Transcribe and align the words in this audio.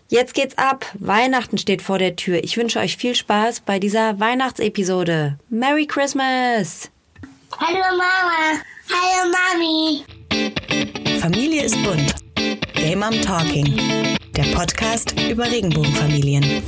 Jetzt 0.09 0.33
geht's 0.33 0.57
ab. 0.57 0.87
Weihnachten 0.99 1.57
steht 1.57 1.81
vor 1.81 1.97
der 1.97 2.17
Tür. 2.17 2.43
Ich 2.43 2.57
wünsche 2.57 2.79
euch 2.79 2.97
viel 2.97 3.15
Spaß 3.15 3.61
bei 3.61 3.79
dieser 3.79 4.19
Weihnachtsepisode. 4.19 5.39
Merry 5.49 5.85
Christmas! 5.85 6.91
Hallo 7.59 7.79
Mama. 7.91 8.61
Hallo 8.89 9.31
Mami. 9.31 10.03
Familie 11.19 11.63
ist 11.63 11.81
bunt. 11.83 12.15
Game 12.73 12.99
Mom 12.99 13.21
Talking. 13.21 14.17
Der 14.35 14.43
Podcast 14.55 15.13
über 15.29 15.45
Regenbogenfamilien. 15.45 16.63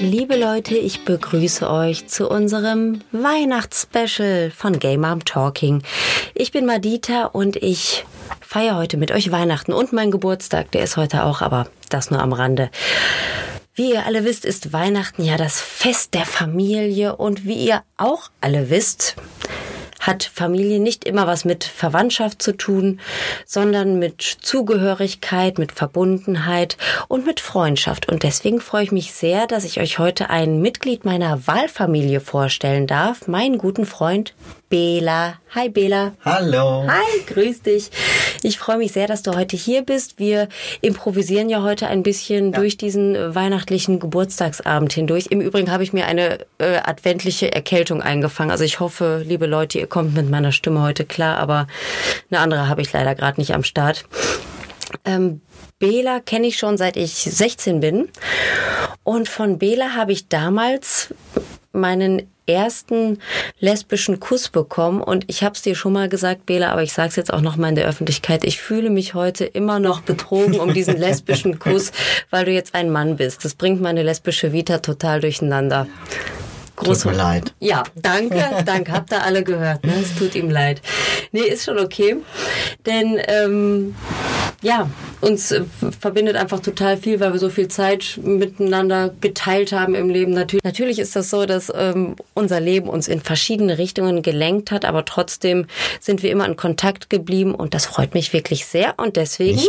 Liebe 0.00 0.36
Leute, 0.36 0.76
ich 0.76 1.04
begrüße 1.04 1.70
euch 1.70 2.06
zu 2.08 2.28
unserem 2.28 3.02
Weihnachtsspecial 3.12 4.50
von 4.50 4.78
Game 4.78 5.02
Mom 5.02 5.24
Talking. 5.24 5.82
Ich 6.34 6.50
bin 6.50 6.66
Madita 6.66 7.26
und 7.26 7.56
ich 7.56 8.04
feiere 8.40 8.76
heute 8.76 8.96
mit 8.96 9.12
euch 9.12 9.30
Weihnachten 9.30 9.72
und 9.72 9.92
mein 9.92 10.10
Geburtstag. 10.10 10.70
Der 10.72 10.84
ist 10.84 10.96
heute 10.96 11.24
auch, 11.24 11.42
aber 11.42 11.66
das 11.90 12.10
nur 12.10 12.20
am 12.20 12.32
Rande. 12.32 12.70
Wie 13.76 13.90
ihr 13.90 14.06
alle 14.06 14.24
wisst, 14.24 14.44
ist 14.44 14.72
Weihnachten 14.72 15.24
ja 15.24 15.36
das 15.36 15.60
Fest 15.60 16.14
der 16.14 16.26
Familie 16.26 17.16
und 17.16 17.44
wie 17.44 17.56
ihr 17.56 17.82
auch 17.96 18.30
alle 18.40 18.70
wisst, 18.70 19.16
hat 19.98 20.22
Familie 20.22 20.78
nicht 20.78 21.04
immer 21.04 21.26
was 21.26 21.44
mit 21.44 21.64
Verwandtschaft 21.64 22.40
zu 22.40 22.56
tun, 22.56 23.00
sondern 23.44 23.98
mit 23.98 24.22
Zugehörigkeit, 24.22 25.58
mit 25.58 25.72
Verbundenheit 25.72 26.76
und 27.08 27.26
mit 27.26 27.40
Freundschaft. 27.40 28.08
Und 28.08 28.22
deswegen 28.22 28.60
freue 28.60 28.84
ich 28.84 28.92
mich 28.92 29.12
sehr, 29.12 29.48
dass 29.48 29.64
ich 29.64 29.80
euch 29.80 29.98
heute 29.98 30.30
ein 30.30 30.60
Mitglied 30.60 31.04
meiner 31.04 31.44
Wahlfamilie 31.48 32.20
vorstellen 32.20 32.86
darf, 32.86 33.26
meinen 33.26 33.58
guten 33.58 33.86
Freund 33.86 34.34
Bela. 34.68 35.40
Hi 35.54 35.68
Bela. 35.68 36.14
Hallo. 36.24 36.84
Hi, 36.88 37.20
grüß 37.26 37.62
dich. 37.62 37.90
Ich 38.42 38.58
freue 38.58 38.78
mich 38.78 38.92
sehr, 38.92 39.06
dass 39.06 39.22
du 39.22 39.34
heute 39.34 39.56
hier 39.56 39.82
bist. 39.82 40.18
Wir 40.18 40.48
improvisieren 40.80 41.48
ja 41.48 41.62
heute 41.62 41.86
ein 41.86 42.02
bisschen 42.02 42.52
ja. 42.52 42.58
durch 42.58 42.76
diesen 42.76 43.34
weihnachtlichen 43.34 44.00
Geburtstagsabend 44.00 44.92
hindurch. 44.92 45.28
Im 45.30 45.40
Übrigen 45.40 45.70
habe 45.70 45.82
ich 45.82 45.92
mir 45.92 46.06
eine 46.06 46.40
äh, 46.58 46.76
adventliche 46.76 47.52
Erkältung 47.52 48.02
eingefangen. 48.02 48.50
Also 48.50 48.64
ich 48.64 48.80
hoffe, 48.80 49.22
liebe 49.24 49.46
Leute, 49.46 49.78
ihr 49.78 49.86
kommt 49.86 50.14
mit 50.14 50.28
meiner 50.28 50.52
Stimme 50.52 50.82
heute 50.82 51.04
klar, 51.04 51.38
aber 51.38 51.66
eine 52.30 52.40
andere 52.40 52.68
habe 52.68 52.82
ich 52.82 52.92
leider 52.92 53.14
gerade 53.14 53.40
nicht 53.40 53.54
am 53.54 53.64
Start. 53.64 54.04
Ähm, 55.04 55.40
Bela 55.78 56.20
kenne 56.20 56.46
ich 56.46 56.58
schon 56.58 56.76
seit 56.76 56.96
ich 56.96 57.14
16 57.14 57.80
bin. 57.80 58.08
Und 59.02 59.28
von 59.28 59.58
Bela 59.58 59.94
habe 59.94 60.12
ich 60.12 60.28
damals 60.28 61.14
meinen 61.72 62.30
ersten 62.46 63.18
lesbischen 63.58 64.20
Kuss 64.20 64.48
bekommen 64.48 65.00
und 65.00 65.24
ich 65.28 65.42
habe 65.42 65.54
es 65.54 65.62
dir 65.62 65.74
schon 65.74 65.92
mal 65.92 66.08
gesagt, 66.08 66.46
Bela, 66.46 66.70
aber 66.70 66.82
ich 66.82 66.92
sage 66.92 67.08
es 67.08 67.16
jetzt 67.16 67.32
auch 67.32 67.40
noch 67.40 67.56
mal 67.56 67.68
in 67.68 67.74
der 67.74 67.86
Öffentlichkeit. 67.86 68.44
Ich 68.44 68.60
fühle 68.60 68.90
mich 68.90 69.14
heute 69.14 69.44
immer 69.44 69.80
noch 69.80 70.02
betrogen 70.02 70.60
um 70.60 70.74
diesen 70.74 70.96
lesbischen 70.96 71.58
Kuss, 71.58 71.92
weil 72.30 72.44
du 72.44 72.52
jetzt 72.52 72.74
ein 72.74 72.90
Mann 72.90 73.16
bist. 73.16 73.44
Das 73.44 73.54
bringt 73.54 73.80
meine 73.80 74.02
lesbische 74.02 74.52
Vita 74.52 74.78
total 74.78 75.20
durcheinander. 75.20 75.86
Groß 76.76 77.00
tut 77.00 77.12
mir 77.12 77.18
leid. 77.18 77.54
Ja, 77.60 77.84
danke, 77.94 78.62
danke. 78.64 78.92
Habt 78.92 79.12
ihr 79.12 79.22
alle 79.22 79.44
gehört. 79.44 79.84
Ne? 79.84 79.92
Es 80.02 80.14
tut 80.16 80.34
ihm 80.34 80.50
leid. 80.50 80.82
Nee, 81.30 81.42
ist 81.42 81.64
schon 81.64 81.78
okay. 81.78 82.16
Denn 82.84 83.20
ähm, 83.28 83.94
ja, 84.60 84.90
uns 85.24 85.52
äh, 85.52 85.62
verbindet 86.00 86.36
einfach 86.36 86.60
total 86.60 86.96
viel, 86.96 87.20
weil 87.20 87.32
wir 87.32 87.40
so 87.40 87.50
viel 87.50 87.68
Zeit 87.68 88.18
miteinander 88.22 89.14
geteilt 89.20 89.72
haben 89.72 89.94
im 89.94 90.10
Leben. 90.10 90.32
Natürlich, 90.32 90.64
natürlich 90.64 90.98
ist 90.98 91.16
das 91.16 91.30
so, 91.30 91.46
dass 91.46 91.72
ähm, 91.74 92.16
unser 92.34 92.60
Leben 92.60 92.88
uns 92.88 93.08
in 93.08 93.20
verschiedene 93.20 93.78
Richtungen 93.78 94.22
gelenkt 94.22 94.70
hat, 94.70 94.84
aber 94.84 95.04
trotzdem 95.04 95.66
sind 96.00 96.22
wir 96.22 96.30
immer 96.30 96.46
in 96.46 96.56
Kontakt 96.56 97.10
geblieben 97.10 97.54
und 97.54 97.74
das 97.74 97.86
freut 97.86 98.14
mich 98.14 98.32
wirklich 98.32 98.66
sehr. 98.66 98.94
Und 98.98 99.16
deswegen 99.16 99.60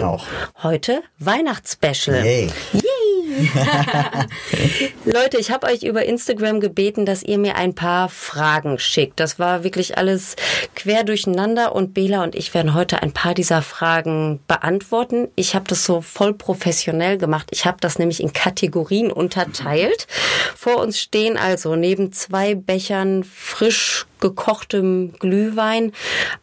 heute 0.61 1.01
Weihnachtsspecial. 1.19 2.23
Yay. 2.23 2.49
Yay. 2.73 3.04
Leute, 5.05 5.37
ich 5.37 5.51
habe 5.51 5.67
euch 5.67 5.83
über 5.83 6.05
Instagram 6.05 6.59
gebeten, 6.59 7.05
dass 7.05 7.23
ihr 7.23 7.37
mir 7.37 7.55
ein 7.55 7.75
paar 7.75 8.09
Fragen 8.09 8.79
schickt. 8.79 9.19
Das 9.19 9.39
war 9.39 9.63
wirklich 9.63 9.97
alles 9.97 10.35
quer 10.75 11.03
durcheinander 11.03 11.75
und 11.75 11.93
Bela 11.93 12.23
und 12.23 12.35
ich 12.35 12.53
werden 12.53 12.73
heute 12.73 13.01
ein 13.01 13.11
paar 13.11 13.33
dieser 13.33 13.61
Fragen 13.61 14.39
beantworten. 14.47 15.29
Ich 15.35 15.55
habe 15.55 15.65
das 15.67 15.85
so 15.85 16.01
voll 16.01 16.33
professionell 16.33 17.17
gemacht. 17.17 17.47
Ich 17.51 17.65
habe 17.65 17.77
das 17.79 17.99
nämlich 17.99 18.21
in 18.21 18.33
Kategorien 18.33 19.11
unterteilt. 19.11 20.07
Vor 20.55 20.77
uns 20.77 20.99
stehen 20.99 21.37
also 21.37 21.75
neben 21.75 22.11
zwei 22.11 22.55
Bechern 22.55 23.23
frisch 23.23 24.05
gekochtem 24.29 25.13
Glühwein 25.19 25.91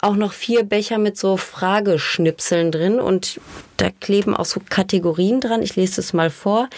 auch 0.01 0.15
noch 0.15 0.33
vier 0.33 0.63
Becher 0.63 0.99
mit 0.99 1.19
so 1.19 1.37
Frageschnipseln 1.37 2.71
drin 2.71 3.01
und 3.01 3.41
da 3.77 3.91
kleben 3.91 4.37
auch 4.37 4.45
so 4.45 4.61
Kategorien 4.69 5.41
dran. 5.41 5.63
Ich 5.63 5.75
lese 5.75 5.97
das 5.97 6.13
mal 6.13 6.31
vor. 6.31 6.69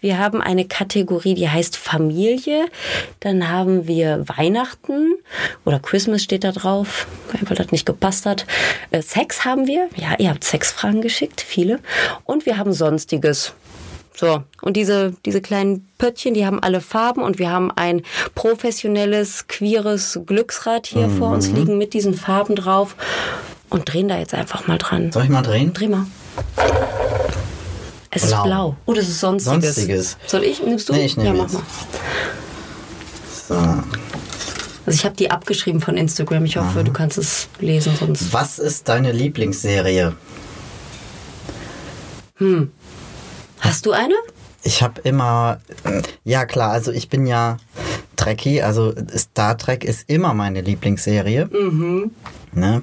Wir 0.00 0.18
haben 0.18 0.42
eine 0.42 0.66
Kategorie, 0.66 1.34
die 1.34 1.48
heißt 1.48 1.76
Familie. 1.76 2.66
Dann 3.20 3.48
haben 3.48 3.86
wir 3.86 4.24
Weihnachten 4.28 5.14
oder 5.64 5.78
Christmas 5.78 6.24
steht 6.24 6.42
da 6.42 6.50
drauf, 6.50 7.06
weil 7.42 7.56
das 7.56 7.70
nicht 7.70 7.86
gepasst 7.86 8.26
hat. 8.26 8.44
Äh, 8.90 9.02
Sex 9.02 9.44
haben 9.44 9.68
wir. 9.68 9.88
Ja, 9.94 10.16
ihr 10.18 10.30
habt 10.30 10.42
Sexfragen 10.42 11.00
geschickt, 11.00 11.40
viele. 11.40 11.78
Und 12.24 12.46
wir 12.46 12.56
haben 12.56 12.72
Sonstiges. 12.72 13.54
So, 14.18 14.42
und 14.62 14.76
diese, 14.76 15.14
diese 15.24 15.40
kleinen 15.40 15.86
Pöttchen, 15.96 16.34
die 16.34 16.44
haben 16.44 16.60
alle 16.60 16.80
Farben 16.80 17.22
und 17.22 17.38
wir 17.38 17.50
haben 17.50 17.70
ein 17.70 18.02
professionelles, 18.34 19.46
queeres 19.46 20.18
Glücksrad 20.26 20.88
hier 20.88 21.06
mhm. 21.06 21.18
vor 21.18 21.30
uns 21.30 21.48
liegen 21.48 21.78
mit 21.78 21.94
diesen 21.94 22.14
Farben 22.14 22.56
drauf 22.56 22.96
und 23.70 23.92
drehen 23.92 24.08
da 24.08 24.18
jetzt 24.18 24.34
einfach 24.34 24.66
mal 24.66 24.76
dran. 24.76 25.12
Soll 25.12 25.22
ich 25.22 25.28
mal 25.28 25.42
drehen? 25.42 25.72
Dreh 25.72 25.86
mal. 25.86 26.06
Es 28.10 28.24
ist 28.24 28.30
Blau. 28.30 28.42
blau. 28.42 28.76
Oh, 28.86 28.92
das 28.92 29.08
ist 29.08 29.20
sonstiges. 29.20 29.74
Sonstiges. 29.76 30.16
Soll 30.26 30.42
ich? 30.42 30.64
Nimmst 30.64 30.88
du? 30.88 30.94
Nee, 30.94 31.04
ich 31.04 31.16
nehm 31.16 31.26
Ja, 31.26 31.32
mach 31.34 31.42
jetzt. 31.44 31.54
mal. 31.54 31.62
So. 33.48 33.54
Also 33.54 34.96
ich 34.96 35.04
habe 35.04 35.14
die 35.14 35.30
abgeschrieben 35.30 35.80
von 35.80 35.96
Instagram. 35.96 36.44
Ich 36.44 36.56
hoffe, 36.56 36.82
du 36.82 36.92
kannst 36.92 37.18
es 37.18 37.48
lesen, 37.60 37.94
sonst. 37.96 38.32
Was 38.32 38.58
ist 38.58 38.88
deine 38.88 39.12
Lieblingsserie? 39.12 40.14
Hast 43.60 43.86
du 43.86 43.92
eine? 43.92 44.14
Ich 44.62 44.82
habe 44.82 45.00
immer, 45.02 45.60
ja 46.24 46.44
klar, 46.46 46.70
also 46.72 46.90
ich 46.92 47.08
bin 47.08 47.26
ja 47.26 47.58
Trekkie, 48.16 48.62
also 48.62 48.92
Star 49.16 49.56
Trek 49.56 49.84
ist 49.84 50.08
immer 50.08 50.34
meine 50.34 50.60
Lieblingsserie. 50.60 51.46
Mhm. 51.46 52.10
Ne? 52.52 52.82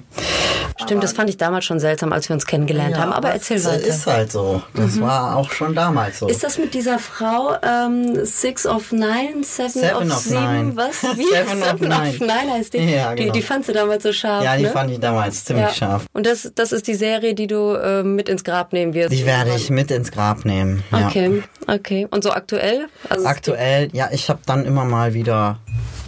Stimmt, 0.81 1.03
das 1.03 1.13
fand 1.13 1.29
ich 1.29 1.37
damals 1.37 1.63
schon 1.65 1.79
seltsam, 1.79 2.11
als 2.11 2.27
wir 2.29 2.33
uns 2.33 2.45
kennengelernt 2.45 2.97
haben. 2.97 3.13
Aber 3.13 3.29
erzähl 3.29 3.57
das 3.57 3.65
weiter. 3.65 3.83
Mhm. 3.83 3.89
ist 3.89 4.07
halt 4.07 4.31
so. 4.31 4.61
Das 4.73 4.99
war 4.99 5.35
auch 5.37 5.49
schon 5.51 5.73
damals 5.73 6.19
so. 6.19 6.27
Ist 6.27 6.43
das 6.43 6.57
mit 6.57 6.73
dieser 6.73 6.99
Frau 6.99 7.55
ähm, 7.63 8.25
Six 8.25 8.65
of 8.67 8.91
Nine, 8.91 9.43
Seven, 9.43 9.69
Seven 9.71 10.11
of, 10.11 10.17
of 10.17 10.23
Sieben, 10.23 10.41
Nine. 10.41 10.75
was? 10.75 11.01
Wie? 11.17 11.23
Seven 11.25 11.63
of 11.63 11.79
Nine. 11.79 12.17
Nine 12.19 12.51
heißt 12.53 12.73
die. 12.73 12.79
Ja, 12.79 13.15
die. 13.15 13.23
genau. 13.23 13.33
Die 13.33 13.41
fandst 13.41 13.69
du 13.69 13.73
damals 13.73 14.03
so 14.03 14.11
scharf, 14.11 14.43
ja, 14.43 14.57
die 14.57 14.63
ne? 14.63 14.69
fand 14.69 14.91
ich 14.91 14.99
damals 14.99 15.45
ziemlich 15.45 15.65
Ja. 15.67 15.73
scharf. 15.73 16.05
Und 16.13 16.25
das, 16.25 16.51
das 16.53 16.71
ist 16.73 16.87
die 16.87 16.95
Serie, 16.95 17.33
die 17.35 17.47
du 17.47 17.73
äh, 17.75 18.03
mit 18.03 18.27
ins 18.27 18.43
Grab 18.43 18.73
nehmen 18.73 18.93
wirst. 18.93 19.13
Die 19.13 19.25
werde 19.25 19.55
ich 19.55 19.69
mit 19.69 19.91
ins 19.91 20.11
Grab 20.11 20.43
nehmen. 20.45 20.83
Ja. 20.91 21.07
Okay, 21.07 21.41
okay. 21.67 22.07
Und 22.11 22.23
so 22.23 22.31
aktuell? 22.31 22.87
Also 23.09 23.25
Aktuell, 23.25 23.89
ja, 23.93 24.09
ich 24.11 24.29
habe 24.29 24.39
dann 24.45 24.65
immer 24.65 24.83
mal 24.83 25.13
wieder 25.13 25.59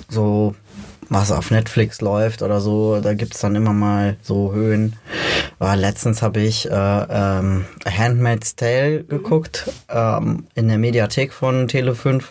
so 0.10 0.56
was 1.10 1.32
auf 1.32 1.52
Netflix 1.52 2.02
läuft 2.02 2.42
oder 2.42 2.60
so, 2.60 3.00
da 3.02 3.14
gibt's 3.14 3.40
dann 3.40 3.56
immer 3.56 3.74
mal 3.74 4.18
so 4.22 4.54
Höhen. 4.54 4.96
Aber 5.60 5.76
letztens 5.76 6.22
habe 6.22 6.42
ich 6.42 6.70
äh, 6.70 6.74
ähm, 6.74 7.66
A 7.86 7.90
Handmaid's 7.90 8.56
Tale 8.56 9.04
geguckt 9.04 9.72
ähm, 9.90 10.46
in 10.56 10.68
der 10.68 10.78
Mediathek 10.78 11.34
von 11.34 11.68
Tele5. 11.68 12.24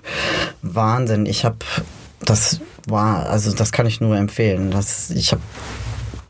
Wahnsinn, 0.62 1.26
ich 1.26 1.44
habe 1.44 1.58
das 2.24 2.60
war, 2.86 3.28
also 3.28 3.52
das 3.52 3.72
kann 3.72 3.86
ich 3.86 4.00
nur 4.00 4.16
empfehlen. 4.16 4.70
Das, 4.70 5.10
ich 5.10 5.32
habe 5.32 5.42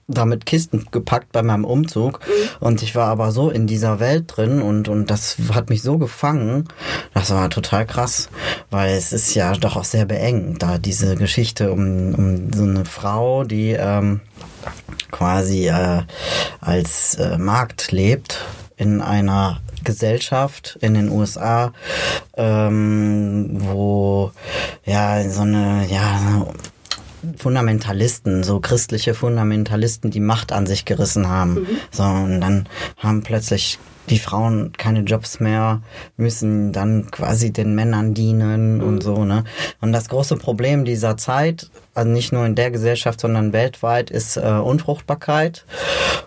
damit 0.09 0.47
Kisten 0.47 0.87
gepackt 0.91 1.33
bei 1.33 1.43
meinem 1.43 1.65
Umzug 1.65 2.21
und 2.61 2.83
ich 2.83 2.95
war 2.95 3.09
aber 3.09 3.33
so 3.33 3.51
in 3.51 3.67
dieser 3.67 3.99
Welt 3.99 4.25
drin 4.37 4.63
und, 4.63 4.89
und 4.89 5.11
das 5.11 5.37
hat 5.53 5.69
mich 5.69 5.83
so 5.83 5.99
gefangen. 5.99 6.69
Das 7.15 7.31
war 7.31 7.51
total 7.51 7.87
krass, 7.87 8.29
weil 8.71 8.95
es 8.95 9.13
ist 9.13 9.35
ja 9.35 9.53
doch 9.53 9.77
auch 9.77 9.85
sehr 9.85 10.05
beengend, 10.05 10.63
da 10.63 10.79
diese 10.79 11.17
Geschichte 11.17 11.73
um, 11.73 12.15
um 12.15 12.53
so 12.53 12.63
eine 12.63 12.85
Frau, 12.85 13.45
die 13.45 13.71
ähm, 13.71 14.21
quasi 15.11 15.69
äh, 15.69 16.03
als 16.61 17.17
äh, 17.17 17.39
Markt 17.39 17.91
lebt 17.93 18.45
in 18.77 19.01
einer 19.01 19.61
Gesellschaft 19.85 20.79
in 20.81 20.95
den 20.95 21.11
USA, 21.11 21.73
ähm, 22.37 23.57
wo 23.61 24.33
ja 24.85 25.29
so 25.31 25.43
eine 25.43 25.87
ja 25.89 26.47
Fundamentalisten, 27.37 28.43
so 28.43 28.61
christliche 28.61 29.15
Fundamentalisten, 29.15 30.11
die 30.11 30.21
Macht 30.21 30.53
an 30.53 30.67
sich 30.67 30.85
gerissen 30.85 31.29
haben. 31.29 31.67
So, 31.91 32.03
und 32.05 32.41
dann 32.41 32.69
haben 32.99 33.23
plötzlich 33.23 33.79
die 34.09 34.19
Frauen 34.19 34.73
keine 34.77 35.01
Jobs 35.01 35.41
mehr, 35.41 35.83
müssen 36.17 36.73
dann 36.73 37.11
quasi 37.11 37.53
den 37.53 37.75
Männern 37.75 38.15
dienen 38.15 38.81
und 38.81 39.03
so, 39.03 39.25
ne? 39.25 39.43
Und 39.81 39.93
das 39.93 40.09
große 40.09 40.37
Problem 40.37 40.85
dieser 40.85 41.17
Zeit, 41.17 41.71
also 41.95 42.09
nicht 42.11 42.33
nur 42.33 42.47
in 42.47 42.55
der 42.55 42.71
Gesellschaft, 42.71 43.21
sondern 43.21 43.53
weltweit, 43.53 44.11
ist 44.11 44.37
äh, 44.37 44.43
Unfruchtbarkeit. 44.43 45.65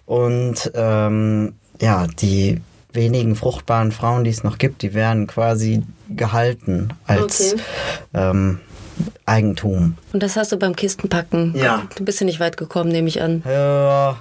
Und 0.06 0.72
ähm, 0.75 1.54
ja, 1.80 2.07
die 2.07 2.62
wenigen 2.92 3.36
fruchtbaren 3.36 3.92
Frauen, 3.92 4.24
die 4.24 4.31
es 4.31 4.44
noch 4.44 4.57
gibt, 4.57 4.81
die 4.81 4.94
werden 4.94 5.28
quasi 5.28 5.84
gehalten 6.10 6.90
als 7.06 7.54
Okay. 7.54 7.62
ähm, 8.13 8.60
Eigentum. 9.25 9.96
Und 10.13 10.24
das 10.24 10.36
hast 10.36 10.51
du 10.51 10.57
beim 10.57 10.75
Kistenpacken. 10.75 11.54
Ja. 11.56 11.84
Du 11.96 12.04
bist 12.06 12.19
ja 12.19 12.25
nicht 12.25 12.40
weit 12.40 12.57
gekommen, 12.57 12.90
nehme 12.92 13.07
ich 13.07 13.22
an. 13.22 13.44
Ja, 13.46 14.18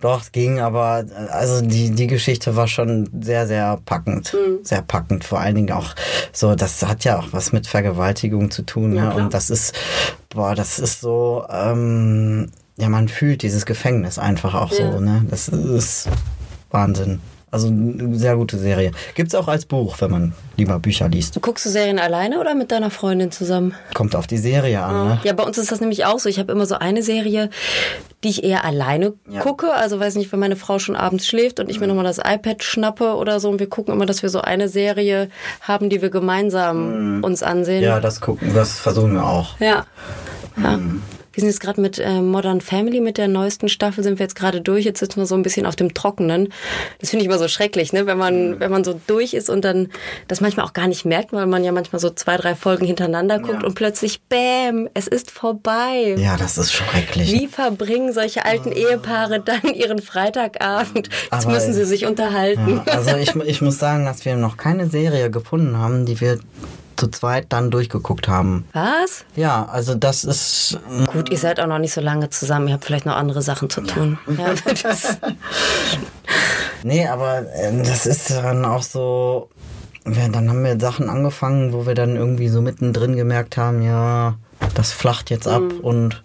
doch, 0.00 0.20
es 0.20 0.32
ging, 0.32 0.60
aber 0.60 1.04
also 1.30 1.62
die, 1.64 1.90
die 1.90 2.06
Geschichte 2.06 2.56
war 2.56 2.68
schon 2.68 3.08
sehr, 3.22 3.46
sehr 3.46 3.78
packend. 3.84 4.36
Sehr 4.62 4.82
packend. 4.82 5.24
Vor 5.24 5.40
allen 5.40 5.54
Dingen 5.54 5.72
auch 5.72 5.94
so, 6.32 6.54
das 6.54 6.82
hat 6.82 7.04
ja 7.04 7.18
auch 7.18 7.28
was 7.32 7.52
mit 7.52 7.66
Vergewaltigung 7.66 8.50
zu 8.50 8.62
tun. 8.62 8.94
Ja, 8.94 9.14
ne? 9.14 9.14
Und 9.14 9.34
das 9.34 9.48
ist, 9.50 9.74
boah, 10.28 10.54
das 10.54 10.78
ist 10.78 11.00
so, 11.00 11.46
ähm, 11.50 12.50
ja, 12.76 12.88
man 12.88 13.08
fühlt 13.08 13.42
dieses 13.42 13.64
Gefängnis 13.66 14.18
einfach 14.18 14.54
auch 14.54 14.72
Ja. 14.72 14.92
so, 14.92 15.00
ne? 15.00 15.24
Das 15.30 15.48
ist 15.48 16.08
Wahnsinn. 16.70 17.20
Also 17.52 17.68
eine 17.68 18.16
sehr 18.16 18.34
gute 18.36 18.56
Serie. 18.58 18.92
Gibt's 19.14 19.34
auch 19.34 19.46
als 19.46 19.66
Buch, 19.66 19.96
wenn 20.00 20.10
man 20.10 20.32
lieber 20.56 20.78
Bücher 20.78 21.10
liest. 21.10 21.38
Guckst 21.42 21.66
du 21.66 21.68
Serien 21.68 21.98
alleine 21.98 22.40
oder 22.40 22.54
mit 22.54 22.72
deiner 22.72 22.88
Freundin 22.90 23.30
zusammen? 23.30 23.74
Kommt 23.92 24.16
auf 24.16 24.26
die 24.26 24.38
Serie 24.38 24.82
an, 24.82 25.08
ne? 25.08 25.20
Ja, 25.22 25.34
bei 25.34 25.44
uns 25.44 25.58
ist 25.58 25.70
das 25.70 25.80
nämlich 25.82 26.06
auch 26.06 26.18
so. 26.18 26.30
Ich 26.30 26.38
habe 26.38 26.50
immer 26.50 26.64
so 26.64 26.76
eine 26.76 27.02
Serie, 27.02 27.50
die 28.24 28.30
ich 28.30 28.42
eher 28.42 28.64
alleine 28.64 29.12
Ja. 29.28 29.42
gucke. 29.42 29.74
Also 29.74 30.00
weiß 30.00 30.14
nicht, 30.14 30.32
wenn 30.32 30.40
meine 30.40 30.56
Frau 30.56 30.78
schon 30.78 30.96
abends 30.96 31.26
schläft 31.26 31.60
und 31.60 31.68
ich 31.68 31.78
mir 31.78 31.88
nochmal 31.88 32.04
das 32.04 32.16
iPad 32.18 32.62
schnappe 32.64 33.16
oder 33.16 33.38
so. 33.38 33.50
Und 33.50 33.60
wir 33.60 33.68
gucken 33.68 33.92
immer, 33.92 34.06
dass 34.06 34.22
wir 34.22 34.30
so 34.30 34.40
eine 34.40 34.70
Serie 34.70 35.28
haben, 35.60 35.90
die 35.90 36.00
wir 36.00 36.08
gemeinsam 36.08 37.22
uns 37.22 37.42
ansehen. 37.42 37.82
Ja, 37.82 38.00
das 38.00 38.22
gucken, 38.22 38.54
das 38.54 38.78
versuchen 38.78 39.12
wir 39.12 39.26
auch. 39.26 39.60
Ja. 39.60 39.84
ja. 40.56 40.78
Wir 41.32 41.40
sind 41.40 41.48
jetzt 41.48 41.60
gerade 41.60 41.80
mit 41.80 41.98
äh, 41.98 42.20
Modern 42.20 42.60
Family, 42.60 43.00
mit 43.00 43.16
der 43.18 43.28
neuesten 43.28 43.68
Staffel 43.68 44.04
sind 44.04 44.18
wir 44.18 44.24
jetzt 44.24 44.34
gerade 44.34 44.60
durch. 44.60 44.84
Jetzt 44.84 45.00
sitzen 45.00 45.18
wir 45.20 45.26
so 45.26 45.34
ein 45.34 45.42
bisschen 45.42 45.64
auf 45.66 45.76
dem 45.76 45.94
Trockenen. 45.94 46.52
Das 47.00 47.10
finde 47.10 47.24
ich 47.24 47.28
immer 47.28 47.38
so 47.38 47.48
schrecklich, 47.48 47.92
ne? 47.92 48.06
wenn 48.06 48.18
man 48.18 48.60
wenn 48.60 48.70
man 48.70 48.84
so 48.84 49.00
durch 49.06 49.32
ist 49.34 49.48
und 49.48 49.64
dann 49.64 49.88
das 50.28 50.40
manchmal 50.40 50.66
auch 50.66 50.72
gar 50.74 50.86
nicht 50.88 51.04
merkt, 51.04 51.32
weil 51.32 51.46
man 51.46 51.64
ja 51.64 51.72
manchmal 51.72 52.00
so 52.00 52.10
zwei, 52.10 52.36
drei 52.36 52.54
Folgen 52.54 52.84
hintereinander 52.84 53.38
guckt 53.38 53.62
Ja. 53.62 53.66
und 53.66 53.74
plötzlich, 53.74 54.20
bäm, 54.22 54.88
es 54.94 55.06
ist 55.08 55.30
vorbei. 55.30 56.14
Ja, 56.18 56.36
das 56.36 56.58
ist 56.58 56.72
schrecklich. 56.72 57.32
Wie 57.32 57.46
verbringen 57.46 58.12
solche 58.12 58.44
alten 58.44 58.70
Ehepaare 58.72 59.40
dann 59.40 59.62
ihren 59.74 60.00
Freitagabend? 60.00 61.08
Jetzt 61.08 61.32
Aber- 61.46 61.52
müssen 61.52 61.72
sie 61.72 61.84
sich 61.84 62.06
unterhalten. 62.06 62.82
Ja, 62.86 62.92
also 62.92 63.16
ich, 63.16 63.34
ich 63.36 63.60
muss 63.62 63.78
sagen, 63.78 64.04
dass 64.04 64.24
wir 64.24 64.36
noch 64.36 64.56
keine 64.56 64.88
Serie 64.88 65.30
gefunden 65.30 65.76
haben, 65.78 66.04
die 66.06 66.20
wir 66.20 66.38
zu 66.96 67.08
zweit 67.08 67.46
dann 67.50 67.70
durchgeguckt 67.70 68.28
haben. 68.28 68.66
Was? 68.72 69.24
Ja, 69.36 69.66
also 69.66 69.94
das 69.94 70.24
ist 70.24 70.78
Gut, 71.12 71.30
ihr 71.30 71.38
seid 71.38 71.60
auch 71.60 71.66
noch 71.66 71.78
nicht 71.78 71.92
so 71.92 72.00
lange 72.00 72.30
zusammen. 72.30 72.68
Ihr 72.68 72.74
habt 72.74 72.84
vielleicht 72.84 73.06
noch 73.06 73.16
andere 73.16 73.42
Sachen 73.42 73.70
zu 73.70 73.80
tun. 73.82 74.18
Ja, 74.38 74.54
das, 74.82 75.18
nee, 76.82 77.06
aber 77.06 77.40
äh, 77.54 77.82
das 77.82 78.06
ist 78.06 78.30
dann 78.30 78.64
auch 78.64 78.82
so. 78.82 79.48
Ja, 80.04 80.28
dann 80.28 80.48
haben 80.48 80.64
wir 80.64 80.80
Sachen 80.80 81.08
angefangen, 81.08 81.72
wo 81.72 81.86
wir 81.86 81.94
dann 81.94 82.16
irgendwie 82.16 82.48
so 82.48 82.60
mittendrin 82.60 83.14
gemerkt 83.14 83.56
haben, 83.56 83.82
ja, 83.82 84.34
das 84.74 84.92
flacht 84.92 85.30
jetzt 85.30 85.46
ab 85.46 85.62
und 85.82 86.22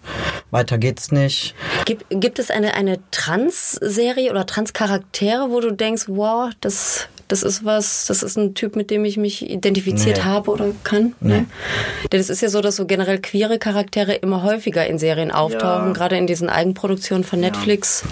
weiter 0.50 0.78
geht's 0.78 1.12
nicht. 1.12 1.54
Gibt, 1.84 2.04
gibt 2.10 2.38
es 2.38 2.50
eine, 2.50 2.74
eine 2.74 2.98
Trans-Serie 3.10 4.30
oder 4.30 4.46
Trans-Charaktere, 4.46 5.50
wo 5.50 5.60
du 5.60 5.72
denkst, 5.72 6.04
wow, 6.08 6.50
das, 6.60 7.08
das 7.28 7.42
ist 7.42 7.64
was, 7.64 8.06
das 8.06 8.22
ist 8.22 8.36
ein 8.36 8.54
Typ, 8.54 8.74
mit 8.76 8.90
dem 8.90 9.04
ich 9.04 9.16
mich 9.16 9.48
identifiziert 9.48 10.16
Nee. 10.18 10.22
habe 10.24 10.50
oder 10.50 10.66
kann? 10.84 11.14
Nee. 11.20 11.44
Denn 12.10 12.20
es 12.20 12.30
ist 12.30 12.40
ja 12.42 12.48
so, 12.48 12.60
dass 12.60 12.76
so 12.76 12.86
generell 12.86 13.20
queere 13.20 13.58
Charaktere 13.58 14.14
immer 14.14 14.42
häufiger 14.42 14.86
in 14.86 14.98
Serien 14.98 15.30
auftauchen, 15.30 15.88
Ja. 15.88 15.92
gerade 15.92 16.16
in 16.16 16.26
diesen 16.26 16.48
Eigenproduktionen 16.48 17.24
von 17.24 17.40
Netflix. 17.40 18.02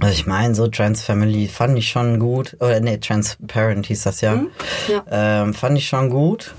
Also 0.00 0.12
ich 0.12 0.26
meine, 0.26 0.54
so 0.54 0.66
Trans 0.68 1.02
Family 1.02 1.48
fand 1.48 1.78
ich 1.78 1.88
schon 1.88 2.18
gut. 2.18 2.56
Oder 2.60 2.80
nee, 2.80 2.98
Transparent 2.98 3.86
hieß 3.86 4.02
das 4.02 4.20
ja. 4.20 4.42
Ja. 4.88 5.04
Ähm, 5.10 5.54
fand 5.54 5.78
ich 5.78 5.86
schon 5.88 6.10
gut. 6.10 6.54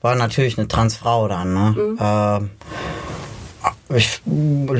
War 0.00 0.14
natürlich 0.16 0.58
eine 0.58 0.68
Transfrau 0.68 1.28
dann, 1.28 1.54
ne? 1.54 1.74
Ähm, 2.00 2.50
ich 3.96 4.20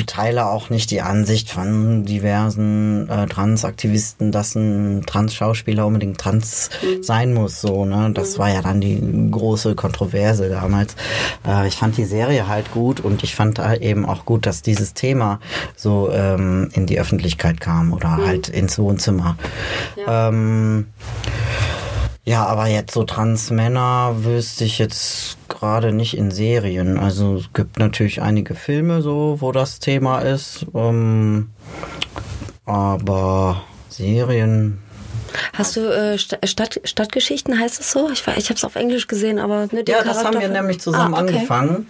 teile 0.07 0.47
auch 0.47 0.71
nicht 0.71 0.91
die 0.91 1.01
Ansicht 1.01 1.51
von 1.51 2.05
diversen 2.05 3.09
äh, 3.09 3.27
Transaktivisten, 3.27 4.31
dass 4.31 4.55
ein 4.55 5.05
Trans-Schauspieler 5.05 5.87
unbedingt 5.87 6.19
trans 6.19 6.71
sein 7.01 7.35
muss. 7.35 7.61
So, 7.61 7.85
ne? 7.85 8.13
Das 8.15 8.39
war 8.39 8.51
ja 8.51 8.63
dann 8.63 8.81
die 8.81 9.29
große 9.31 9.75
Kontroverse 9.75 10.49
damals. 10.49 10.95
Äh, 11.47 11.67
ich 11.67 11.75
fand 11.75 11.97
die 11.97 12.05
Serie 12.05 12.47
halt 12.47 12.71
gut 12.71 13.01
und 13.01 13.25
ich 13.25 13.35
fand 13.35 13.59
halt 13.59 13.83
eben 13.83 14.07
auch 14.07 14.25
gut, 14.25 14.47
dass 14.47 14.63
dieses 14.63 14.95
Thema 14.95 15.41
so 15.77 16.11
ähm, 16.13 16.71
in 16.73 16.87
die 16.87 17.01
Öffentlichkeit 17.01 17.61
kam 17.61 17.93
oder 17.93 18.17
halt 18.17 18.49
ins 18.49 18.79
Wohnzimmer. 18.79 19.37
Ähm, 20.07 20.87
ja, 22.25 22.47
aber 22.47 22.67
jetzt 22.67 22.93
so 22.93 23.05
Transmänner 23.05 24.25
wüsste 24.25 24.65
ich 24.65 24.79
jetzt 24.79 25.39
gerade 25.49 25.93
nicht 25.93 26.17
in 26.17 26.31
Serien. 26.31 26.99
Also 26.99 27.37
es 27.37 27.53
gibt 27.53 27.79
natürlich 27.79 28.21
einige 28.21 28.55
Filme 28.55 29.03
so, 29.03 29.39
wo 29.41 29.53
das 29.53 29.79
Thema 29.79 30.21
ist. 30.21 30.67
Ähm, 30.75 31.51
aber 32.67 33.63
Serien. 33.89 34.79
Hast 35.55 35.77
du 35.77 35.81
äh, 35.81 36.19
Sta- 36.19 36.39
Stadt, 36.45 36.81
Stadtgeschichten, 36.85 37.59
heißt 37.59 37.81
es 37.81 37.93
so? 37.93 38.11
Ich, 38.11 38.27
war- 38.27 38.37
ich 38.37 38.47
habe 38.47 38.55
es 38.57 38.65
auf 38.65 38.77
Englisch 38.77 39.07
gesehen, 39.07 39.39
aber 39.39 39.69
ne, 39.73 39.85
der 39.85 39.99
Ja, 39.99 40.05
das 40.05 40.25
haben 40.25 40.41
wir 40.41 40.49
nämlich 40.49 40.81
zusammen 40.81 41.15
Ah, 41.15 41.23
okay. 41.23 41.35
angefangen. 41.37 41.87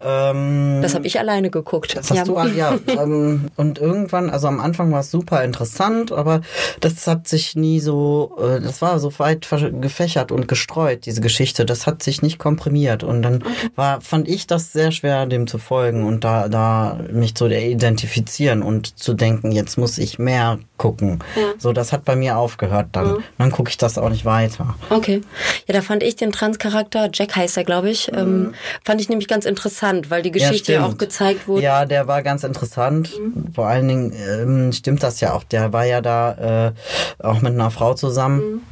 Ähm, 0.00 0.80
Das 0.82 0.94
habe 0.94 1.06
ich 1.06 1.18
alleine 1.18 1.50
geguckt. 1.50 1.96
Das 1.96 2.10
hast 2.10 2.28
du, 2.28 2.36
ah, 2.36 2.46
ja. 2.46 2.78
ähm, 2.86 3.46
und 3.56 3.78
irgendwann, 3.78 4.30
also 4.30 4.46
am 4.48 4.60
Anfang 4.60 4.92
war 4.92 5.00
es 5.00 5.10
super 5.10 5.42
interessant, 5.42 6.12
aber 6.12 6.42
das 6.80 7.06
hat 7.06 7.26
sich 7.28 7.56
nie 7.56 7.80
so, 7.80 8.36
äh, 8.40 8.60
das 8.60 8.82
war 8.82 8.98
so 8.98 9.12
weit 9.18 9.48
gefächert 9.80 10.32
und 10.32 10.48
gestreut, 10.48 11.06
diese 11.06 11.20
Geschichte. 11.20 11.64
Das 11.64 11.86
hat 11.86 12.02
sich 12.02 12.22
nicht 12.22 12.38
komprimiert. 12.38 13.02
Und 13.04 13.22
dann 13.22 13.42
war, 13.74 14.00
fand 14.00 14.28
ich 14.28 14.46
das 14.46 14.72
sehr 14.72 14.92
schwer, 14.92 15.26
dem 15.26 15.46
zu 15.46 15.58
folgen 15.58 16.04
und 16.06 16.24
da, 16.24 16.48
da 16.48 16.98
mich 17.10 17.34
zu 17.34 17.46
identifizieren 17.46 18.62
und 18.62 18.98
zu 18.98 19.14
denken, 19.14 19.52
jetzt 19.52 19.78
muss 19.78 19.98
ich 19.98 20.18
mehr 20.18 20.58
gucken. 20.76 21.20
So, 21.58 21.72
das 21.72 21.92
hat 21.92 22.04
bei 22.04 22.16
mir 22.16 22.36
aufgehört 22.36 22.88
dann. 22.92 23.24
Dann 23.38 23.50
gucke 23.50 23.70
ich 23.70 23.76
das 23.76 23.98
auch 23.98 24.08
nicht 24.08 24.24
weiter. 24.24 24.74
Okay. 24.90 25.22
Ja, 25.66 25.74
da 25.74 25.82
fand 25.82 26.02
ich 26.02 26.16
den 26.16 26.32
Trans-Charakter, 26.32 27.08
Jack 27.12 27.36
heißt 27.36 27.56
er, 27.56 27.64
glaube 27.64 27.90
ich, 27.90 28.12
ähm, 28.12 28.54
fand 28.84 29.00
ich 29.00 29.08
nämlich 29.08 29.28
ganz 29.28 29.44
interessant, 29.44 30.10
weil 30.10 30.22
die 30.22 30.30
Geschichte 30.30 30.72
ja, 30.72 30.80
stimmt. 30.80 30.94
auch 30.94 30.98
gezeigt 30.98 31.48
wurde. 31.48 31.62
Ja, 31.62 31.84
der 31.84 32.06
war 32.06 32.22
ganz 32.22 32.44
interessant. 32.44 33.12
Vor 33.54 33.66
allen 33.66 33.88
Dingen 33.88 34.12
ähm, 34.12 34.72
stimmt 34.72 35.02
das 35.02 35.20
ja 35.20 35.32
auch. 35.32 35.44
Der 35.44 35.72
war 35.72 35.84
ja 35.84 36.00
da 36.00 36.72
äh, 37.18 37.24
auch 37.24 37.40
mit 37.40 37.54
einer 37.54 37.70
Frau 37.70 37.94
zusammen. 37.94 38.62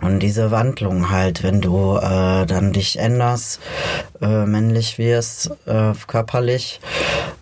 Und 0.00 0.18
diese 0.18 0.50
Wandlung 0.50 1.10
halt, 1.10 1.42
wenn 1.42 1.60
du 1.60 1.96
äh, 1.96 2.44
dann 2.46 2.72
dich 2.72 2.98
änderst, 2.98 3.60
äh, 4.20 4.44
männlich 4.46 4.98
wirst, 4.98 5.52
äh, 5.66 5.92
körperlich 6.06 6.80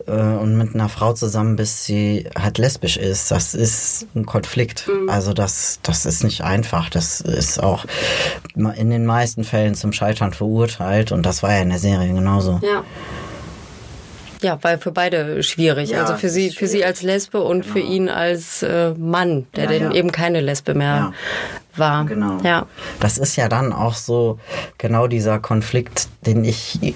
äh, 0.07 0.13
und 0.13 0.57
mit 0.57 0.75
einer 0.75 0.89
Frau 0.89 1.13
zusammen 1.13 1.57
bist, 1.57 1.89
die 1.89 2.29
halt 2.39 2.59
lesbisch 2.59 2.97
ist, 2.97 3.31
das 3.31 3.55
ist 3.55 4.07
ein 4.15 4.27
Konflikt. 4.27 4.89
Also 5.09 5.33
das, 5.33 5.81
das 5.83 6.07
ist 6.07 6.25
nicht 6.25 6.43
einfach. 6.43 6.91
Das 6.91 7.21
ist 7.21 7.63
auch 7.63 7.85
in 8.55 8.91
den 8.91 9.07
meisten 9.07 9.45
Fällen 9.45 9.75
zum 9.75 9.93
Scheitern 9.93 10.33
verurteilt 10.33 11.13
und 11.13 11.25
das 11.25 11.43
war 11.43 11.53
ja 11.53 11.63
in 11.63 11.71
der 11.71 11.79
Serie 11.79 12.13
genauso. 12.13 12.61
Ja. 12.63 12.85
Ja, 14.43 14.59
weil 14.63 14.79
für 14.79 14.91
beide 14.91 15.43
schwierig. 15.43 15.91
Ja, 15.91 16.01
also 16.01 16.15
für 16.15 16.31
sie, 16.31 16.51
für 16.51 16.67
sie 16.67 16.83
als 16.83 17.03
Lesbe 17.03 17.43
und 17.43 17.67
für 17.67 17.81
ihn 17.81 18.09
als 18.09 18.63
äh, 18.63 18.95
Mann, 18.97 19.47
der 19.55 19.65
Ja, 19.65 19.71
denn 19.71 19.83
ja. 19.83 19.93
eben 19.93 20.13
keine 20.13 20.41
Lesbe 20.41 20.73
mehr 20.73 21.13
war. 21.77 22.07
Genau. 22.07 22.39
Ja. 22.43 22.67
Das 23.01 23.19
ist 23.19 23.37
ja 23.37 23.49
dann 23.49 23.73
auch 23.75 23.95
so 23.95 24.39
genau 24.79 25.09
dieser 25.09 25.41
Konflikt, 25.41 26.09
den 26.25 26.45
ich 26.45 26.95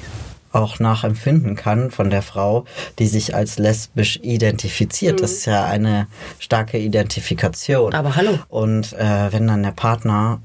auch 0.54 0.78
nachempfinden 0.78 1.56
kann 1.56 1.90
von 1.90 2.10
der 2.10 2.22
Frau, 2.22 2.64
die 2.98 3.06
sich 3.06 3.34
als 3.34 3.58
lesbisch 3.58 4.18
identifiziert. 4.22 5.20
Das 5.20 5.32
ist 5.32 5.46
ja 5.46 5.64
eine 5.64 6.06
starke 6.38 6.78
Identifikation. 6.78 7.92
Aber 7.92 8.16
hallo. 8.16 8.38
Und 8.48 8.92
äh, 8.94 9.32
wenn 9.32 9.46
dann 9.46 9.62
der 9.62 9.72
Partner 9.72 10.40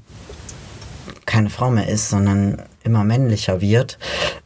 keine 1.26 1.50
Frau 1.50 1.70
mehr 1.70 1.88
ist, 1.88 2.10
sondern 2.10 2.62
immer 2.82 3.04
männlicher 3.04 3.60
wird, 3.60 3.98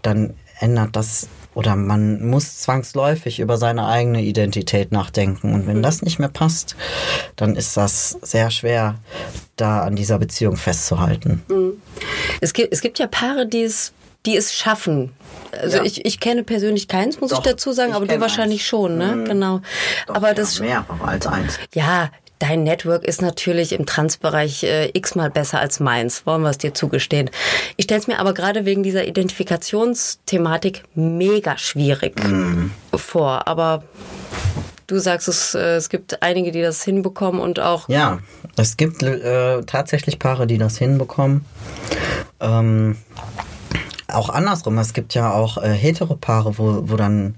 dann 0.03 0.35
ändert 0.61 0.97
das 0.97 1.29
oder 1.55 1.77
man 1.77 2.29
muss 2.29 2.59
zwangsläufig 2.59 3.39
über 3.39 3.57
seine 3.57 3.87
eigene 3.87 4.23
Identität 4.23 4.93
nachdenken. 4.93 5.55
Und 5.55 5.67
wenn 5.67 5.83
das 5.83 6.03
nicht 6.03 6.19
mehr 6.19 6.29
passt, 6.29 6.77
dann 7.37 7.55
ist 7.55 7.77
das 7.77 8.19
sehr 8.23 8.51
schwer, 8.51 8.97
da 9.57 9.83
an 9.83 9.95
dieser 9.95 10.19
Beziehung 10.19 10.57
festzuhalten. 10.57 11.43
Es 12.41 12.53
gibt, 12.53 12.73
es 12.73 12.81
gibt 12.81 12.99
ja 12.99 13.07
Paare, 13.07 13.47
die 13.47 13.63
es, 13.63 13.93
die 14.27 14.37
es 14.37 14.53
schaffen. 14.53 15.13
Also 15.61 15.79
Ja. 15.79 15.83
ich, 15.85 16.05
ich 16.05 16.21
kenne 16.21 16.45
persönlich 16.45 16.89
keins, 16.89 17.21
muss 17.21 17.31
Doch, 17.31 17.39
ich 17.39 17.45
dazu 17.53 17.73
sagen, 17.73 17.91
ich 17.91 17.97
aber 17.97 18.07
du 18.07 18.21
wahrscheinlich 18.21 18.61
eins. 18.61 18.67
schon, 18.69 18.99
ne? 18.99 19.17
Mhm. 19.17 19.25
Genau. 19.27 19.61
aber 20.09 20.35
das, 20.35 20.61
mehr 20.61 20.85
als 21.05 21.27
eins. 21.27 21.59
ja, 21.75 22.11
dein 22.41 22.65
Network 22.65 23.05
ist 23.05 23.23
natürlich 23.23 23.73
im 23.73 23.87
Transbereich 23.87 24.65
äh, 24.65 24.91
x-mal 24.93 25.31
besser 25.31 25.61
als 25.61 25.81
meins, 25.81 26.27
wollen 26.27 26.43
wir 26.43 26.51
es 26.51 26.59
dir 26.59 26.75
zugestehen. 26.75 27.31
Ich 27.77 27.85
stelle 27.85 28.01
es 28.01 28.07
mir 28.07 28.19
aber 28.19 28.35
gerade 28.35 28.65
wegen 28.67 28.83
dieser 28.83 29.07
Identifikationsthematik 29.07 30.83
mega 30.95 31.57
schwierig 31.59 32.21
vor. 32.95 33.47
Aber 33.49 33.85
du 34.89 34.99
sagst, 34.99 35.29
es, 35.29 35.55
äh, 35.55 35.77
es 35.77 35.89
gibt 35.89 36.23
einige, 36.23 36.51
die 36.53 36.61
das 36.61 36.83
hinbekommen 36.85 37.41
und 37.41 37.61
auch 37.61 37.89
Ja, 37.89 38.19
es 38.57 38.77
gibt 38.77 39.03
äh, 39.03 39.63
tatsächlich 39.63 40.19
Paare, 40.19 40.47
die 40.47 40.59
das 40.59 40.77
hinbekommen. 40.77 41.45
Ähm, 42.41 42.97
auch 44.15 44.29
andersrum, 44.29 44.79
es 44.79 44.93
gibt 44.95 45.15
ja 45.15 45.33
auch 45.33 45.59
äh, 45.59 45.69
Heteropaare, 45.73 46.59
wo, 46.59 46.89
wo 46.91 46.97
dann 46.97 47.35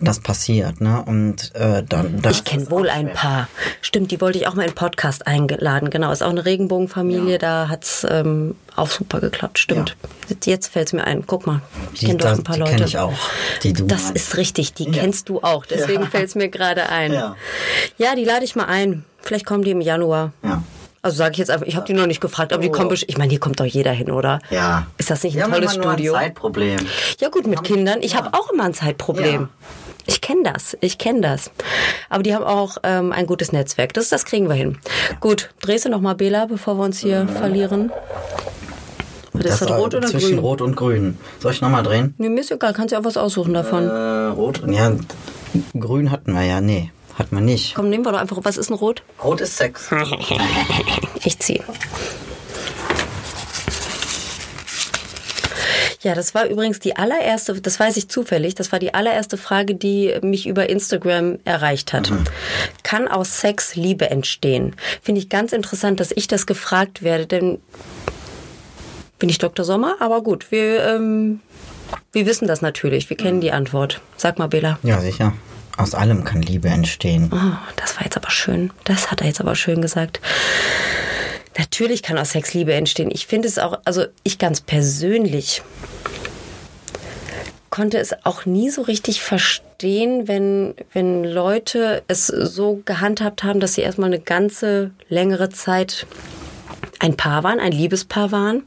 das 0.00 0.20
passiert, 0.20 0.80
ne? 0.80 1.02
Und 1.06 1.54
äh, 1.54 1.82
dann 1.88 2.20
das 2.22 2.32
Mhm. 2.32 2.38
Ich 2.38 2.44
kenne 2.44 2.70
wohl 2.70 2.88
ein 2.88 3.12
paar. 3.12 3.48
Stimmt, 3.80 4.10
die 4.10 4.20
wollte 4.20 4.38
ich 4.38 4.46
auch 4.46 4.54
mal 4.54 4.62
in 4.62 4.70
den 4.70 4.74
Podcast 4.74 5.26
eingeladen. 5.26 5.90
Genau, 5.90 6.10
ist 6.12 6.22
auch 6.22 6.30
eine 6.30 6.44
Regenbogenfamilie, 6.44 7.38
da 7.38 7.68
hat's 7.68 8.06
ähm, 8.08 8.54
auch 8.76 8.88
super 8.88 9.20
geklappt. 9.20 9.58
Stimmt. 9.58 9.96
Jetzt 10.44 10.68
fällt's 10.68 10.92
mir 10.92 11.04
ein. 11.04 11.26
Guck 11.26 11.46
mal, 11.46 11.60
ich 11.92 12.00
Die- 12.00 12.06
kenne 12.06 12.18
doch 12.18 12.30
ein 12.30 12.42
paar 12.42 12.54
die 12.56 12.60
Leute. 12.60 12.76
kenn 12.76 12.84
ich 12.86 12.98
auch, 12.98 13.12
die 13.62 13.72
du 13.74 13.84
das 13.84 14.04
meinst. 14.04 14.16
ist 14.16 14.36
richtig, 14.36 14.72
die 14.74 14.84
Ja. 14.84 14.92
kennst 15.02 15.28
du 15.28 15.40
auch. 15.42 15.66
Deswegen 15.66 16.02
Ja. 16.04 16.08
fällt's 16.08 16.34
mir 16.34 16.48
gerade 16.48 16.88
ein. 16.88 17.12
Ja. 17.12 17.36
ja, 17.98 18.14
die 18.14 18.24
lade 18.24 18.44
ich 18.44 18.56
mal 18.56 18.64
ein. 18.66 19.04
Vielleicht 19.20 19.44
kommen 19.46 19.62
die 19.64 19.70
im 19.70 19.80
Januar. 19.80 20.32
Ja. 20.42 20.62
Also 21.04 21.16
sage 21.16 21.32
ich 21.32 21.38
jetzt 21.38 21.50
einfach, 21.50 21.66
ich 21.66 21.74
habe 21.74 21.84
die 21.84 21.94
noch 21.94 22.06
nicht 22.06 22.20
gefragt, 22.20 22.52
aber 22.52 22.62
die 22.62 22.68
Oh. 22.68 22.72
kommen 22.72 22.88
bestimmt. 22.88 23.10
Ich 23.10 23.18
meine, 23.18 23.30
hier 23.30 23.40
kommt 23.40 23.58
doch 23.58 23.64
jeder 23.64 23.90
hin, 23.90 24.10
oder? 24.12 24.38
Ja. 24.50 24.86
Ist 24.98 25.10
das 25.10 25.24
nicht 25.24 25.36
ein 25.36 25.42
haben 25.42 25.52
tolles 25.52 25.74
immer 25.74 25.82
nur 25.84 25.92
Studio? 25.94 26.14
Ein 26.14 26.26
Zeitproblem. 26.26 26.78
Ja 27.20 27.28
gut, 27.28 27.46
mit 27.48 27.64
Kindern. 27.64 27.98
Ich 28.02 28.16
habe 28.16 28.30
auch 28.32 28.50
immer 28.52 28.64
ein 28.64 28.74
Zeitproblem. 28.74 29.42
Ja. 29.42 29.48
Ich 30.06 30.20
kenne 30.20 30.42
das, 30.52 30.76
ich 30.80 30.98
kenne 30.98 31.20
das. 31.20 31.50
Aber 32.08 32.22
die 32.22 32.34
haben 32.34 32.44
auch 32.44 32.76
ähm, 32.84 33.10
ein 33.12 33.26
gutes 33.26 33.50
Netzwerk. 33.52 33.94
Das, 33.94 34.08
das 34.10 34.24
kriegen 34.24 34.48
wir 34.48 34.54
hin. 34.54 34.78
Gut, 35.20 35.50
drehst 35.60 35.84
du 35.84 35.88
noch 35.88 36.00
mal 36.00 36.14
Bela, 36.14 36.46
bevor 36.46 36.76
wir 36.76 36.84
uns 36.84 36.98
hier 36.98 37.26
verlieren? 37.26 37.90
Was 39.32 39.44
ist 39.44 39.62
das, 39.62 39.70
rot 39.70 39.94
oder 39.94 40.06
zwischen 40.08 40.30
grün? 40.30 40.38
Rot 40.38 40.60
und 40.60 40.76
Grün. 40.76 41.18
Soll 41.40 41.52
ich 41.52 41.60
nochmal 41.60 41.82
drehen? 41.82 42.14
Nee, 42.18 42.28
mir 42.28 42.40
ist 42.40 42.50
egal, 42.52 42.72
kannst 42.74 42.92
du 42.92 42.98
auch 42.98 43.04
was 43.04 43.16
aussuchen 43.16 43.54
davon. 43.54 43.88
Äh, 43.88 44.26
rot. 44.36 44.62
Ja, 44.68 44.92
Grün 45.78 46.10
hatten 46.10 46.32
wir 46.32 46.42
ja. 46.42 46.60
Nee, 46.60 46.90
hatten 47.18 47.36
wir 47.36 47.42
nicht. 47.42 47.74
Komm, 47.74 47.90
nehmen 47.90 48.04
wir 48.04 48.12
doch 48.12 48.20
einfach, 48.20 48.38
was 48.42 48.56
ist 48.56 48.70
ein 48.70 48.74
Rot? 48.74 49.02
Rot 49.22 49.40
ist 49.40 49.56
Sex. 49.56 49.90
Ich 51.24 51.38
ziehe. 51.38 51.62
Ja, 56.02 56.16
das 56.16 56.34
war 56.34 56.46
übrigens 56.46 56.80
die 56.80 56.96
allererste, 56.96 57.60
das 57.60 57.78
weiß 57.78 57.96
ich 57.96 58.08
zufällig, 58.08 58.56
das 58.56 58.72
war 58.72 58.80
die 58.80 58.92
allererste 58.92 59.36
Frage, 59.36 59.76
die 59.76 60.12
mich 60.20 60.48
über 60.48 60.68
Instagram 60.68 61.38
erreicht 61.44 61.92
hat. 61.92 62.12
Kann 62.82 63.06
aus 63.06 63.40
Sex 63.40 63.76
Liebe 63.76 64.10
entstehen? 64.10 64.74
Finde 65.00 65.20
ich 65.20 65.28
ganz 65.28 65.52
interessant, 65.52 66.00
dass 66.00 66.10
ich 66.10 66.26
das 66.26 66.46
gefragt 66.46 67.04
werde, 67.04 67.26
denn 67.26 67.58
bin 69.20 69.28
ich 69.28 69.38
Dr. 69.38 69.64
Sommer, 69.64 69.94
aber 70.00 70.22
gut, 70.22 70.50
wir, 70.50 70.84
ähm, 70.84 71.40
wir 72.10 72.26
wissen 72.26 72.48
das 72.48 72.62
natürlich, 72.62 73.08
wir 73.08 73.16
kennen 73.16 73.40
die 73.40 73.52
Antwort. 73.52 74.00
Sag 74.16 74.40
mal, 74.40 74.48
Bela. 74.48 74.80
Ja, 74.82 75.00
sicher. 75.00 75.32
Aus 75.76 75.94
allem 75.94 76.24
kann 76.24 76.42
Liebe 76.42 76.68
entstehen. 76.68 77.30
Oh, 77.32 77.56
das 77.76 77.96
war 77.96 78.04
jetzt 78.04 78.16
aber 78.16 78.30
schön. 78.30 78.70
Das 78.84 79.10
hat 79.10 79.20
er 79.20 79.26
jetzt 79.26 79.40
aber 79.40 79.54
schön 79.54 79.80
gesagt. 79.80 80.20
Natürlich 81.58 82.02
kann 82.02 82.18
aus 82.18 82.30
Sex 82.30 82.54
Liebe 82.54 82.72
entstehen. 82.72 83.10
Ich 83.10 83.26
finde 83.26 83.48
es 83.48 83.58
auch, 83.58 83.80
also 83.84 84.04
ich 84.22 84.38
ganz 84.38 84.60
persönlich 84.60 85.62
konnte 87.72 87.98
es 87.98 88.14
auch 88.24 88.44
nie 88.44 88.68
so 88.68 88.82
richtig 88.82 89.22
verstehen, 89.22 90.28
wenn, 90.28 90.74
wenn 90.92 91.24
Leute 91.24 92.02
es 92.06 92.26
so 92.26 92.82
gehandhabt 92.84 93.44
haben, 93.44 93.60
dass 93.60 93.74
sie 93.74 93.80
erstmal 93.80 94.10
eine 94.12 94.20
ganze 94.20 94.90
längere 95.08 95.48
Zeit 95.48 96.06
ein 97.02 97.16
Paar 97.16 97.42
waren, 97.42 97.58
ein 97.58 97.72
Liebespaar 97.72 98.30
waren 98.30 98.62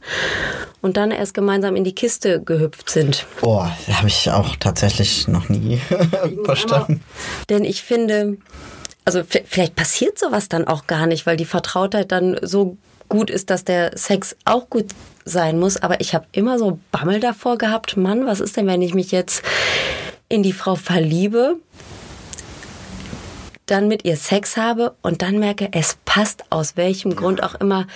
und 0.82 0.98
dann 0.98 1.10
erst 1.10 1.32
gemeinsam 1.32 1.74
in 1.74 1.84
die 1.84 1.94
Kiste 1.94 2.42
gehüpft 2.42 2.90
sind. 2.90 3.26
Boah, 3.40 3.74
habe 3.90 4.08
ich 4.08 4.30
auch 4.30 4.56
tatsächlich 4.56 5.26
noch 5.26 5.48
nie 5.48 5.80
verstanden. 6.44 7.02
Denn 7.48 7.64
ich 7.64 7.82
finde, 7.82 8.36
also 9.06 9.22
vielleicht 9.24 9.74
passiert 9.74 10.18
sowas 10.18 10.48
dann 10.48 10.66
auch 10.66 10.86
gar 10.86 11.06
nicht, 11.06 11.24
weil 11.24 11.38
die 11.38 11.46
Vertrautheit 11.46 12.12
dann 12.12 12.38
so 12.42 12.76
gut 13.08 13.30
ist, 13.30 13.48
dass 13.48 13.64
der 13.64 13.96
Sex 13.96 14.36
auch 14.44 14.68
gut 14.68 14.86
sein 15.24 15.58
muss. 15.58 15.78
Aber 15.78 16.00
ich 16.00 16.14
habe 16.14 16.26
immer 16.32 16.58
so 16.58 16.78
Bammel 16.92 17.20
davor 17.20 17.56
gehabt, 17.56 17.96
Mann, 17.96 18.26
was 18.26 18.40
ist 18.40 18.56
denn, 18.56 18.66
wenn 18.66 18.82
ich 18.82 18.92
mich 18.92 19.12
jetzt 19.12 19.42
in 20.28 20.42
die 20.42 20.52
Frau 20.52 20.74
verliebe, 20.74 21.56
dann 23.66 23.88
mit 23.88 24.04
ihr 24.04 24.16
Sex 24.16 24.56
habe 24.56 24.94
und 25.02 25.22
dann 25.22 25.38
merke, 25.38 25.68
es 25.72 25.98
passt 26.04 26.44
aus 26.50 26.76
welchem 26.76 27.16
Grund 27.16 27.42
auch 27.42 27.56
immer 27.56 27.86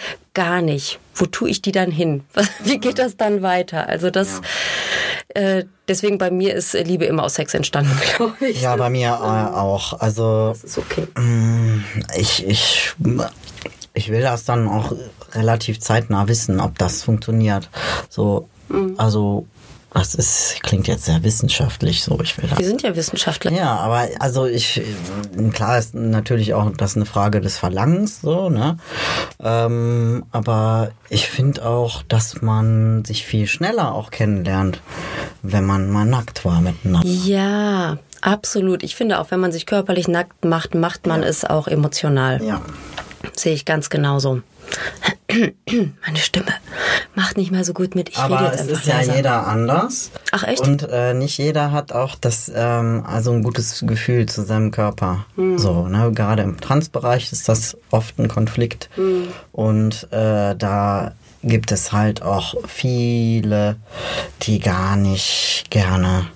gar 0.41 0.63
nicht. 0.63 0.99
Wo 1.15 1.27
tue 1.27 1.51
ich 1.51 1.61
die 1.61 1.71
dann 1.71 1.91
hin? 1.91 2.25
Wie 2.65 2.79
geht 2.79 2.99
das 2.99 3.19
dann 3.19 3.43
weiter? 3.43 3.87
Also 3.87 4.09
das, 4.11 4.41
äh, 5.29 5.65
deswegen 5.87 6.17
bei 6.17 6.31
mir 6.31 6.55
ist 6.55 6.73
Liebe 6.73 7.05
immer 7.05 7.25
aus 7.25 7.35
Sex 7.35 7.53
entstanden, 7.53 7.93
glaube 8.17 8.47
ich. 8.49 8.63
Ja, 8.63 8.75
bei 8.77 8.89
mir 8.89 9.09
äh, 9.09 9.55
auch. 9.55 10.01
Also 10.01 10.49
Das 10.49 10.65
ist 10.65 10.79
okay. 10.79 11.07
ich, 12.17 12.47
ich, 12.47 12.95
ich 13.93 14.09
will 14.09 14.23
das 14.23 14.47
dann 14.47 14.67
auch 14.67 14.95
relativ 15.33 15.79
zeitnah 15.79 16.27
wissen, 16.27 16.59
ob 16.59 16.79
das 16.79 17.03
funktioniert. 17.03 17.69
So, 18.09 18.49
also 18.97 19.47
das 19.93 20.15
ist, 20.15 20.63
klingt 20.63 20.87
jetzt 20.87 21.05
sehr 21.05 21.23
wissenschaftlich 21.25 22.03
so. 22.03 22.21
Ich 22.23 22.39
will 22.39 22.49
Wir 22.57 22.67
sind 22.67 22.83
ja 22.83 22.95
Wissenschaftler. 22.95 23.53
Ja, 23.53 23.77
aber 23.77 24.09
also 24.21 24.47
ich, 24.47 24.83
klar 25.53 25.79
ist 25.79 25.95
natürlich 25.95 26.55
auch 26.55 26.71
das 26.77 26.97
eine 26.97 27.07
Frage 27.07 27.41
des 27.41 27.59
Verlangens, 27.59 28.21
so, 28.21 28.51
ne? 28.51 28.77
Ähm, 29.43 30.25
aber 30.31 30.93
ich 31.09 31.29
finde 31.29 31.67
auch, 31.67 32.03
dass 32.05 32.41
man 32.41 33.05
sich 33.05 33.27
viel 33.27 33.47
schneller 33.47 33.95
auch 33.95 34.11
kennenlernt, 34.11 34.81
wenn 35.43 35.65
man 35.65 35.91
mal 35.91 36.07
nackt 36.07 36.45
war 36.45 36.61
miteinander. 36.61 37.09
Ja, 37.09 37.99
absolut. 38.21 38.85
Ich 38.85 38.95
finde 38.95 39.19
auch, 39.19 39.31
wenn 39.31 39.41
man 39.41 39.51
sich 39.51 39.67
körperlich 39.67 40.07
nackt 40.07 40.45
macht, 40.45 40.75
macht 40.75 41.07
man 41.07 41.23
es 41.23 41.45
auch 41.45 41.67
emotional. 41.67 42.43
Ja. 42.45 42.63
Sehe 43.37 43.55
ich 43.55 43.65
ganz 43.65 43.91
genauso. 43.91 44.43
Meine 46.07 46.19
Stimme 46.19 46.53
macht 47.15 47.37
nicht 47.37 47.51
mehr 47.51 47.65
so 47.65 47.73
gut 47.73 47.95
mit. 47.95 48.09
Ich 48.11 48.19
rede 48.19 48.37
Aber 48.39 48.53
jetzt 48.53 48.63
es 48.63 48.79
ist 48.79 48.87
ja 48.87 48.99
leiser. 48.99 49.17
jeder 49.17 49.47
anders. 49.47 50.11
Ach, 50.33 50.45
echt? 50.45 50.61
Und 50.61 50.87
äh, 50.91 51.15
nicht 51.15 51.39
jeder 51.39 51.73
hat 51.73 51.93
auch 51.93 52.15
das, 52.15 52.51
ähm, 52.55 53.05
also 53.07 53.33
ein 53.33 53.43
gutes 53.43 53.85
Gefühl 53.87 54.27
zu 54.27 54.43
seinem 54.43 54.71
Körper. 54.71 55.27
Hm. 55.37 55.59
So, 55.59 55.89
ne? 55.89 56.13
Gerade 56.13 56.43
im 56.43 56.61
Transbereich 56.61 57.33
ist 57.33 57.49
das 57.49 57.77
oft 57.91 58.19
ein 58.19 58.29
Konflikt. 58.29 58.89
Hm. 58.95 59.29
Und 59.53 60.09
äh, 60.13 60.55
da 60.57 61.13
gibt 61.43 61.73
es 61.73 61.93
halt 61.93 62.23
auch 62.23 62.55
viele, 62.67 63.77
die 64.43 64.59
gar 64.59 64.97
nicht 64.97 65.67
gerne 65.71 66.27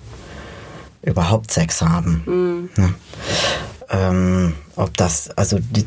überhaupt 1.03 1.51
Sex 1.51 1.81
haben. 1.81 2.23
Hm. 2.25 2.69
Ne? 2.75 2.93
Ähm, 3.89 4.53
ob 4.75 4.95
das, 4.97 5.29
also 5.37 5.57
die 5.59 5.85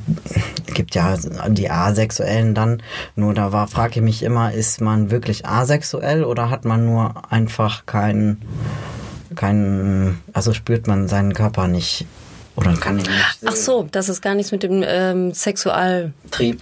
gibt 0.73 0.95
ja 0.95 1.17
die 1.49 1.71
Asexuellen 1.71 2.55
dann, 2.55 2.83
nur 3.17 3.35
da 3.35 3.53
war, 3.53 3.67
frage 3.67 3.97
ich 3.97 4.03
mich 4.03 4.23
immer, 4.23 4.53
ist 4.53 4.81
man 4.81 5.11
wirklich 5.11 5.47
asexuell 5.47 6.25
oder 6.25 6.51
hat 6.51 6.65
man 6.65 6.85
nur 6.85 7.31
einfach 7.31 7.87
keinen, 7.87 8.43
keinen, 9.35 10.23
also 10.33 10.53
spürt 10.53 10.87
man 10.87 11.09
seinen 11.09 11.35
Körper 11.35 11.67
nicht 11.67 12.07
oder 12.57 12.73
kann 12.75 12.99
ihn 12.99 13.05
nicht 13.05 13.39
Ach 13.47 13.55
so, 13.55 13.87
dass 13.91 14.09
es 14.09 14.21
gar 14.21 14.35
nichts 14.35 14.51
mit 14.51 14.63
dem 14.65 14.83
ähm, 14.85 15.33
Sexualverlangen 15.33 16.13
Trieb. 16.31 16.61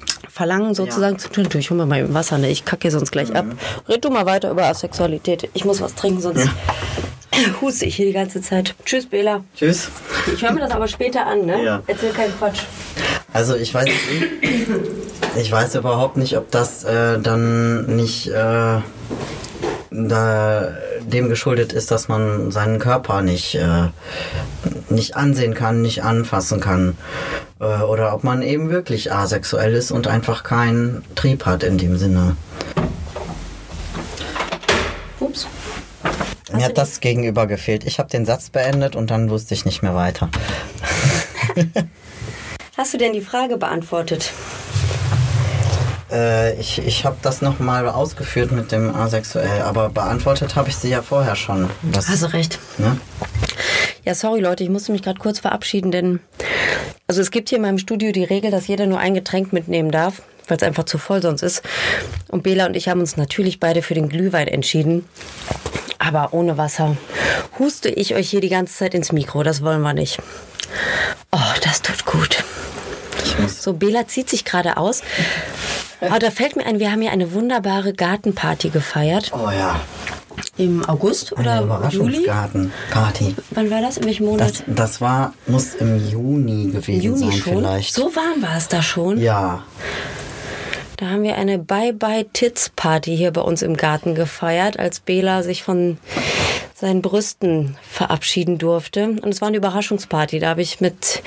sozusagen 0.76 1.18
zu 1.18 1.30
tun. 1.30 1.48
Du, 1.48 1.58
Ich 1.58 1.70
hol 1.70 1.76
mir 1.78 1.86
mal 1.86 2.00
eben 2.00 2.12
Wasser, 2.12 2.36
ne? 2.36 2.50
Ich 2.50 2.66
kacke 2.66 2.82
hier 2.82 2.90
sonst 2.90 3.12
gleich 3.12 3.34
ab. 3.34 3.46
Red 3.88 4.04
du 4.04 4.10
mal 4.10 4.26
weiter 4.26 4.50
über 4.50 4.64
Asexualität. 4.64 5.48
Ich 5.54 5.64
muss 5.64 5.80
was 5.80 5.94
trinken, 5.94 6.20
sonst 6.20 6.50
huste 7.60 7.86
ich 7.86 7.96
hier 7.96 8.06
die 8.06 8.12
ganze 8.12 8.40
Zeit. 8.40 8.74
Tschüss, 8.84 9.06
Bela. 9.06 9.44
Tschüss. 9.56 9.90
Ich 10.32 10.42
höre 10.42 10.52
mir 10.52 10.60
das 10.60 10.70
aber 10.70 10.88
später 10.88 11.26
an, 11.26 11.46
ne? 11.46 11.62
Ja. 11.62 11.82
Erzähl 11.86 12.12
keinen 12.12 12.36
Quatsch. 12.38 12.62
Also 13.32 13.54
ich 13.54 13.74
weiß, 13.74 13.88
ich 15.36 15.52
weiß 15.52 15.74
überhaupt 15.74 16.16
nicht, 16.16 16.36
ob 16.36 16.50
das 16.50 16.84
äh, 16.84 17.18
dann 17.20 17.96
nicht 17.96 18.28
äh, 18.28 18.80
da 19.90 20.68
dem 21.00 21.28
geschuldet 21.28 21.72
ist, 21.72 21.90
dass 21.90 22.08
man 22.08 22.50
seinen 22.50 22.78
Körper 22.78 23.22
nicht 23.22 23.54
äh, 23.56 23.88
nicht 24.88 25.16
ansehen 25.16 25.54
kann, 25.54 25.82
nicht 25.82 26.02
anfassen 26.02 26.60
kann, 26.60 26.96
äh, 27.60 27.82
oder 27.82 28.14
ob 28.14 28.24
man 28.24 28.42
eben 28.42 28.70
wirklich 28.70 29.12
asexuell 29.12 29.74
ist 29.74 29.90
und 29.90 30.06
einfach 30.06 30.42
keinen 30.42 31.04
Trieb 31.14 31.46
hat 31.46 31.62
in 31.62 31.78
dem 31.78 31.96
Sinne. 31.96 32.36
Mir 36.56 36.64
hat 36.66 36.78
das 36.78 37.00
gegenüber 37.00 37.46
gefehlt. 37.46 37.84
Ich 37.84 37.98
habe 37.98 38.08
den 38.08 38.26
Satz 38.26 38.50
beendet 38.50 38.96
und 38.96 39.10
dann 39.10 39.30
wusste 39.30 39.54
ich 39.54 39.64
nicht 39.64 39.82
mehr 39.82 39.94
weiter. 39.94 40.28
Hast 42.76 42.92
du 42.94 42.98
denn 42.98 43.12
die 43.12 43.20
Frage 43.20 43.56
beantwortet? 43.56 44.32
Äh, 46.10 46.54
ich 46.60 46.78
ich 46.78 47.04
habe 47.04 47.16
das 47.22 47.42
nochmal 47.42 47.88
ausgeführt 47.88 48.52
mit 48.52 48.70
dem 48.70 48.94
asexuell, 48.94 49.62
aber 49.62 49.88
beantwortet 49.88 50.54
habe 50.56 50.68
ich 50.68 50.76
sie 50.76 50.90
ja 50.90 51.02
vorher 51.02 51.36
schon. 51.36 51.70
Das, 51.82 52.08
Hast 52.08 52.22
du 52.22 52.32
recht. 52.32 52.58
ne? 52.78 52.98
Ja, 54.04 54.14
sorry 54.14 54.40
Leute, 54.40 54.62
ich 54.62 54.70
musste 54.70 54.92
mich 54.92 55.02
gerade 55.02 55.18
kurz 55.18 55.40
verabschieden, 55.40 55.90
denn 55.90 56.20
also 57.08 57.20
es 57.20 57.30
gibt 57.30 57.48
hier 57.48 57.56
in 57.56 57.62
meinem 57.62 57.78
Studio 57.78 58.12
die 58.12 58.24
Regel, 58.24 58.50
dass 58.50 58.66
jeder 58.68 58.86
nur 58.86 58.98
ein 58.98 59.14
Getränk 59.14 59.52
mitnehmen 59.52 59.90
darf, 59.90 60.22
weil 60.46 60.56
es 60.56 60.62
einfach 60.62 60.84
zu 60.84 60.98
voll 60.98 61.22
sonst 61.22 61.42
ist. 61.42 61.62
Und 62.28 62.42
Bela 62.42 62.66
und 62.66 62.76
ich 62.76 62.88
haben 62.88 63.00
uns 63.00 63.16
natürlich 63.16 63.58
beide 63.58 63.82
für 63.82 63.94
den 63.94 64.08
Glühwein 64.08 64.48
entschieden. 64.48 65.04
Aber 66.06 66.32
ohne 66.32 66.56
Wasser 66.56 66.96
huste 67.58 67.88
ich 67.88 68.14
euch 68.14 68.30
hier 68.30 68.40
die 68.40 68.48
ganze 68.48 68.74
Zeit 68.76 68.94
ins 68.94 69.10
Mikro. 69.12 69.42
Das 69.42 69.62
wollen 69.62 69.82
wir 69.82 69.92
nicht. 69.94 70.18
Oh, 71.32 71.38
das 71.62 71.82
tut 71.82 72.04
gut. 72.04 72.44
So, 73.48 73.72
Bela 73.72 74.06
zieht 74.06 74.30
sich 74.30 74.44
gerade 74.44 74.76
aus. 74.76 75.02
Aber 76.00 76.18
da 76.18 76.30
fällt 76.30 76.56
mir 76.56 76.64
ein, 76.66 76.78
wir 76.78 76.92
haben 76.92 77.02
ja 77.02 77.10
eine 77.10 77.32
wunderbare 77.32 77.92
Gartenparty 77.92 78.68
gefeiert. 78.68 79.32
Oh 79.34 79.50
ja, 79.50 79.80
Im 80.58 80.88
August 80.88 81.32
oder 81.32 81.60
Juli? 81.90 82.24
Überraschungsgartenparty. 82.24 83.34
Wann 83.50 83.70
war 83.70 83.80
das? 83.80 83.96
In 83.96 84.04
welchem 84.04 84.26
Monat? 84.26 84.48
Das, 84.48 84.62
das 84.66 85.00
war, 85.00 85.32
muss 85.46 85.74
im 85.74 86.08
Juni 86.08 86.70
gewesen 86.70 87.00
Juni 87.02 87.18
sein 87.18 87.32
schon? 87.32 87.58
vielleicht. 87.58 87.94
So 87.94 88.14
warm 88.14 88.42
war 88.42 88.56
es 88.56 88.68
da 88.68 88.82
schon. 88.82 89.18
Ja, 89.20 89.64
Da 90.96 91.10
haben 91.10 91.22
wir 91.22 91.36
eine 91.36 91.58
Bye-Bye-Tits-Party 91.58 93.14
hier 93.14 93.30
bei 93.30 93.42
uns 93.42 93.60
im 93.60 93.76
Garten 93.76 94.14
gefeiert, 94.14 94.78
als 94.78 95.00
Bela 95.00 95.42
sich 95.42 95.62
von 95.62 95.98
seinen 96.78 97.00
Brüsten 97.00 97.78
verabschieden 97.90 98.58
durfte. 98.58 99.08
Und 99.08 99.28
es 99.28 99.40
war 99.40 99.48
eine 99.48 99.56
Überraschungsparty. 99.56 100.40
Da 100.40 100.50
habe 100.50 100.60
ich 100.60 100.82
mit 100.82 101.22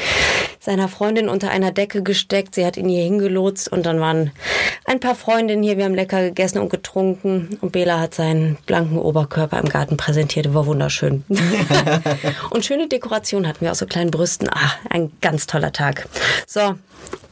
seiner 0.59 0.87
Freundin 0.87 1.27
unter 1.27 1.49
einer 1.49 1.71
Decke 1.71 2.03
gesteckt. 2.03 2.53
Sie 2.53 2.63
hat 2.63 2.77
ihn 2.77 2.87
hier 2.87 3.01
hingelotst 3.03 3.67
und 3.71 3.87
dann 3.87 3.99
waren 3.99 4.29
ein 4.85 4.99
paar 4.99 5.15
Freundinnen 5.15 5.63
hier. 5.63 5.75
Wir 5.77 5.85
haben 5.85 5.95
lecker 5.95 6.21
gegessen 6.21 6.59
und 6.59 6.69
getrunken 6.69 7.57
und 7.61 7.71
Bela 7.71 7.99
hat 7.99 8.13
seinen 8.13 8.57
blanken 8.67 8.99
Oberkörper 8.99 9.57
im 9.57 9.69
Garten 9.69 9.97
präsentiert. 9.97 10.53
War 10.53 10.67
wunderschön. 10.67 11.23
und 12.51 12.63
schöne 12.63 12.87
Dekoration 12.87 13.47
hatten 13.47 13.61
wir 13.61 13.71
aus 13.71 13.79
so 13.79 13.87
kleinen 13.87 14.11
Brüsten. 14.11 14.49
Ah, 14.51 14.73
ein 14.91 15.11
ganz 15.19 15.47
toller 15.47 15.71
Tag. 15.71 16.07
So, 16.45 16.75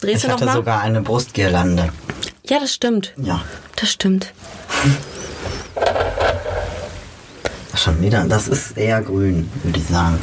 drehst 0.02 0.16
ich 0.16 0.22
du 0.24 0.28
noch 0.30 0.36
hatte 0.38 0.46
mal? 0.46 0.54
sogar 0.56 0.82
eine 0.82 1.02
Brustgirlande. 1.02 1.90
Ja, 2.48 2.60
das 2.60 2.74
stimmt. 2.74 3.14
Ja, 3.18 3.44
Das 3.76 3.90
stimmt. 3.90 4.34
schon 7.78 8.02
wieder. 8.02 8.26
Das 8.26 8.48
ist 8.48 8.78
eher 8.78 9.02
grün, 9.02 9.50
würde 9.64 9.80
ich 9.80 9.86
sagen. 9.86 10.18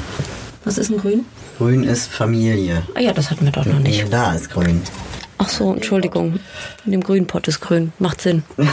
Was 0.64 0.79
ist 0.79 0.90
ein 0.90 0.99
Grün? 0.99 1.27
Grün 1.59 1.85
ist 1.85 2.09
Familie. 2.09 2.83
Ah 2.95 3.01
ja, 3.01 3.12
das 3.12 3.31
hatten 3.31 3.45
wir 3.45 3.53
doch 3.53 3.67
noch 3.67 3.79
nicht. 3.79 4.12
Da 4.12 4.33
ist 4.35 4.51
grün. 4.51 4.83
Ach 5.38 5.49
so, 5.49 5.75
Entschuldigung. 5.75 6.40
In 6.85 6.93
dem 6.93 7.03
grünen 7.03 7.27
Pott 7.27 7.47
ist 7.49 7.61
grün. 7.61 7.93
Macht 7.99 8.21
Sinn. 8.21 8.43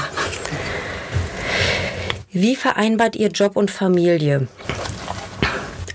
Wie 2.31 2.55
vereinbart 2.55 3.15
ihr 3.17 3.27
Job 3.27 3.57
und 3.57 3.69
Familie? 3.69 4.47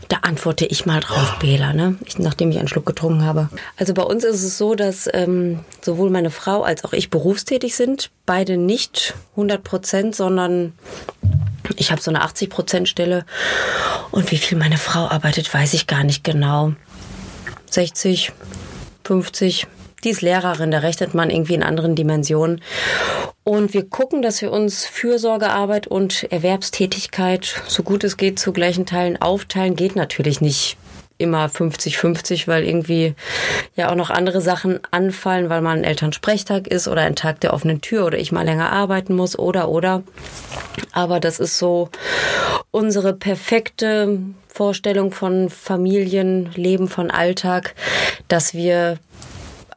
Da 0.09 0.19
antworte 0.19 0.67
ich 0.67 0.87
mal 0.87 1.01
drauf, 1.01 1.39
Bela, 1.41 1.73
ne? 1.73 1.97
Ich, 2.05 2.19
nachdem 2.19 2.51
ich 2.51 2.59
einen 2.59 2.69
Schluck 2.69 2.87
getrunken 2.87 3.25
habe. 3.25 3.49
Also 3.77 3.95
bei 3.95 4.03
uns 4.03 4.23
ist 4.23 4.45
es 4.45 4.59
so, 4.59 4.75
dass 4.75 5.09
ähm, 5.13 5.61
sowohl 5.81 6.11
meine 6.11 6.31
Frau 6.31 6.63
als 6.63 6.85
auch 6.85 6.93
ich 6.93 7.11
berufstätig 7.11 7.75
sind. 7.75 8.11
Beide 8.27 8.57
nicht 8.57 9.15
100 9.33 9.65
Prozent, 9.65 10.15
sondern 10.15 10.75
ich 11.77 11.91
habe 11.91 12.01
so 12.01 12.11
eine 12.11 12.23
80 12.23 12.51
Prozent 12.51 12.89
Stelle. 12.89 13.25
Und 14.11 14.31
wie 14.31 14.39
viel 14.39 14.59
meine 14.59 14.79
Frau 14.79 15.09
arbeitet, 15.09 15.53
weiß 15.53 15.75
ich 15.75 15.87
gar 15.87 16.05
nicht 16.05 16.25
genau. 16.25 16.73
60, 17.71 18.33
50. 19.05 19.67
Die 20.05 20.11
ist 20.11 20.23
Lehrerin, 20.23 20.71
da 20.71 20.79
rechnet 20.79 21.15
man 21.15 21.31
irgendwie 21.31 21.55
in 21.55 21.63
anderen 21.63 21.95
Dimensionen. 21.95 22.61
Und 23.45 23.75
wir 23.75 23.89
gucken, 23.89 24.23
dass 24.23 24.43
wir 24.43 24.53
uns 24.53 24.87
Fürsorgearbeit 24.87 25.87
und 25.87 26.25
Erwerbstätigkeit 26.33 27.63
so 27.69 27.83
gut 27.83 28.05
es 28.05 28.17
geht 28.17 28.39
zu 28.39 28.53
gleichen 28.53 28.87
Teilen 28.87 29.21
aufteilen. 29.21 29.77
Geht 29.77 29.97
natürlich 29.97 30.41
nicht 30.41 30.77
immer 31.19 31.47
50-50, 31.47 32.47
weil 32.47 32.65
irgendwie 32.65 33.15
ja 33.75 33.91
auch 33.91 33.95
noch 33.95 34.11
andere 34.11 34.41
Sachen 34.41 34.81
anfallen, 34.91 35.49
weil 35.49 35.63
mal 35.63 35.77
ein 35.77 35.85
Elternsprechtag 35.85 36.67
ist 36.67 36.89
oder 36.89 37.03
ein 37.03 37.17
Tag 37.17 37.41
der 37.41 37.55
offenen 37.55 37.81
Tür 37.81 38.07
oder 38.07 38.19
ich 38.19 38.33
mal 38.33 38.45
länger 38.45 38.73
arbeiten 38.73 39.15
muss 39.15 39.39
oder 39.39 39.69
oder. 39.69 40.03
Aber 40.93 41.21
das 41.21 41.39
ist 41.39 41.59
so 41.59 41.91
unsere 42.71 43.13
perfekte 43.13 44.19
Vorstellung 44.49 45.13
von 45.13 45.51
Familienleben, 45.51 46.89
von 46.89 47.11
Alltag, 47.11 47.75
dass 48.29 48.55
wir 48.55 48.99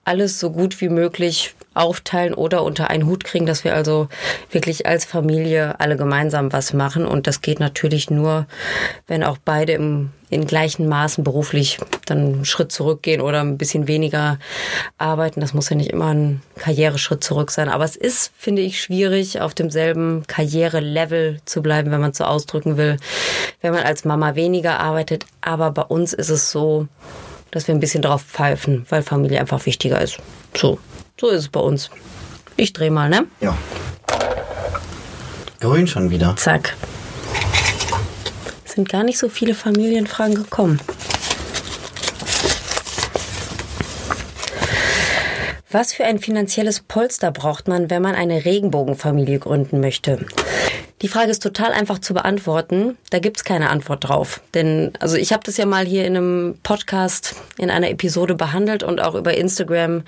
alles 0.05 0.39
so 0.39 0.51
gut 0.51 0.81
wie 0.81 0.89
möglich 0.89 1.53
aufteilen 1.73 2.33
oder 2.33 2.63
unter 2.63 2.89
einen 2.89 3.05
Hut 3.05 3.23
kriegen, 3.23 3.45
dass 3.45 3.63
wir 3.63 3.73
also 3.73 4.09
wirklich 4.51 4.85
als 4.85 5.05
Familie 5.05 5.79
alle 5.79 5.97
gemeinsam 5.97 6.51
was 6.51 6.73
machen. 6.73 7.05
Und 7.05 7.27
das 7.27 7.41
geht 7.41 7.59
natürlich 7.59 8.09
nur, 8.09 8.47
wenn 9.07 9.23
auch 9.23 9.37
beide 9.43 9.73
im, 9.73 10.11
in 10.29 10.45
gleichen 10.45 10.87
Maßen 10.87 11.23
beruflich 11.23 11.79
dann 12.05 12.17
einen 12.17 12.45
Schritt 12.45 12.71
zurückgehen 12.71 13.21
oder 13.21 13.41
ein 13.41 13.57
bisschen 13.57 13.87
weniger 13.87 14.37
arbeiten. 14.97 15.41
Das 15.41 15.53
muss 15.53 15.69
ja 15.69 15.75
nicht 15.75 15.89
immer 15.89 16.13
ein 16.13 16.41
Karriereschritt 16.57 17.23
zurück 17.23 17.51
sein. 17.51 17.69
Aber 17.69 17.83
es 17.83 17.95
ist, 17.95 18.31
finde 18.37 18.61
ich, 18.61 18.81
schwierig, 18.81 19.41
auf 19.41 19.53
demselben 19.53 20.25
Karrierelevel 20.27 21.41
zu 21.45 21.61
bleiben, 21.61 21.91
wenn 21.91 22.01
man 22.01 22.11
es 22.11 22.17
so 22.17 22.25
ausdrücken 22.25 22.77
will, 22.77 22.97
wenn 23.61 23.73
man 23.73 23.83
als 23.83 24.05
Mama 24.05 24.35
weniger 24.35 24.79
arbeitet. 24.79 25.25
Aber 25.41 25.71
bei 25.71 25.83
uns 25.83 26.13
ist 26.13 26.29
es 26.29 26.51
so, 26.51 26.87
dass 27.51 27.67
wir 27.67 27.73
ein 27.73 27.79
bisschen 27.79 28.03
drauf 28.03 28.23
pfeifen, 28.23 28.85
weil 28.89 29.01
Familie 29.01 29.39
einfach 29.39 29.65
wichtiger 29.65 30.01
ist. 30.01 30.17
So, 30.55 30.77
so 31.19 31.29
ist 31.29 31.39
es 31.39 31.49
bei 31.49 31.59
uns. 31.59 31.89
Ich 32.55 32.73
dreh 32.73 32.89
mal, 32.89 33.09
ne? 33.09 33.25
Ja. 33.41 33.57
Grün 35.59 35.87
schon 35.87 36.09
wieder. 36.09 36.35
Zack. 36.35 36.75
Sind 38.79 38.87
gar 38.87 39.03
nicht 39.03 39.17
so 39.17 39.27
viele 39.27 39.55
Familienfragen 39.55 40.35
gekommen. 40.35 40.79
Was 45.69 45.91
für 45.91 46.05
ein 46.05 46.17
finanzielles 46.17 46.79
Polster 46.79 47.31
braucht 47.31 47.67
man, 47.67 47.89
wenn 47.89 48.01
man 48.01 48.15
eine 48.15 48.45
Regenbogenfamilie 48.45 49.39
gründen 49.39 49.81
möchte? 49.81 50.25
Die 51.01 51.09
Frage 51.09 51.29
ist 51.29 51.43
total 51.43 51.73
einfach 51.73 51.99
zu 51.99 52.13
beantworten. 52.13 52.97
Da 53.09 53.19
gibt's 53.19 53.43
keine 53.43 53.69
Antwort 53.69 54.07
drauf. 54.07 54.39
Denn, 54.53 54.93
also 55.01 55.17
ich 55.17 55.33
habe 55.33 55.43
das 55.43 55.57
ja 55.57 55.65
mal 55.65 55.85
hier 55.85 56.05
in 56.05 56.15
einem 56.15 56.57
Podcast 56.63 57.35
in 57.57 57.69
einer 57.69 57.89
Episode 57.89 58.35
behandelt 58.35 58.83
und 58.83 59.01
auch 59.01 59.15
über 59.15 59.35
Instagram 59.35 60.03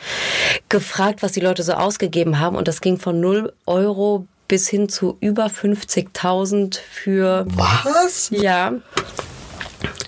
gefragt, 0.70 1.24
was 1.24 1.34
die 1.34 1.42
Leute 1.42 1.64
so 1.64 1.74
ausgegeben 1.74 2.40
haben. 2.40 2.56
Und 2.56 2.70
das 2.70 2.80
ging 2.80 2.98
von 2.98 3.20
0 3.20 3.52
Euro 3.66 4.28
bis 4.52 4.68
hin 4.68 4.90
zu 4.90 5.16
über 5.22 5.46
50.000 5.46 6.78
für. 6.78 7.46
Was? 7.48 8.30
Ja. 8.32 8.74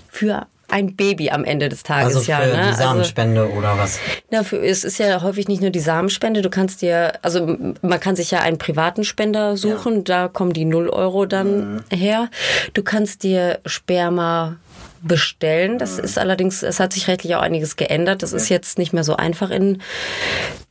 Für 0.09 0.47
ein 0.67 0.95
Baby 0.97 1.29
am 1.29 1.45
Ende 1.45 1.69
des 1.69 1.83
Tages, 1.83 2.07
Also 2.15 2.19
für 2.25 2.31
ja. 2.31 2.39
Ne? 2.39 2.51
die 2.51 2.57
Also- 2.59 2.83
Samenspende 2.83 3.49
oder 3.51 3.77
was? 3.77 3.99
na, 4.31 4.43
für, 4.43 4.57
es 4.61 4.83
ist 4.83 4.97
ja 4.97 5.21
häufig 5.21 5.47
nicht 5.47 5.61
nur 5.61 5.69
die 5.69 5.79
Samenspende. 5.79 6.41
Du 6.41 6.49
kannst 6.49 6.81
dir, 6.81 7.13
also 7.21 7.57
man 7.81 7.99
kann 8.01 8.17
sich 8.17 8.31
ja 8.31 8.39
einen 8.41 8.57
privaten 8.57 9.05
Spender 9.05 9.55
suchen. 9.55 10.03
Da 10.03 10.27
kommen 10.27 10.51
die 10.51 10.65
0 10.65 10.89
Euro 10.89 11.25
dann 11.25 11.83
her. 11.89 12.29
Du 12.73 12.83
kannst 12.83 13.23
dir 13.23 13.59
Sperma 13.65 14.57
bestellen. 15.03 15.77
Das 15.77 15.99
ist 15.99 16.17
allerdings, 16.17 16.63
es 16.63 16.79
hat 16.79 16.93
sich 16.93 17.07
rechtlich 17.07 17.35
auch 17.35 17.41
einiges 17.41 17.75
geändert. 17.75 18.23
Das 18.23 18.33
ist 18.33 18.49
jetzt 18.49 18.77
nicht 18.77 18.93
mehr 18.93 19.03
so 19.03 19.15
einfach 19.15 19.49
in 19.51 19.81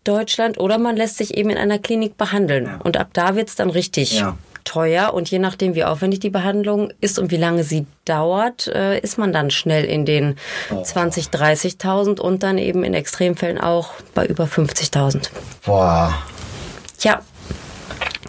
Deutschland. 0.04 0.58
Oder 0.58 0.78
man 0.78 0.96
lässt 0.96 1.16
sich 1.18 1.36
eben 1.36 1.50
in 1.50 1.58
einer 1.58 1.78
Klinik 1.78 2.16
behandeln. 2.16 2.80
Und 2.82 2.96
ab 2.96 3.08
da 3.12 3.36
wird's 3.36 3.54
dann 3.54 3.70
richtig 3.70 4.18
Ja. 4.18 4.36
teuer 4.64 5.12
und 5.12 5.28
je 5.30 5.38
nachdem, 5.40 5.74
wie 5.74 5.84
aufwendig 5.84 6.20
die 6.20 6.30
Behandlung 6.30 6.92
ist 7.00 7.18
und 7.18 7.30
wie 7.32 7.36
lange 7.36 7.64
sie 7.64 7.84
dauert, 8.04 8.68
äh, 8.68 8.98
ist 9.00 9.18
man 9.18 9.32
dann 9.32 9.50
schnell 9.50 9.84
in 9.84 10.04
den 10.04 10.36
20, 10.84 11.26
30.000 11.30 12.20
und 12.20 12.42
dann 12.44 12.58
eben 12.58 12.84
in 12.84 12.94
Extremfällen 12.94 13.58
auch 13.58 13.90
bei 14.14 14.24
über 14.24 14.44
50.000. 14.46 15.30
Boah. 15.66 16.14
Ja, 17.00 17.22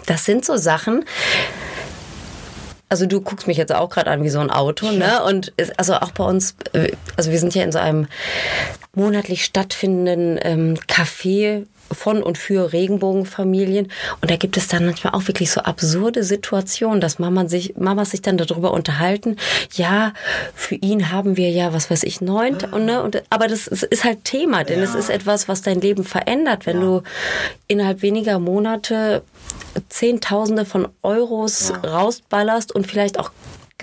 das 0.06 0.24
sind 0.24 0.44
so 0.44 0.56
Sachen. 0.56 1.04
Also 2.88 3.06
du 3.06 3.20
guckst 3.20 3.46
mich 3.46 3.56
jetzt 3.56 3.74
auch 3.74 3.88
gerade 3.90 4.10
an 4.10 4.22
wie 4.22 4.28
so 4.28 4.40
ein 4.40 4.50
Auto, 4.50 4.90
ne? 4.90 5.24
Und 5.24 5.52
es, 5.56 5.70
also 5.78 5.94
auch 5.94 6.12
bei 6.12 6.24
uns, 6.24 6.54
äh, 6.72 6.92
also 7.16 7.30
wir 7.30 7.38
sind 7.38 7.54
ja 7.54 7.62
in 7.64 7.72
so 7.72 7.78
einem 7.78 8.06
monatlich 8.94 9.44
stattfindenden 9.44 10.38
ähm, 10.42 10.74
Café 10.88 11.66
von 11.92 12.22
und 12.22 12.38
für 12.38 12.72
Regenbogenfamilien. 12.72 13.90
Und 14.20 14.30
da 14.30 14.36
gibt 14.36 14.56
es 14.56 14.68
dann 14.68 14.86
manchmal 14.86 15.14
auch 15.14 15.26
wirklich 15.26 15.50
so 15.50 15.60
absurde 15.60 16.24
Situationen, 16.24 17.00
dass 17.00 17.18
Mama 17.18 17.48
sich, 17.48 17.76
Mamas 17.76 18.10
sich 18.10 18.22
dann 18.22 18.36
darüber 18.36 18.72
unterhalten. 18.72 19.36
Ja, 19.72 20.12
für 20.54 20.74
ihn 20.76 21.10
haben 21.10 21.36
wir 21.36 21.50
ja, 21.50 21.72
was 21.72 21.90
weiß 21.90 22.02
ich, 22.04 22.20
neun. 22.20 22.56
Und, 22.72 22.86
ne, 22.86 23.02
und, 23.02 23.22
aber 23.30 23.48
das 23.48 23.66
ist, 23.66 23.84
ist 23.84 24.04
halt 24.04 24.24
Thema, 24.24 24.64
denn 24.64 24.80
es 24.80 24.94
ist 24.94 25.10
etwas, 25.10 25.48
was 25.48 25.62
dein 25.62 25.80
Leben 25.80 26.04
verändert, 26.04 26.66
wenn 26.66 26.80
du 26.80 27.02
innerhalb 27.68 28.02
weniger 28.02 28.38
Monate 28.38 29.22
Zehntausende 29.88 30.64
von 30.64 30.88
Euros 31.02 31.72
rausballerst 31.84 32.74
und 32.74 32.86
vielleicht 32.86 33.18
auch 33.18 33.30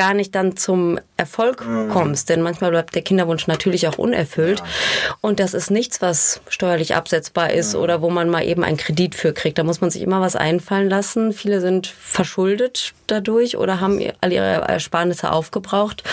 gar 0.01 0.15
nicht 0.15 0.33
dann 0.33 0.57
zum 0.57 0.99
Erfolg 1.15 1.63
kommst. 1.91 2.29
Denn 2.29 2.41
manchmal 2.41 2.71
bleibt 2.71 2.95
der 2.95 3.03
Kinderwunsch 3.03 3.45
natürlich 3.45 3.87
auch 3.87 3.99
unerfüllt. 3.99 4.63
Und 5.21 5.39
das 5.39 5.53
ist 5.53 5.69
nichts, 5.69 6.01
was 6.01 6.41
steuerlich 6.49 6.95
absetzbar 6.95 7.51
ist 7.51 7.75
oder 7.75 8.01
wo 8.01 8.09
man 8.09 8.27
mal 8.27 8.43
eben 8.43 8.63
einen 8.63 8.77
Kredit 8.77 9.13
für 9.13 9.31
kriegt. 9.31 9.59
Da 9.59 9.63
muss 9.63 9.79
man 9.79 9.91
sich 9.91 10.01
immer 10.01 10.19
was 10.19 10.35
einfallen 10.35 10.89
lassen. 10.89 11.33
Viele 11.33 11.61
sind 11.61 11.85
verschuldet 11.85 12.93
dadurch 13.05 13.57
oder 13.57 13.79
haben 13.79 14.01
all 14.21 14.33
ihre 14.33 14.67
Ersparnisse 14.67 15.31
aufgebraucht. 15.31 16.03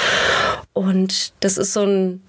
Und 0.75 1.33
das 1.41 1.57
ist 1.57 1.73
so 1.73 1.81
ein 1.81 2.23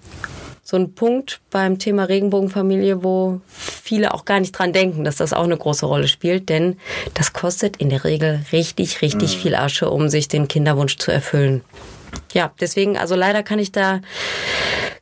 so 0.70 0.78
ein 0.78 0.94
Punkt 0.94 1.42
beim 1.50 1.80
Thema 1.80 2.04
Regenbogenfamilie, 2.04 3.04
wo 3.04 3.42
viele 3.48 4.14
auch 4.14 4.24
gar 4.24 4.40
nicht 4.40 4.52
dran 4.52 4.72
denken, 4.72 5.04
dass 5.04 5.16
das 5.16 5.34
auch 5.34 5.46
eine 5.46 5.58
große 5.58 5.88
Rolle 5.88 6.08
spielt, 6.08 6.48
denn 6.48 6.78
das 7.16 7.34
kostet 7.34 7.78
in 7.78 7.90
der 7.90 8.04
Regel 8.04 8.46
richtig, 8.52 9.02
richtig 9.02 9.40
viel 9.40 9.56
Asche, 9.56 9.90
um 9.90 10.10
sich 10.10 10.28
den 10.28 10.48
Kinderwunsch 10.48 10.98
zu 10.98 11.10
erfüllen. 11.10 11.64
Ja, 12.34 12.52
deswegen, 12.60 13.00
also 13.00 13.16
leider 13.16 13.42
kann 13.42 13.58
ich 13.58 13.72
da 13.72 14.02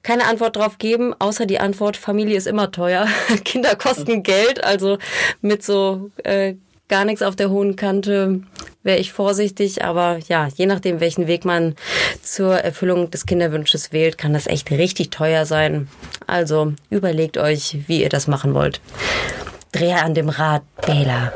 keine 0.04 0.28
Antwort 0.28 0.56
drauf 0.56 0.78
geben, 0.78 1.14
außer 1.20 1.46
die 1.46 1.60
Antwort, 1.60 1.98
Familie 1.98 2.38
ist 2.38 2.48
immer 2.48 2.72
teuer, 2.72 3.06
Kinder 3.44 3.76
kosten 3.76 4.24
Geld, 4.24 4.64
also 4.64 4.98
mit 5.42 5.66
so 5.66 6.12
äh, 6.24 6.56
gar 6.88 7.06
nichts 7.06 7.22
auf 7.22 7.36
der 7.36 7.50
hohen 7.50 7.76
Kante 7.76 8.42
wäre 8.84 8.98
ich 8.98 9.12
vorsichtig, 9.12 9.84
aber 9.84 10.20
ja, 10.30 10.48
je 10.56 10.66
nachdem, 10.66 11.00
welchen 11.00 11.28
Weg 11.28 11.46
man 11.46 11.76
zur 12.22 12.58
Erfüllung 12.58 13.12
des 13.12 13.26
Kinderwunsches 13.26 13.92
wählt, 13.92 14.18
kann 14.18 14.34
das 14.34 14.48
echt 14.48 14.72
richtig 14.72 15.10
teuer 15.10 15.46
sein. 15.46 15.90
Also 16.26 16.74
überlegt 16.90 17.38
euch, 17.38 17.80
wie 17.88 18.02
ihr 18.02 18.10
das 18.10 18.28
machen 18.28 18.54
wollt. 18.54 18.80
Dreher 19.74 20.06
an 20.06 20.14
dem 20.14 20.30
Rad, 20.30 20.64
Bela. 20.86 21.34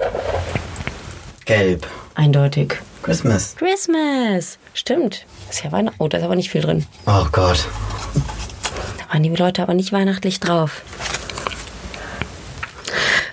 Gelb. 1.45 1.85
Eindeutig. 2.15 2.75
Christmas. 3.03 3.55
Christmas. 3.57 4.57
Stimmt. 4.73 5.25
Ist 5.49 5.63
ja 5.63 5.71
Weihnachten. 5.71 5.97
Oh, 5.99 6.07
da 6.07 6.19
ist 6.19 6.23
aber 6.23 6.35
nicht 6.35 6.49
viel 6.49 6.61
drin. 6.61 6.85
Oh 7.05 7.25
Gott. 7.31 7.67
Da 8.99 9.13
waren 9.13 9.23
die 9.23 9.29
Leute 9.29 9.61
aber 9.61 9.73
nicht 9.73 9.91
weihnachtlich 9.91 10.39
drauf. 10.39 10.83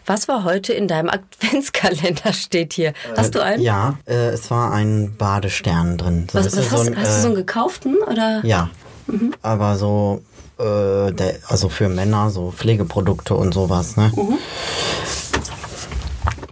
Was 0.09 0.27
war 0.27 0.42
heute 0.44 0.73
in 0.73 0.88
deinem 0.88 1.09
Adventskalender 1.11 2.33
steht 2.33 2.73
hier? 2.73 2.94
Hast 3.16 3.35
du 3.35 3.42
einen? 3.42 3.62
Ja, 3.62 3.99
äh, 4.07 4.29
es 4.31 4.51
war 4.51 4.73
ein 4.73 5.14
Badestern 5.18 5.99
drin. 5.99 6.27
So, 6.33 6.38
Was, 6.38 6.47
was 6.57 6.57
hast, 6.57 6.71
so 6.71 6.90
ein, 6.90 6.97
hast 6.97 7.16
du 7.18 7.21
so 7.23 7.27
einen 7.29 7.37
äh, 7.37 7.40
gekauften 7.40 7.97
oder? 8.11 8.40
Ja. 8.44 8.71
Mhm. 9.07 9.35
Aber 9.42 9.77
so, 9.77 10.23
äh, 10.59 11.12
der, 11.12 11.37
also 11.49 11.68
für 11.68 11.88
Männer, 11.90 12.31
so 12.31 12.51
Pflegeprodukte 12.51 13.35
und 13.35 13.53
sowas, 13.53 13.97
ne? 13.99 14.11
Mhm. 14.16 14.38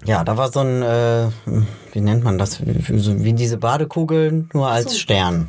Ja, 0.04 0.22
da 0.22 0.36
war 0.36 0.52
so 0.52 0.60
ein, 0.60 0.82
äh, 0.82 1.28
wie 1.92 2.00
nennt 2.00 2.22
man 2.24 2.38
das? 2.38 2.60
Wie, 2.64 2.98
so- 2.98 3.24
wie 3.24 3.32
diese 3.32 3.56
Badekugeln, 3.56 4.50
nur 4.52 4.68
als 4.68 4.98
Stern. 4.98 5.48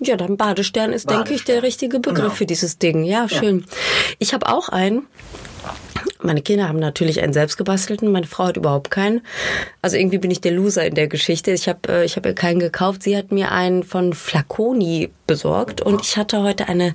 Ja, 0.00 0.16
dann 0.16 0.36
Badestern 0.36 0.92
ist, 0.92 1.08
denke 1.10 1.34
ich, 1.34 1.44
der 1.44 1.62
richtige 1.62 1.98
Begriff 2.00 2.16
Genau. 2.24 2.34
für 2.34 2.46
dieses 2.46 2.78
Ding. 2.78 3.04
Ja, 3.04 3.28
schön. 3.28 3.64
Ich 4.18 4.34
habe 4.34 4.46
auch 4.52 4.68
einen. 4.68 5.06
Meine 6.22 6.42
Kinder 6.42 6.68
haben 6.68 6.78
natürlich 6.78 7.20
einen 7.22 7.32
selbstgebastelten, 7.32 8.10
meine 8.10 8.26
Frau 8.26 8.44
hat 8.46 8.56
überhaupt 8.56 8.90
keinen. 8.90 9.20
Also 9.82 9.96
irgendwie 9.96 10.18
bin 10.18 10.30
ich 10.30 10.40
der 10.40 10.52
Loser 10.52 10.86
in 10.86 10.94
der 10.94 11.08
Geschichte. 11.08 11.50
Ich 11.50 11.68
habe 11.68 11.80
äh, 11.88 12.04
ich 12.04 12.16
habe 12.16 12.30
ihr 12.30 12.34
keinen 12.34 12.60
gekauft. 12.60 13.02
Sie 13.02 13.16
hat 13.16 13.32
mir 13.32 13.52
einen 13.52 13.82
von 13.82 14.12
Flaconi 14.12 15.10
besorgt 15.26 15.80
und 15.80 16.00
ich 16.02 16.16
hatte 16.16 16.42
heute 16.42 16.68
eine 16.68 16.94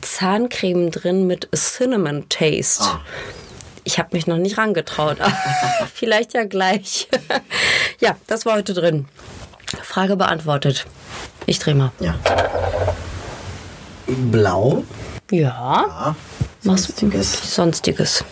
Zahncreme 0.00 0.90
drin 0.90 1.26
mit 1.26 1.48
Cinnamon 1.54 2.28
Taste. 2.28 2.84
Ich 3.84 3.98
habe 3.98 4.10
mich 4.12 4.26
noch 4.26 4.36
nicht 4.36 4.58
rangetraut. 4.58 5.18
Vielleicht 5.94 6.34
ja 6.34 6.44
gleich. 6.44 7.08
ja, 8.00 8.16
das 8.26 8.44
war 8.46 8.56
heute 8.56 8.74
drin. 8.74 9.06
Frage 9.82 10.16
beantwortet. 10.16 10.86
Ich 11.46 11.58
drehe 11.58 11.74
mal. 11.74 11.92
Ja. 12.00 12.14
Blau. 14.06 14.84
Ja. 15.30 16.14
Ja. 16.16 16.16
Sonstiges. 16.60 17.54
Sonstiges. 17.54 18.24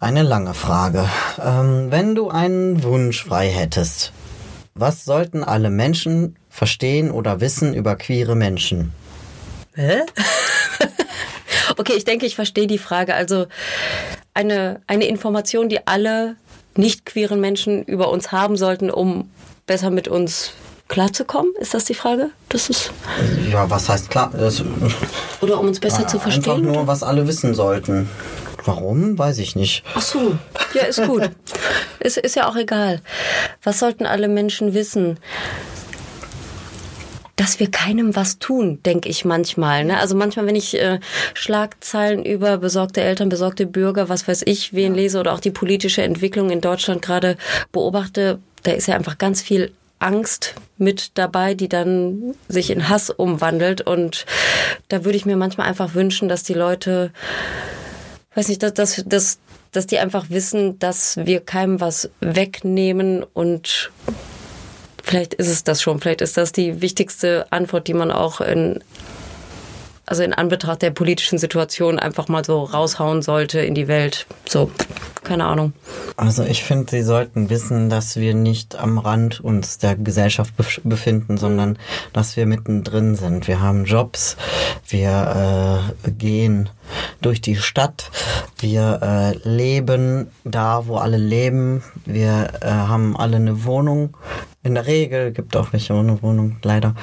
Eine 0.00 0.22
lange 0.22 0.52
Frage. 0.52 1.08
Ähm, 1.40 1.90
wenn 1.90 2.14
du 2.14 2.28
einen 2.28 2.82
Wunsch 2.82 3.24
frei 3.24 3.48
hättest, 3.48 4.12
was 4.74 5.04
sollten 5.04 5.44
alle 5.44 5.70
Menschen 5.70 6.36
verstehen 6.50 7.10
oder 7.10 7.40
wissen 7.40 7.72
über 7.72 7.96
queere 7.96 8.34
Menschen? 8.34 8.92
Hä? 9.74 10.00
okay, 11.78 11.94
ich 11.96 12.04
denke, 12.04 12.26
ich 12.26 12.34
verstehe 12.34 12.66
die 12.66 12.78
Frage. 12.78 13.14
Also 13.14 13.46
eine, 14.34 14.82
eine 14.86 15.06
Information, 15.06 15.68
die 15.68 15.86
alle 15.86 16.36
nicht 16.74 17.06
queeren 17.06 17.40
Menschen 17.40 17.82
über 17.84 18.10
uns 18.10 18.32
haben 18.32 18.56
sollten, 18.56 18.90
um 18.90 19.30
besser 19.66 19.90
mit 19.90 20.08
uns 20.08 20.52
klarzukommen? 20.92 21.52
Ist 21.58 21.72
das 21.72 21.84
die 21.86 21.94
Frage? 21.94 22.30
Das 22.50 22.68
ist, 22.68 22.92
Ja, 23.50 23.68
was 23.70 23.88
heißt 23.88 24.10
klar? 24.10 24.30
Das, 24.38 24.62
oder 25.40 25.58
um 25.58 25.68
uns 25.68 25.80
besser 25.80 26.06
zu 26.06 26.18
Einfach 26.18 26.30
verstehen? 26.30 26.66
nur, 26.66 26.86
was 26.86 27.02
alle 27.02 27.26
wissen 27.26 27.54
sollten. 27.54 28.10
Warum? 28.66 29.18
Weiß 29.18 29.38
ich 29.38 29.56
nicht. 29.56 29.84
Ach 29.94 30.02
so, 30.02 30.36
ja, 30.74 30.82
ist 30.82 31.02
gut. 31.06 31.30
ist, 31.98 32.18
ist 32.18 32.36
ja 32.36 32.46
auch 32.46 32.56
egal. 32.56 33.00
Was 33.62 33.78
sollten 33.78 34.04
alle 34.04 34.28
Menschen 34.28 34.74
wissen? 34.74 35.18
Dass 37.36 37.58
wir 37.58 37.70
keinem 37.70 38.14
was 38.14 38.38
tun, 38.38 38.80
denke 38.84 39.08
ich 39.08 39.24
manchmal. 39.24 39.84
Ne? 39.86 39.98
Also 39.98 40.14
manchmal, 40.14 40.46
wenn 40.46 40.54
ich 40.56 40.78
äh, 40.78 41.00
Schlagzeilen 41.32 42.22
über 42.22 42.58
besorgte 42.58 43.00
Eltern, 43.00 43.30
besorgte 43.30 43.64
Bürger, 43.64 44.10
was 44.10 44.28
weiß 44.28 44.42
ich, 44.44 44.74
wen 44.74 44.94
lese 44.94 45.18
oder 45.18 45.32
auch 45.32 45.40
die 45.40 45.50
politische 45.50 46.02
Entwicklung 46.02 46.50
in 46.50 46.60
Deutschland 46.60 47.00
gerade 47.00 47.38
beobachte, 47.72 48.38
da 48.62 48.72
ist 48.72 48.86
ja 48.86 48.94
einfach 48.94 49.16
ganz 49.16 49.40
viel 49.40 49.72
Angst 50.02 50.54
mit 50.78 51.12
dabei, 51.14 51.54
die 51.54 51.68
dann 51.68 52.34
sich 52.48 52.70
in 52.70 52.88
Hass 52.88 53.10
umwandelt. 53.10 53.80
Und 53.80 54.26
da 54.88 55.04
würde 55.04 55.16
ich 55.16 55.26
mir 55.26 55.36
manchmal 55.36 55.68
einfach 55.68 55.94
wünschen, 55.94 56.28
dass 56.28 56.42
die 56.42 56.54
Leute 56.54 57.12
weiß 58.34 58.48
nicht, 58.48 58.62
dass, 58.62 58.74
dass, 58.74 59.02
dass, 59.06 59.38
dass 59.72 59.86
die 59.86 59.98
einfach 59.98 60.30
wissen, 60.30 60.78
dass 60.78 61.16
wir 61.16 61.40
keinem 61.40 61.80
was 61.80 62.10
wegnehmen 62.20 63.24
und 63.34 63.90
vielleicht 65.02 65.34
ist 65.34 65.48
es 65.48 65.64
das 65.64 65.82
schon, 65.82 66.00
vielleicht 66.00 66.20
ist 66.20 66.36
das 66.36 66.52
die 66.52 66.80
wichtigste 66.80 67.46
Antwort, 67.50 67.88
die 67.88 67.94
man 67.94 68.10
auch 68.10 68.40
in 68.40 68.82
also 70.06 70.22
in 70.22 70.32
Anbetracht 70.34 70.82
der 70.82 70.90
politischen 70.90 71.38
Situation 71.38 71.98
einfach 71.98 72.28
mal 72.28 72.44
so 72.44 72.64
raushauen 72.64 73.22
sollte 73.22 73.60
in 73.60 73.74
die 73.74 73.88
Welt. 73.88 74.26
So, 74.48 74.70
keine 75.22 75.44
Ahnung. 75.44 75.72
Also 76.16 76.42
ich 76.42 76.64
finde, 76.64 76.90
sie 76.90 77.02
sollten 77.02 77.50
wissen, 77.50 77.88
dass 77.88 78.16
wir 78.16 78.34
nicht 78.34 78.76
am 78.76 78.98
Rand 78.98 79.40
uns 79.40 79.78
der 79.78 79.96
Gesellschaft 79.96 80.54
bef- 80.58 80.80
befinden, 80.82 81.38
sondern 81.38 81.78
dass 82.12 82.36
wir 82.36 82.46
mittendrin 82.46 83.14
sind. 83.14 83.46
Wir 83.46 83.60
haben 83.60 83.84
Jobs, 83.84 84.36
wir 84.88 85.92
äh, 86.04 86.10
gehen 86.10 86.68
durch 87.20 87.40
die 87.40 87.56
Stadt, 87.56 88.10
wir 88.58 89.00
äh, 89.44 89.48
leben 89.48 90.28
da, 90.44 90.86
wo 90.86 90.96
alle 90.96 91.16
leben, 91.16 91.82
wir 92.04 92.54
äh, 92.60 92.66
haben 92.66 93.16
alle 93.16 93.36
eine 93.36 93.64
Wohnung. 93.64 94.16
In 94.64 94.74
der 94.74 94.86
Regel 94.86 95.32
gibt 95.32 95.56
auch 95.56 95.72
welche 95.72 95.92
ohne 95.94 96.22
Wohnung, 96.22 96.56
leider. 96.62 96.94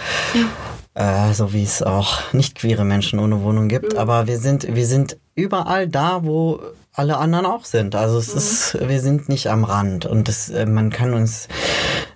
Äh, 1.00 1.34
so 1.34 1.54
wie 1.54 1.64
es 1.64 1.82
auch 1.82 2.34
nicht 2.34 2.56
queere 2.56 2.84
Menschen 2.84 3.20
ohne 3.20 3.42
Wohnung 3.42 3.70
gibt. 3.70 3.96
Aber 3.96 4.28
wir 4.28 4.38
sind, 4.38 4.76
wir 4.76 4.86
sind 4.86 5.16
überall 5.34 5.88
da, 5.88 6.26
wo 6.26 6.60
alle 6.92 7.18
anderen 7.18 7.46
auch 7.46 7.64
sind. 7.64 7.96
Also 7.96 8.18
es 8.18 8.34
ist, 8.34 8.78
wir 8.86 9.00
sind 9.00 9.30
nicht 9.30 9.48
am 9.48 9.64
Rand 9.64 10.06
und 10.06 10.28
das, 10.28 10.50
äh, 10.50 10.66
man 10.66 10.90
kann 10.90 11.14
uns 11.14 11.48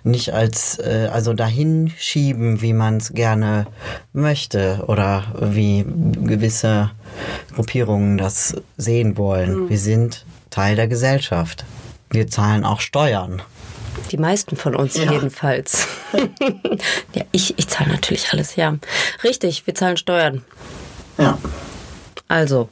nicht 0.02 0.34
als, 0.34 0.78
äh, 0.78 1.08
also 1.10 1.32
dahin 1.32 1.92
schieben, 1.96 2.60
wie 2.60 2.74
man 2.74 2.98
es 2.98 3.14
gerne 3.14 3.66
möchte 4.12 4.84
oder 4.86 5.24
wie 5.40 5.86
gewisse 6.22 6.90
Gruppierungen 7.54 8.18
das 8.18 8.54
sehen 8.76 9.16
wollen. 9.16 9.70
Wir 9.70 9.78
sind 9.78 10.26
Teil 10.50 10.76
der 10.76 10.88
Gesellschaft. 10.88 11.64
Wir 12.10 12.28
zahlen 12.28 12.66
auch 12.66 12.80
Steuern. 12.80 13.40
Die 14.10 14.16
meisten 14.18 14.56
von 14.56 14.74
uns 14.76 14.96
Ja. 14.96 15.10
jedenfalls. 15.10 15.86
ja, 17.14 17.24
ich, 17.32 17.58
ich 17.58 17.68
zahle 17.68 17.90
natürlich 17.90 18.32
alles, 18.32 18.56
ja. 18.56 18.76
Richtig, 19.22 19.66
wir 19.66 19.74
zahlen 19.74 19.96
Steuern. 19.96 20.44
Ja. 21.18 21.38
Also. 22.28 22.68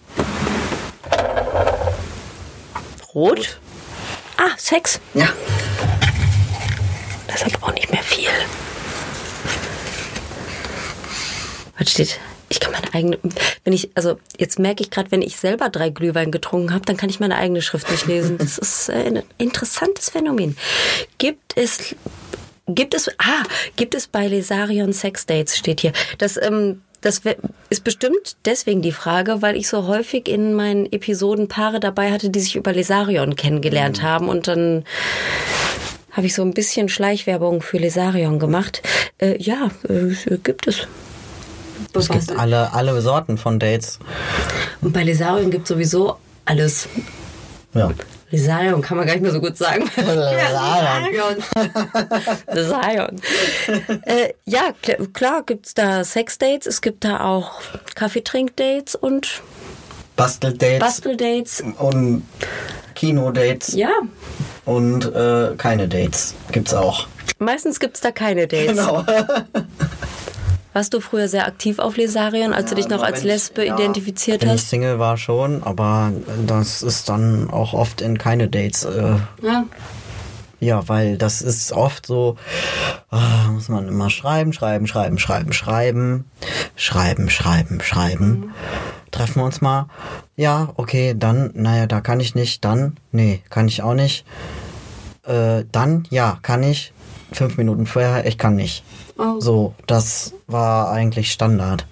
Rot. 3.15 3.59
Ah, 4.37 4.51
Sex. 4.57 5.01
Ja. 5.15 5.29
Das 7.29 7.45
hat 7.45 7.63
auch 7.63 7.73
nicht 7.75 7.91
mehr 7.91 8.03
viel. 8.03 8.29
Was 11.79 11.91
steht? 11.91 12.21
Kann 12.63 12.73
meine 12.73 12.95
eigene. 12.95 13.19
Wenn 13.65 13.73
ich, 13.73 13.91
also 13.95 14.19
jetzt 14.39 14.59
merke 14.61 14.83
ich 14.83 14.91
gerade, 14.91 15.11
wenn 15.11 15.21
ich 15.21 15.37
selber 15.37 15.69
drei 15.69 15.91
Glühwein 15.91 16.31
getrunken 16.31 16.73
habe, 16.73 16.85
dann 16.85 16.97
kann 16.97 17.11
ich 17.11 17.19
meine 17.19 17.37
eigene 17.37 17.61
Schrift 17.61 17.91
nicht 17.91 18.07
lesen. 18.07 18.39
Das 18.39 18.57
ist 18.57 18.89
äh, 18.89 18.93
ein 18.93 19.23
interessantes 19.39 20.11
Phänomen. 20.11 20.57
Gibt 21.19 21.57
es. 21.57 21.97
Gibt 22.69 22.95
es, 22.95 23.09
ah, 23.19 23.43
gibt 23.75 23.93
es 23.97 24.07
bei 24.07 24.29
Lesarion 24.29 24.93
Sexdates, 24.93 25.59
steht 25.59 25.81
hier. 25.81 25.93
Das, 26.19 26.37
ähm, 26.41 26.81
das 27.01 27.21
ist 27.71 27.83
bestimmt 27.83 28.37
deswegen 28.45 28.83
die 28.83 28.93
Frage, 28.93 29.43
weil 29.43 29.57
ich 29.57 29.69
so 29.69 29.89
häufig 29.89 30.29
in 30.29 30.55
meinen 30.55 30.87
Episoden 30.87 31.49
Paare 31.49 31.81
dabei 31.81 32.13
hatte, 32.13 32.31
die 32.31 32.39
sich 32.39 32.55
über 32.55 32.73
Lesarion 32.73 33.35
kennengelernt 33.35 34.03
haben 34.03 34.29
und 34.29 34.47
dann 34.47 34.85
habe 36.13 36.27
ich 36.27 36.35
so 36.35 36.43
ein 36.43 36.55
bisschen 36.55 36.89
Schleichwerbung 36.89 37.63
für 37.63 37.79
Lesarion 37.79 38.39
gemacht. 38.39 38.83
Äh, 39.19 39.43
ja, 39.43 39.71
äh, 39.89 40.37
gibt 40.39 40.69
es. 40.69 40.87
Es 41.95 42.09
gibt 42.09 42.39
alle, 42.39 42.73
alle 42.73 43.01
Sorten 43.01 43.39
von 43.39 43.59
Dates. 43.59 43.99
Und 44.81 44.93
bei 44.93 45.03
Lesarion 45.05 45.51
gibt 45.51 45.65
es 45.65 45.69
sowieso 45.69 46.17
alles. 46.45 46.89
Ja. 47.75 47.91
Lesarion 48.31 48.81
kann 48.81 48.97
man 48.97 49.07
gar 49.07 49.13
nicht 49.13 49.23
mehr 49.23 49.31
so 49.33 49.41
gut 49.41 49.57
sagen. 49.59 49.91
Lesarion. 49.97 51.37
Lesarion. 52.51 53.21
äh, 54.07 54.33
ja, 54.47 54.73
klar, 54.83 54.97
klar 55.13 55.43
gibt 55.45 55.67
es 55.67 55.75
da 55.75 56.03
Sexdates, 56.03 56.67
es 56.67 56.81
gibt 56.81 57.05
da 57.05 57.21
auch 57.21 57.61
Kaffeetrinkdates 57.95 58.95
und 58.95 59.43
Basteldates 60.17 60.79
Basteldates. 60.81 61.63
und 61.79 62.23
Kinodates 62.95 63.75
Ja, 63.75 63.91
und 64.65 65.07
äh, 65.15 65.55
keine 65.57 65.89
Dates 65.89 66.35
gibt's 66.53 66.75
auch. 66.75 67.07
meistens 67.39 67.81
gibt 67.81 67.97
es 67.97 68.01
da 68.03 68.13
keine 68.13 68.47
Dates. 68.47 68.77
Genau. 68.79 69.05
Warst 70.73 70.95
du 70.95 71.01
früher 71.01 71.29
sehr 71.29 71.47
aktiv 71.47 71.79
auf 71.79 71.97
Lesarion, 71.97 72.53
als 72.55 72.71
du 72.71 72.77
dich 72.77 72.89
noch 72.89 73.03
als 73.03 73.17
wenn 73.19 73.19
ich- 73.21 73.25
Lesbe 73.33 73.67
ja, 73.67 73.75
identifiziert 73.75 74.41
Wenn 74.43 74.49
ich 74.49 74.55
hast? 74.63 74.71
Single 74.71 74.99
war 74.99 75.17
schon, 75.19 75.63
aber 75.63 76.13
das 76.47 76.83
ist 76.83 77.09
dann 77.09 77.51
auch 77.51 77.75
oft 77.75 78.01
in 78.01 78.17
keine 78.17 78.49
Dates. 78.49 78.85
Äh, 78.85 79.17
Ja. 79.43 79.65
ja, 80.61 80.89
weil 80.89 81.19
das 81.19 81.43
ist 81.43 81.73
oft 81.73 82.07
so, 82.07 82.37
ah, 83.11 83.49
muss 83.51 83.69
man 83.69 83.87
immer 83.87 84.09
schreiben, 84.09 84.53
schreiben, 84.55 84.87
schreiben, 84.87 85.19
schreiben, 85.19 85.53
schreiben, 85.53 86.25
schreiben, 86.77 87.29
schreiben, 87.29 87.81
schreiben. 87.83 88.55
Treffen 89.11 89.41
wir 89.43 89.45
uns 89.45 89.61
mal. 89.61 89.89
Ja, 90.37 90.71
okay, 90.77 91.15
dann, 91.15 91.51
naja, 91.55 91.87
da 91.87 92.01
kann 92.01 92.19
ich 92.21 92.35
nicht, 92.35 92.65
dann, 92.65 92.97
nee, 93.11 93.43
kann 93.51 93.69
ich 93.69 93.83
auch 93.83 93.93
nicht. 93.95 94.25
Äh, 95.25 95.65
dann, 95.71 96.05
ja, 96.09 96.39
kann 96.41 96.63
ich. 96.63 96.95
Fünf 97.33 97.57
Minuten 97.59 97.85
vorher, 97.87 98.27
ich 98.27 98.39
kann 98.39 98.57
nicht. 98.57 98.85
So, 99.39 99.75
das 99.87 100.35
war 100.47 100.91
eigentlich 100.91 101.33
Standard. 101.33 101.87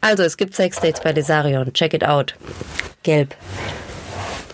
Also, 0.00 0.22
es 0.22 0.36
gibt 0.36 0.54
Sexdates 0.54 1.00
bei 1.02 1.12
Lesarion. 1.12 1.72
Check 1.72 1.94
it 1.94 2.04
out. 2.04 2.34
Gelb. 3.02 3.34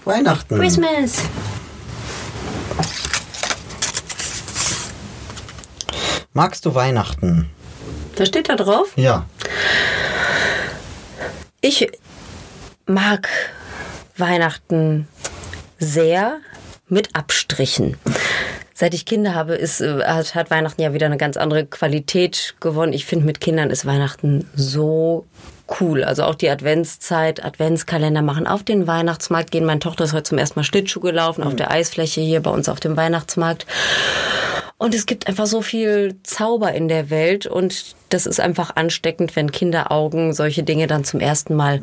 Weihnachten. 0.04 0.58
Christmas. 0.58 1.22
Magst 6.32 6.64
du 6.64 6.74
Weihnachten? 6.74 7.50
Was 8.16 8.28
steht 8.28 8.48
da 8.48 8.56
drauf? 8.56 8.92
Ja. 8.96 9.26
Ich 11.60 11.90
mag 12.86 13.28
Weihnachten 14.16 15.08
sehr 15.78 16.38
mit 16.88 17.14
Abstrichen. 17.14 17.96
Seit 18.80 18.94
ich 18.94 19.06
Kinder 19.06 19.34
habe, 19.34 19.56
ist, 19.56 19.80
äh, 19.80 20.04
hat, 20.04 20.36
hat 20.36 20.52
Weihnachten 20.52 20.80
ja 20.80 20.94
wieder 20.94 21.06
eine 21.06 21.16
ganz 21.16 21.36
andere 21.36 21.66
Qualität 21.66 22.54
gewonnen. 22.60 22.92
Ich 22.92 23.06
finde, 23.06 23.26
mit 23.26 23.40
Kindern 23.40 23.70
ist 23.70 23.86
Weihnachten 23.86 24.48
so 24.54 25.26
cool. 25.80 26.04
Also 26.04 26.22
auch 26.22 26.36
die 26.36 26.48
Adventszeit, 26.48 27.44
Adventskalender 27.44 28.22
machen 28.22 28.46
auf 28.46 28.62
den 28.62 28.86
Weihnachtsmarkt 28.86 29.50
gehen. 29.50 29.64
Meine 29.64 29.80
Tochter 29.80 30.04
ist 30.04 30.12
heute 30.12 30.22
zum 30.22 30.38
ersten 30.38 30.60
Mal 30.60 30.62
Schlittschuh 30.62 31.00
gelaufen 31.00 31.42
auf 31.42 31.56
der 31.56 31.72
Eisfläche 31.72 32.20
hier 32.20 32.40
bei 32.40 32.50
uns 32.52 32.68
auf 32.68 32.78
dem 32.78 32.96
Weihnachtsmarkt. 32.96 33.66
Und 34.76 34.94
es 34.94 35.06
gibt 35.06 35.26
einfach 35.26 35.46
so 35.46 35.60
viel 35.60 36.14
Zauber 36.22 36.72
in 36.72 36.86
der 36.86 37.10
Welt 37.10 37.46
und 37.48 37.96
das 38.10 38.26
ist 38.26 38.38
einfach 38.38 38.76
ansteckend, 38.76 39.34
wenn 39.34 39.50
Kinderaugen 39.50 40.32
solche 40.32 40.62
Dinge 40.62 40.86
dann 40.86 41.02
zum 41.02 41.18
ersten 41.18 41.56
Mal 41.56 41.80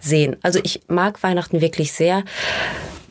sehen. 0.00 0.36
Also 0.42 0.60
ich 0.62 0.82
mag 0.86 1.20
Weihnachten 1.24 1.60
wirklich 1.60 1.92
sehr. 1.92 2.22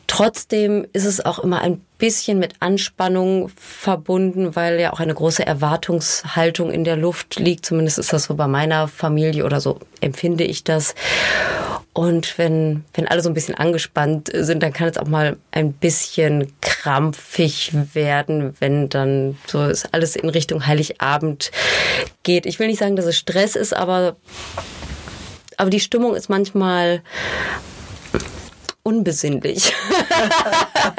Trotzdem 0.08 0.86
ist 0.94 1.04
es 1.04 1.24
auch 1.24 1.38
immer 1.38 1.60
ein 1.60 1.80
bisschen 1.98 2.38
mit 2.38 2.54
Anspannung 2.60 3.50
verbunden, 3.56 4.56
weil 4.56 4.80
ja 4.80 4.92
auch 4.92 5.00
eine 5.00 5.14
große 5.14 5.46
Erwartungshaltung 5.46 6.72
in 6.72 6.82
der 6.82 6.96
Luft 6.96 7.38
liegt. 7.38 7.66
Zumindest 7.66 7.98
ist 7.98 8.12
das 8.12 8.24
so 8.24 8.34
bei 8.34 8.48
meiner 8.48 8.88
Familie 8.88 9.44
oder 9.44 9.60
so 9.60 9.78
empfinde 10.00 10.44
ich 10.44 10.64
das. 10.64 10.94
Und 11.92 12.38
wenn, 12.38 12.84
wenn 12.94 13.06
alle 13.06 13.20
so 13.20 13.28
ein 13.28 13.34
bisschen 13.34 13.54
angespannt 13.54 14.30
sind, 14.32 14.62
dann 14.62 14.72
kann 14.72 14.88
es 14.88 14.96
auch 14.96 15.08
mal 15.08 15.36
ein 15.50 15.74
bisschen 15.74 16.52
krampfig 16.62 17.72
werden, 17.92 18.56
wenn 18.60 18.88
dann 18.88 19.36
so 19.46 19.62
es 19.62 19.84
alles 19.92 20.16
in 20.16 20.30
Richtung 20.30 20.66
Heiligabend 20.66 21.50
geht. 22.22 22.46
Ich 22.46 22.58
will 22.58 22.68
nicht 22.68 22.78
sagen, 22.78 22.96
dass 22.96 23.06
es 23.06 23.18
Stress 23.18 23.56
ist, 23.56 23.76
aber, 23.76 24.16
aber 25.58 25.70
die 25.70 25.80
Stimmung 25.80 26.14
ist 26.14 26.30
manchmal 26.30 27.02
unbesinnlich. 28.88 29.74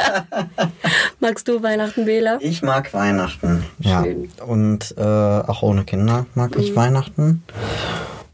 Magst 1.20 1.48
du 1.48 1.64
Weihnachten, 1.64 2.06
Bela? 2.06 2.38
Ich 2.40 2.62
mag 2.62 2.94
Weihnachten. 2.94 3.66
Ja. 3.80 4.04
Schön. 4.04 4.30
Und 4.46 4.94
äh, 4.96 5.02
auch 5.02 5.64
ohne 5.64 5.86
Kinder 5.86 6.28
mag 6.36 6.56
ich 6.56 6.76
Weihnachten. 6.76 7.44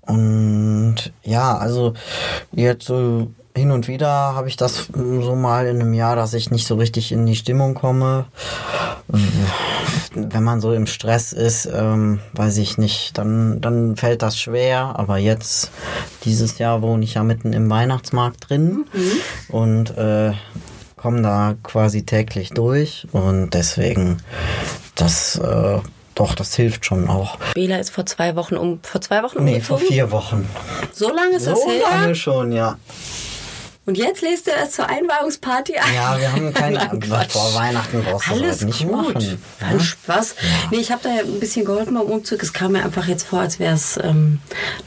Und 0.02 0.96
ja, 1.24 1.58
also 1.58 1.94
jetzt 2.52 2.86
so 2.86 3.32
hin 3.56 3.72
und 3.72 3.88
wieder 3.88 4.08
habe 4.10 4.48
ich 4.50 4.58
das 4.58 4.89
so 4.94 5.36
mal 5.36 5.65
in 5.68 5.80
einem 5.82 5.94
Jahr, 5.94 6.15
dass 6.15 6.34
ich 6.34 6.52
nicht 6.52 6.68
so 6.68 6.76
richtig 6.76 7.12
in 7.12 7.26
die 7.26 7.36
Stimmung 7.36 7.74
komme. 7.74 8.26
Wenn 10.13 10.44
man 10.44 10.60
so 10.62 10.74
im 10.74 10.88
Stress 10.88 11.32
ist, 11.34 11.65
ähm, 11.74 12.20
weiß 12.34 12.58
ich 12.58 12.78
nicht, 12.78 13.18
dann, 13.18 13.62
dann 13.62 13.96
fällt 13.96 14.22
das 14.22 14.38
schwer. 14.39 14.94
Aber 14.98 15.18
jetzt, 15.18 15.72
dieses 16.24 16.58
Jahr 16.58 16.82
wohne 16.82 17.04
ich 17.04 17.13
ja 17.13 17.24
mitten 17.24 17.54
im 17.54 17.70
Weihnachtsmarkt 17.70 18.50
drin 18.50 18.86
und 19.50 19.98
äh, 19.98 20.34
komme 20.98 21.22
da 21.22 21.56
quasi 21.63 22.04
täglich 22.06 22.50
durch. 22.50 23.08
Und 23.13 23.52
deswegen, 23.52 24.18
das, 24.96 25.38
äh, 25.38 25.80
doch, 26.15 26.36
das 26.36 26.56
hilft 26.56 26.86
schon 26.86 27.08
auch. 27.10 27.38
Bela 27.54 27.78
ist 27.78 27.89
vor 27.91 28.06
zwei 28.06 28.36
Wochen 28.36 28.56
um 28.58 28.80
vor 28.84 29.02
zwei 29.02 29.22
Wochen 29.24 29.44
Nee, 29.44 29.62
vor 29.62 29.78
vier 29.80 30.12
Wochen. 30.12 30.48
So 30.94 31.10
lange 31.13 31.36
ist 31.38 31.48
das 31.48 31.60
So 31.62 31.70
her? 31.70 31.82
lange 31.91 32.15
schon, 32.15 32.52
ja. 32.52 32.78
Und 33.88 33.98
jetzt 33.98 34.21
lässt 34.21 34.48
du 34.48 34.52
erst 34.52 34.74
zur 34.74 34.88
Einweihungsparty 34.89 35.78
ein. 35.78 35.93
Ja, 35.93 36.17
wir 36.19 36.32
haben 36.32 36.54
keine 36.56 36.78
Nein, 36.78 37.00
Quatsch. 37.00 37.32
vor 37.34 37.54
Weihnachten 37.54 38.04
brauchst 38.04 38.28
du 38.28 38.32
das 38.34 38.41
Alles 38.41 38.62
nicht 38.63 38.88
gut. 38.88 38.91
machen. 39.13 39.41
Ein 39.60 39.80
Spaß. 39.80 40.36
Nee, 40.71 40.78
ich 40.78 40.91
habe 40.91 41.02
da 41.04 41.10
ja 41.10 41.21
ein 41.21 41.39
bisschen 41.39 41.65
geholfen 41.65 41.93
beim 41.93 42.04
Umzug. 42.08 42.41
Es 42.41 42.52
kam 42.54 42.71
mir 42.71 42.84
einfach 42.84 43.08
jetzt 43.08 43.28
vor, 43.28 43.39
als 43.41 43.60
wäre 43.60 43.76
es 43.76 43.98
ähm, 44.02 44.39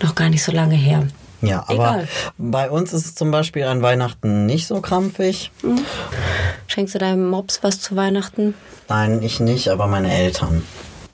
noch 0.02 0.14
gar 0.16 0.28
nicht 0.28 0.42
so 0.42 0.50
lange 0.52 0.74
her. 0.74 1.06
Ja, 1.40 1.60
aber 1.68 1.72
Egal. 1.74 2.08
bei 2.36 2.68
uns 2.68 2.92
ist 2.92 3.06
es 3.06 3.14
zum 3.14 3.30
Beispiel 3.30 3.62
an 3.64 3.80
Weihnachten 3.80 4.46
nicht 4.46 4.66
so 4.66 4.80
krampfig. 4.80 5.52
Schenkst 6.66 6.96
du 6.96 6.98
deinem 6.98 7.30
Mops 7.30 7.60
was 7.62 7.80
zu 7.80 7.94
Weihnachten? 7.94 8.54
Nein, 8.88 9.22
ich 9.22 9.38
nicht, 9.38 9.68
aber 9.68 9.86
meine 9.86 10.12
Eltern. 10.12 10.64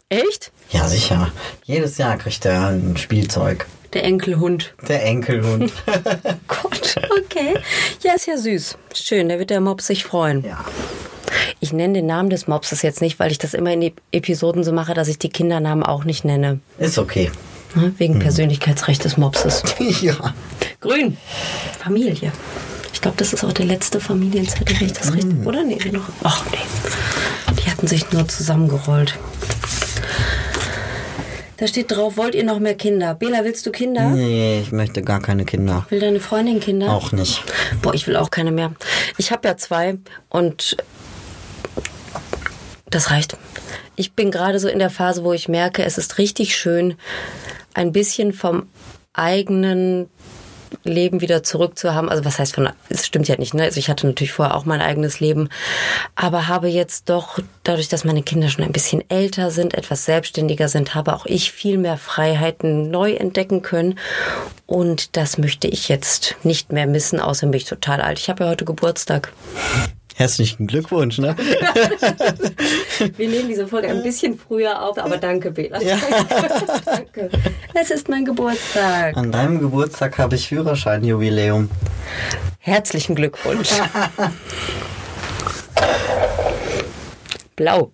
Echt? 0.08 0.50
Ja, 0.70 0.88
sicher. 0.88 1.30
Jedes 1.64 1.98
Jahr 1.98 2.16
kriegt 2.16 2.44
er 2.46 2.68
ein 2.68 2.96
Spielzeug. 2.96 3.66
Der 3.94 4.04
Enkelhund. 4.04 4.74
Der 4.88 5.04
Enkelhund. 5.04 5.72
Gott, 6.48 6.96
okay. 7.24 7.54
Ja, 8.02 8.14
ist 8.14 8.26
ja 8.26 8.36
süß. 8.36 8.76
Schön, 8.92 9.28
da 9.28 9.38
wird 9.38 9.50
der 9.50 9.60
Mops 9.60 9.86
sich 9.86 10.04
freuen. 10.04 10.44
ja. 10.44 10.64
Ich 11.60 11.72
nenne 11.72 11.94
den 11.94 12.06
Namen 12.06 12.28
des 12.30 12.46
Mopses 12.46 12.82
jetzt 12.82 13.00
nicht, 13.00 13.18
weil 13.18 13.30
ich 13.30 13.38
das 13.38 13.54
immer 13.54 13.72
in 13.72 13.80
die 13.80 13.94
Episoden 14.12 14.62
so 14.62 14.72
mache, 14.72 14.94
dass 14.94 15.08
ich 15.08 15.18
die 15.18 15.30
Kindernamen 15.30 15.82
auch 15.82 16.04
nicht 16.04 16.24
nenne. 16.24 16.60
Ist 16.78 16.98
okay. 16.98 17.30
Ne? 17.74 17.92
Wegen 17.98 18.18
Persönlichkeitsrecht 18.18 19.02
des 19.04 19.16
Mopses. 19.16 19.62
ja. 20.02 20.14
Grün. 20.80 21.16
Familie. 21.82 22.32
Ich 22.92 23.00
glaube, 23.00 23.16
das 23.16 23.32
ist 23.32 23.42
auch 23.44 23.52
der 23.52 23.64
letzte 23.66 23.98
Familienzettel, 24.00 24.78
wenn 24.78 24.86
ich 24.86 24.92
das 24.92 25.12
richtig. 25.12 25.46
Oder? 25.46 25.64
Nee, 25.64 25.78
noch. 25.90 26.08
Ach 26.22 26.44
nee. 26.52 27.54
Die 27.64 27.70
hatten 27.70 27.86
sich 27.86 28.12
nur 28.12 28.28
zusammengerollt. 28.28 29.18
Da 31.64 31.68
steht 31.68 31.90
drauf, 31.92 32.18
wollt 32.18 32.34
ihr 32.34 32.44
noch 32.44 32.58
mehr 32.58 32.74
Kinder? 32.74 33.14
Bela, 33.14 33.42
willst 33.42 33.64
du 33.64 33.70
Kinder? 33.70 34.10
Nee, 34.10 34.60
ich 34.60 34.70
möchte 34.70 35.00
gar 35.00 35.22
keine 35.22 35.46
Kinder. 35.46 35.86
Will 35.88 35.98
deine 35.98 36.20
Freundin 36.20 36.60
Kinder? 36.60 36.92
Auch 36.92 37.10
nicht. 37.12 37.42
Boah, 37.80 37.94
ich 37.94 38.06
will 38.06 38.16
auch 38.16 38.30
keine 38.30 38.52
mehr. 38.52 38.74
Ich 39.16 39.32
habe 39.32 39.48
ja 39.48 39.56
zwei 39.56 39.96
und 40.28 40.76
das 42.90 43.10
reicht. 43.10 43.38
Ich 43.96 44.12
bin 44.12 44.30
gerade 44.30 44.60
so 44.60 44.68
in 44.68 44.78
der 44.78 44.90
Phase, 44.90 45.24
wo 45.24 45.32
ich 45.32 45.48
merke, 45.48 45.84
es 45.84 45.96
ist 45.96 46.18
richtig 46.18 46.54
schön, 46.54 46.96
ein 47.72 47.92
bisschen 47.92 48.34
vom 48.34 48.68
eigenen 49.14 50.10
Leben 50.82 51.20
wieder 51.20 51.42
zurückzuhaben. 51.42 52.08
Also 52.08 52.24
was 52.24 52.38
heißt 52.38 52.54
von, 52.54 52.68
es 52.88 53.06
stimmt 53.06 53.28
ja 53.28 53.36
nicht, 53.36 53.54
ne? 53.54 53.64
Also 53.64 53.78
ich 53.78 53.88
hatte 53.88 54.06
natürlich 54.06 54.32
vorher 54.32 54.56
auch 54.56 54.64
mein 54.64 54.80
eigenes 54.80 55.20
Leben, 55.20 55.48
aber 56.14 56.48
habe 56.48 56.68
jetzt 56.68 57.08
doch, 57.08 57.38
dadurch, 57.62 57.88
dass 57.88 58.04
meine 58.04 58.22
Kinder 58.22 58.48
schon 58.48 58.64
ein 58.64 58.72
bisschen 58.72 59.02
älter 59.08 59.50
sind, 59.50 59.74
etwas 59.74 60.04
selbstständiger 60.04 60.68
sind, 60.68 60.94
habe 60.94 61.14
auch 61.14 61.26
ich 61.26 61.52
viel 61.52 61.78
mehr 61.78 61.96
Freiheiten 61.96 62.90
neu 62.90 63.12
entdecken 63.12 63.62
können. 63.62 63.98
Und 64.66 65.16
das 65.16 65.38
möchte 65.38 65.68
ich 65.68 65.88
jetzt 65.88 66.36
nicht 66.42 66.72
mehr 66.72 66.86
missen, 66.86 67.20
außerdem 67.20 67.50
bin 67.50 67.58
ich 67.58 67.66
total 67.66 68.00
alt. 68.00 68.18
Ich 68.18 68.28
habe 68.28 68.44
ja 68.44 68.50
heute 68.50 68.64
Geburtstag. 68.64 69.32
Herzlichen 70.16 70.68
Glückwunsch, 70.68 71.18
ne? 71.18 71.34
Wir 73.16 73.28
nehmen 73.28 73.48
diese 73.48 73.66
Folge 73.66 73.88
ein 73.88 74.04
bisschen 74.04 74.38
früher 74.38 74.80
auf, 74.80 74.96
aber 74.96 75.16
danke, 75.16 75.50
Bela. 75.50 75.80
danke. 76.84 77.30
Es 77.74 77.90
ist 77.90 78.08
mein 78.08 78.24
Geburtstag. 78.24 79.16
An 79.16 79.32
deinem 79.32 79.58
Geburtstag 79.58 80.16
habe 80.18 80.36
ich 80.36 80.46
Führerscheinjubiläum. 80.46 81.68
Herzlichen 82.60 83.16
Glückwunsch. 83.16 83.70
Blau. 87.56 87.90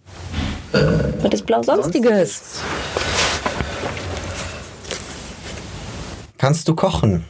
Was 0.72 1.33
ist 1.33 1.46
Blau 1.46 1.62
sonstiges? 1.62 2.61
Kannst 6.37 6.68
du 6.68 6.74
kochen? 6.74 7.24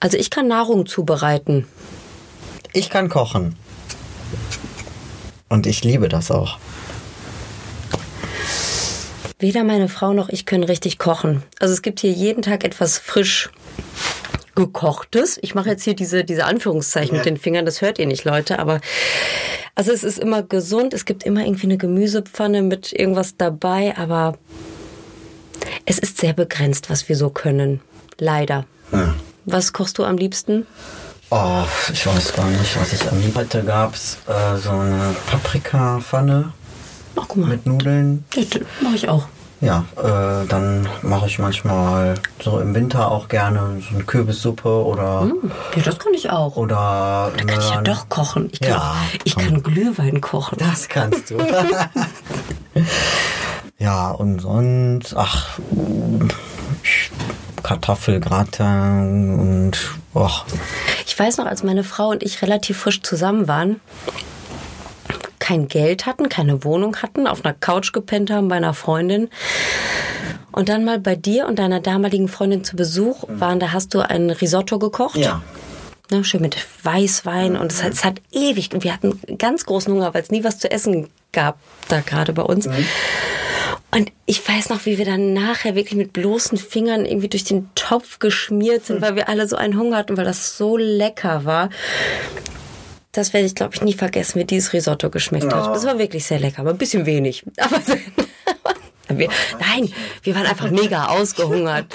Also 0.00 0.16
ich 0.16 0.30
kann 0.30 0.48
Nahrung 0.48 0.86
zubereiten. 0.86 1.66
Ich 2.72 2.90
kann 2.90 3.08
kochen. 3.08 3.56
Und 5.48 5.66
ich 5.66 5.82
liebe 5.82 6.08
das 6.08 6.30
auch. 6.30 6.58
Weder 9.38 9.64
meine 9.64 9.88
Frau 9.88 10.12
noch 10.12 10.28
ich 10.28 10.46
können 10.46 10.64
richtig 10.64 10.98
kochen. 10.98 11.42
Also 11.60 11.72
es 11.72 11.82
gibt 11.82 12.00
hier 12.00 12.10
jeden 12.10 12.42
Tag 12.42 12.64
etwas 12.64 12.98
frisch 12.98 13.50
gekochtes. 14.56 15.38
Ich 15.40 15.54
mache 15.54 15.70
jetzt 15.70 15.84
hier 15.84 15.94
diese, 15.94 16.24
diese 16.24 16.44
Anführungszeichen 16.44 17.16
mit 17.16 17.24
den 17.24 17.36
Fingern, 17.36 17.64
das 17.64 17.80
hört 17.80 18.00
ihr 18.00 18.06
nicht, 18.06 18.24
Leute, 18.24 18.58
aber 18.58 18.80
also 19.76 19.92
es 19.92 20.02
ist 20.02 20.18
immer 20.18 20.42
gesund, 20.42 20.92
es 20.92 21.04
gibt 21.04 21.22
immer 21.22 21.44
irgendwie 21.44 21.68
eine 21.68 21.78
Gemüsepfanne 21.78 22.62
mit 22.62 22.92
irgendwas 22.92 23.36
dabei, 23.36 23.96
aber 23.96 24.36
es 25.86 26.00
ist 26.00 26.18
sehr 26.18 26.32
begrenzt, 26.32 26.90
was 26.90 27.08
wir 27.08 27.14
so 27.14 27.30
können. 27.30 27.80
Leider. 28.18 28.66
Ja. 28.90 29.14
Was 29.44 29.72
kochst 29.72 29.96
du 29.98 30.04
am 30.04 30.18
liebsten? 30.18 30.66
Oh, 31.30 31.64
ich 31.92 32.06
weiß 32.06 32.32
gar 32.32 32.46
nicht, 32.46 32.80
was 32.80 32.92
ich 32.92 33.06
am 33.10 33.18
liebsten 33.20 33.38
Heute 33.38 33.62
gab's 33.62 34.18
äh, 34.26 34.56
so 34.56 34.70
eine 34.70 35.14
Paprikapfanne 35.30 36.52
Ach, 37.16 37.24
guck 37.28 37.36
mal. 37.36 37.48
mit 37.48 37.66
Nudeln. 37.66 38.24
Mache 38.80 38.94
ich 38.94 39.08
auch. 39.08 39.24
Ja, 39.60 39.84
äh, 39.96 40.46
dann 40.46 40.88
mache 41.02 41.26
ich 41.26 41.38
manchmal 41.40 42.14
so 42.40 42.60
im 42.60 42.74
Winter 42.74 43.10
auch 43.10 43.28
gerne 43.28 43.82
so 43.86 43.94
eine 43.96 44.04
Kürbissuppe 44.04 44.68
oder 44.84 45.28
Ja, 45.76 45.82
das 45.82 45.98
kann 45.98 46.14
ich 46.14 46.30
auch. 46.30 46.56
oder 46.56 47.32
Da 47.36 47.44
kann 47.44 47.60
ich 47.60 47.70
ja 47.70 47.80
doch 47.82 48.08
kochen. 48.08 48.48
Ich 48.52 48.60
kann, 48.60 48.70
Ja, 48.70 48.94
ich 49.24 49.34
komm. 49.34 49.44
kann 49.44 49.62
Glühwein 49.64 50.20
kochen. 50.20 50.56
Das 50.58 50.88
kannst 50.88 51.30
du. 51.30 51.38
ja, 53.78 54.10
und 54.12 54.38
sonst, 54.40 55.14
ach, 55.16 55.58
Kartoffelgratin 57.64 59.38
und, 59.38 59.76
och, 60.18 60.44
Ich 61.06 61.18
weiß 61.18 61.38
noch, 61.38 61.46
als 61.46 61.62
meine 61.62 61.84
Frau 61.84 62.10
und 62.10 62.22
ich 62.22 62.42
relativ 62.42 62.78
frisch 62.78 63.02
zusammen 63.02 63.48
waren, 63.48 63.80
kein 65.38 65.68
Geld 65.68 66.04
hatten, 66.06 66.28
keine 66.28 66.62
Wohnung 66.64 66.96
hatten, 66.96 67.26
auf 67.26 67.44
einer 67.44 67.54
Couch 67.54 67.92
gepennt 67.92 68.30
haben 68.30 68.48
bei 68.48 68.56
einer 68.56 68.74
Freundin 68.74 69.30
und 70.52 70.68
dann 70.68 70.84
mal 70.84 70.98
bei 70.98 71.16
dir 71.16 71.46
und 71.46 71.58
deiner 71.58 71.80
damaligen 71.80 72.28
Freundin 72.28 72.64
zu 72.64 72.76
Besuch 72.76 73.24
waren, 73.28 73.58
da 73.58 73.72
hast 73.72 73.94
du 73.94 74.00
ein 74.00 74.30
Risotto 74.30 74.78
gekocht. 74.78 75.16
ja. 75.16 75.42
Ne, 76.10 76.24
schön 76.24 76.40
mit 76.40 76.56
Weißwein 76.84 77.54
und 77.54 77.70
es 77.70 77.82
hat, 77.82 77.92
es 77.92 78.02
hat 78.02 78.22
ewig 78.32 78.72
und 78.72 78.82
wir 78.82 78.94
hatten 78.94 79.20
ganz 79.36 79.66
großen 79.66 79.92
Hunger, 79.92 80.14
weil 80.14 80.22
es 80.22 80.30
nie 80.30 80.42
was 80.42 80.58
zu 80.58 80.70
essen 80.70 81.10
gab 81.32 81.58
da 81.88 82.00
gerade 82.00 82.32
bei 82.32 82.40
uns. 82.40 82.66
Und 83.90 84.12
ich 84.26 84.46
weiß 84.46 84.68
noch, 84.68 84.84
wie 84.84 84.98
wir 84.98 85.06
dann 85.06 85.32
nachher 85.32 85.74
wirklich 85.74 85.96
mit 85.96 86.12
bloßen 86.12 86.58
Fingern 86.58 87.06
irgendwie 87.06 87.28
durch 87.28 87.44
den 87.44 87.70
Topf 87.74 88.18
geschmiert 88.18 88.84
sind, 88.84 89.00
weil 89.00 89.16
wir 89.16 89.28
alle 89.28 89.48
so 89.48 89.56
einen 89.56 89.78
Hunger 89.78 89.96
hatten, 89.96 90.16
weil 90.16 90.26
das 90.26 90.58
so 90.58 90.76
lecker 90.76 91.44
war. 91.46 91.70
Das 93.12 93.32
werde 93.32 93.46
ich, 93.46 93.54
glaube 93.54 93.74
ich, 93.74 93.82
nie 93.82 93.94
vergessen, 93.94 94.38
wie 94.38 94.44
dieses 94.44 94.74
Risotto 94.74 95.08
geschmeckt 95.08 95.52
hat. 95.52 95.74
Das 95.74 95.86
war 95.86 95.98
wirklich 95.98 96.26
sehr 96.26 96.38
lecker, 96.38 96.60
aber 96.60 96.70
ein 96.70 96.78
bisschen 96.78 97.06
wenig. 97.06 97.44
Aber 97.56 97.80
wir, 99.18 99.28
nein, 99.58 99.90
wir 100.22 100.34
waren 100.34 100.46
einfach 100.46 100.70
mega 100.70 101.06
ausgehungert. 101.06 101.86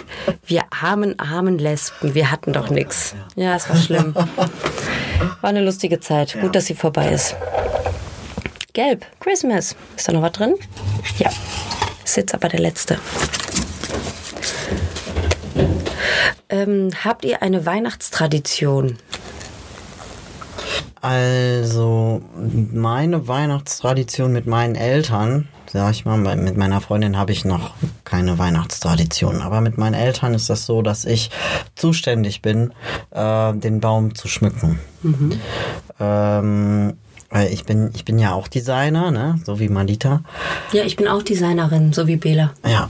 Wir 0.48 0.64
armen, 0.72 1.20
armen 1.20 1.60
Lesben, 1.60 2.16
wir 2.16 2.32
hatten 2.32 2.54
doch 2.54 2.72
nichts. 2.72 3.16
Ja, 3.36 3.56
es 3.56 3.70
war 3.70 3.78
schlimm. 3.78 4.16
War 4.16 5.50
eine 5.50 5.62
lustige 5.64 6.00
Zeit. 6.00 6.36
Gut, 6.42 6.56
dass 6.56 6.66
sie 6.66 6.76
vorbei 6.76 7.12
ist. 7.12 7.36
Gelb, 8.74 9.06
Christmas. 9.20 9.76
Ist 9.96 10.08
da 10.08 10.14
noch 10.14 10.24
was 10.24 10.32
drin? 10.32 10.56
Ja. 11.20 11.30
Ist 12.04 12.18
jetzt 12.18 12.34
aber 12.34 12.50
der 12.50 12.60
letzte. 12.60 13.00
Ähm, 16.50 16.89
habt 17.04 17.26
ihr 17.26 17.42
eine 17.42 17.66
Weihnachtstradition? 17.66 18.98
Also, 21.02 22.22
meine 22.72 23.28
Weihnachtstradition 23.28 24.32
mit 24.32 24.46
meinen 24.46 24.76
Eltern, 24.76 25.50
sag 25.72 25.92
ich 25.92 26.06
mal, 26.06 26.18
mit 26.18 26.56
meiner 26.56 26.80
Freundin 26.80 27.18
habe 27.18 27.34
ich 27.34 27.44
noch 27.44 27.72
keine 28.06 28.38
Weihnachtstradition. 28.38 29.42
Aber 29.42 29.60
mit 29.60 29.78
meinen 29.78 29.96
Eltern 29.96 30.34
ist 30.34 30.50
das 30.50 30.66
so, 30.66 30.82
dass 30.82 31.04
ich 31.04 31.30
zuständig 31.76 32.42
bin, 32.42 32.72
äh, 33.12 33.54
den 33.54 33.82
Baum 33.82 34.16
zu 34.16 34.28
schmücken. 34.28 34.80
Ähm, 36.00 36.94
weil 37.34 37.52
ich 37.52 37.65
bin, 37.65 37.89
ich 37.96 38.06
bin 38.06 38.19
ja 38.19 38.34
auch 38.34 38.48
Designer, 38.48 39.10
ne? 39.10 39.39
So 39.43 39.60
wie 39.60 39.67
Malita. 39.67 40.22
Ja, 40.72 40.84
ich 40.84 40.96
bin 40.96 41.08
auch 41.08 41.24
Designerin, 41.24 41.91
so 41.91 42.08
wie 42.08 42.15
Bela. 42.15 42.52
Ja. 42.63 42.89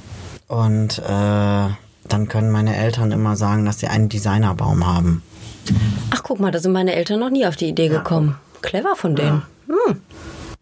Und 0.50 1.00
äh, 1.00 1.02
dann 1.08 2.28
können 2.28 2.52
meine 2.52 2.76
Eltern 2.76 3.14
immer 3.14 3.38
sagen, 3.38 3.66
dass 3.66 3.80
sie 3.80 3.88
einen 3.88 4.10
Designerbaum 4.10 4.86
haben. 4.86 5.24
Ach, 6.12 6.24
guck 6.24 6.42
mal, 6.42 6.52
da 6.52 6.60
sind 6.60 6.74
meine 6.74 6.94
Eltern 6.94 7.22
noch 7.22 7.30
nie 7.30 7.46
auf 7.48 7.56
die 7.56 7.70
Idee 7.70 7.88
gekommen. 7.88 8.36
Clever 8.62 8.96
von 8.98 9.16
denen. 9.16 9.44
Hm. 9.68 10.02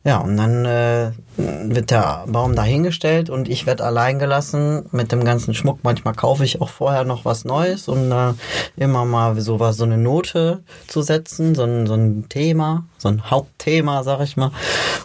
Ja, 0.04 0.18
und 0.18 0.36
dann 0.36 0.66
äh, 0.66 1.12
wird 1.38 1.92
der 1.92 2.26
Baum 2.28 2.56
dahingestellt 2.56 3.30
und 3.30 3.48
ich 3.48 3.68
werde 3.68 3.84
allein 3.84 4.18
gelassen 4.18 4.86
mit 4.92 5.12
dem 5.12 5.24
ganzen 5.24 5.54
Schmuck. 5.54 5.80
Manchmal 5.84 6.16
kaufe 6.16 6.44
ich 6.44 6.60
auch 6.60 6.70
vorher 6.70 7.04
noch 7.04 7.24
was 7.24 7.46
Neues, 7.46 7.88
um 7.88 8.10
da 8.10 8.34
immer 8.78 9.06
mal 9.06 9.40
so 9.40 9.60
was, 9.60 9.78
so 9.78 9.84
eine 9.84 10.00
Note 10.00 10.64
zu 10.88 11.04
setzen, 11.04 11.54
so 11.54 11.64
ein, 11.64 11.86
so 11.86 11.94
ein 11.94 12.28
Thema, 12.30 12.86
so 12.98 13.10
ein 13.10 13.30
Hauptthema, 13.30 14.04
sag 14.04 14.22
ich 14.22 14.38
mal. 14.38 14.52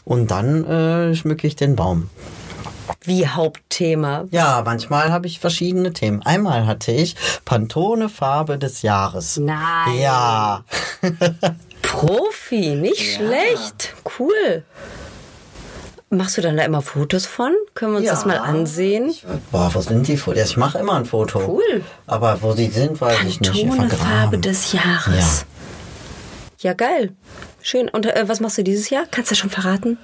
Und 0.05 0.31
dann 0.31 0.65
äh, 0.65 1.15
schmücke 1.15 1.47
ich 1.47 1.57
den 1.57 1.77
Baum. 1.77 2.09
Wie 3.03 3.29
Hauptthema. 3.29 4.25
Ja, 4.31 4.63
manchmal 4.65 5.13
habe 5.13 5.27
ich 5.27 5.41
verschiedene 5.41 5.93
Themen. 5.93 6.23
Einmal 6.23 6.67
hatte 6.67 6.91
ich 6.93 7.17
Pantone 7.45 8.09
Farbe 8.09 8.59
des 8.59 8.81
Jahres. 8.83 9.37
Nein. 9.37 9.99
Ja. 10.01 10.65
Profi, 11.87 12.75
nicht 12.75 13.15
schlecht. 13.15 13.95
Cool. 14.19 14.65
Machst 16.11 16.37
du 16.37 16.41
dann 16.43 16.57
da 16.57 16.65
immer 16.65 16.83
Fotos 16.83 17.27
von? 17.27 17.53
Können 17.75 17.93
wir 17.93 17.99
uns 17.99 18.07
Ja. 18.07 18.13
das 18.13 18.27
mal 18.27 18.39
ansehen? 18.39 19.15
Boah, 19.51 19.71
wo 19.73 19.81
sind 19.81 20.07
die 20.09 20.17
Fotos? 20.17 20.43
Ich 20.51 20.57
mache 20.57 20.79
immer 20.79 20.95
ein 20.95 21.05
Foto. 21.05 21.41
Cool. 21.47 21.83
Aber 22.07 22.43
wo 22.43 22.53
sie 22.53 22.67
sind, 22.69 23.01
weiß 23.01 23.19
ich 23.27 23.41
nicht. 23.41 23.53
Pantone 23.53 23.89
Vergraben. 23.89 23.99
Farbe 24.21 24.39
des 24.39 24.73
Jahres. 24.73 25.47
Ja, 26.61 26.73
geil. 26.75 27.13
Schön. 27.63 27.89
Und 27.89 28.07
äh, 28.07 28.29
was 28.29 28.41
machst 28.41 28.59
du 28.59 28.63
dieses 28.65 28.91
Jahr? 28.91 29.05
Kannst 29.11 29.31
du 29.31 29.35
schon 29.35 29.51
verraten? 29.51 29.99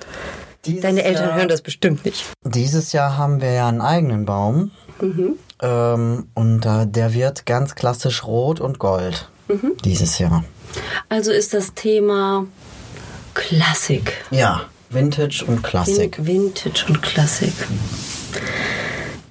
Dieses 0.64 0.82
Deine 0.82 1.02
Eltern 1.02 1.28
Jahr, 1.30 1.36
hören 1.38 1.48
das 1.48 1.62
bestimmt 1.62 2.04
nicht. 2.04 2.24
Dieses 2.44 2.92
Jahr 2.92 3.16
haben 3.18 3.40
wir 3.40 3.52
ja 3.52 3.68
einen 3.68 3.80
eigenen 3.80 4.24
Baum. 4.24 4.70
Mhm. 5.00 5.34
Ähm, 5.60 6.28
und 6.34 6.64
äh, 6.66 6.86
der 6.86 7.14
wird 7.14 7.46
ganz 7.46 7.74
klassisch 7.74 8.24
rot 8.24 8.60
und 8.60 8.78
gold. 8.78 9.28
Mhm. 9.48 9.72
Dieses 9.84 10.18
Jahr. 10.18 10.44
Also 11.08 11.32
ist 11.32 11.54
das 11.54 11.74
Thema 11.74 12.46
Klassik. 13.34 14.24
Ja, 14.30 14.68
Vintage 14.90 15.44
und 15.46 15.62
Klassik. 15.62 16.18
Vin 16.18 16.44
Vintage 16.54 16.84
und 16.88 17.02
Klassik. 17.02 17.52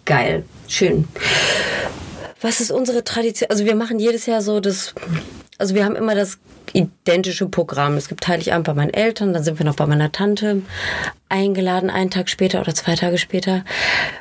Geil. 0.06 0.44
Schön. 0.68 1.08
Was 2.42 2.60
ist 2.60 2.72
unsere 2.72 3.04
Tradition? 3.04 3.50
Also 3.50 3.66
wir 3.66 3.76
machen 3.76 4.00
jedes 4.00 4.26
Jahr 4.26 4.42
so 4.42 4.60
das, 4.60 4.94
also 5.62 5.76
wir 5.76 5.86
haben 5.86 5.96
immer 5.96 6.16
das 6.16 6.40
identische 6.74 7.48
Programm. 7.48 7.96
Es 7.96 8.08
gibt 8.08 8.28
Heiligabend 8.28 8.66
bei 8.66 8.74
meinen 8.74 8.94
Eltern, 8.94 9.34
dann 9.34 9.44
sind 9.44 9.60
wir 9.60 9.66
noch 9.66 9.76
bei 9.76 9.86
meiner 9.86 10.12
Tante 10.12 10.64
eingeladen, 11.30 11.90
einen 11.90 12.12
Tag 12.12 12.30
später 12.30 12.60
oder 12.60 12.76
zwei 12.76 12.96
Tage 12.96 13.18
später. 13.18 13.64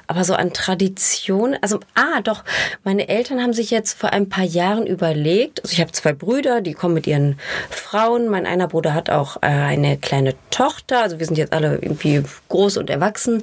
Aber 0.07 0.24
so 0.24 0.34
an 0.34 0.53
Tradition, 0.53 1.57
also, 1.61 1.80
ah, 1.95 2.20
doch, 2.22 2.45
meine 2.84 3.09
Eltern 3.09 3.41
haben 3.43 3.53
sich 3.53 3.70
jetzt 3.70 3.99
vor 3.99 4.12
ein 4.12 4.28
paar 4.28 4.45
Jahren 4.45 4.86
überlegt, 4.86 5.62
also 5.62 5.72
ich 5.72 5.80
habe 5.80 5.93
zwei 5.93 6.12
Brüder, 6.12 6.61
die 6.61 6.72
kommen 6.72 6.95
mit 6.95 7.07
ihren 7.07 7.38
Frauen. 7.68 8.28
Mein 8.28 8.47
einer 8.47 8.68
Bruder 8.68 8.95
hat 8.95 9.11
auch 9.11 9.36
äh, 9.38 9.47
eine 9.47 9.99
kleine 9.99 10.34
Tochter, 10.51 11.03
also 11.03 11.18
wir 11.18 11.26
sind 11.26 11.36
jetzt 11.36 11.53
alle 11.53 11.78
irgendwie 11.82 12.22
groß 12.49 12.76
und 12.76 12.91
erwachsen. 12.91 13.43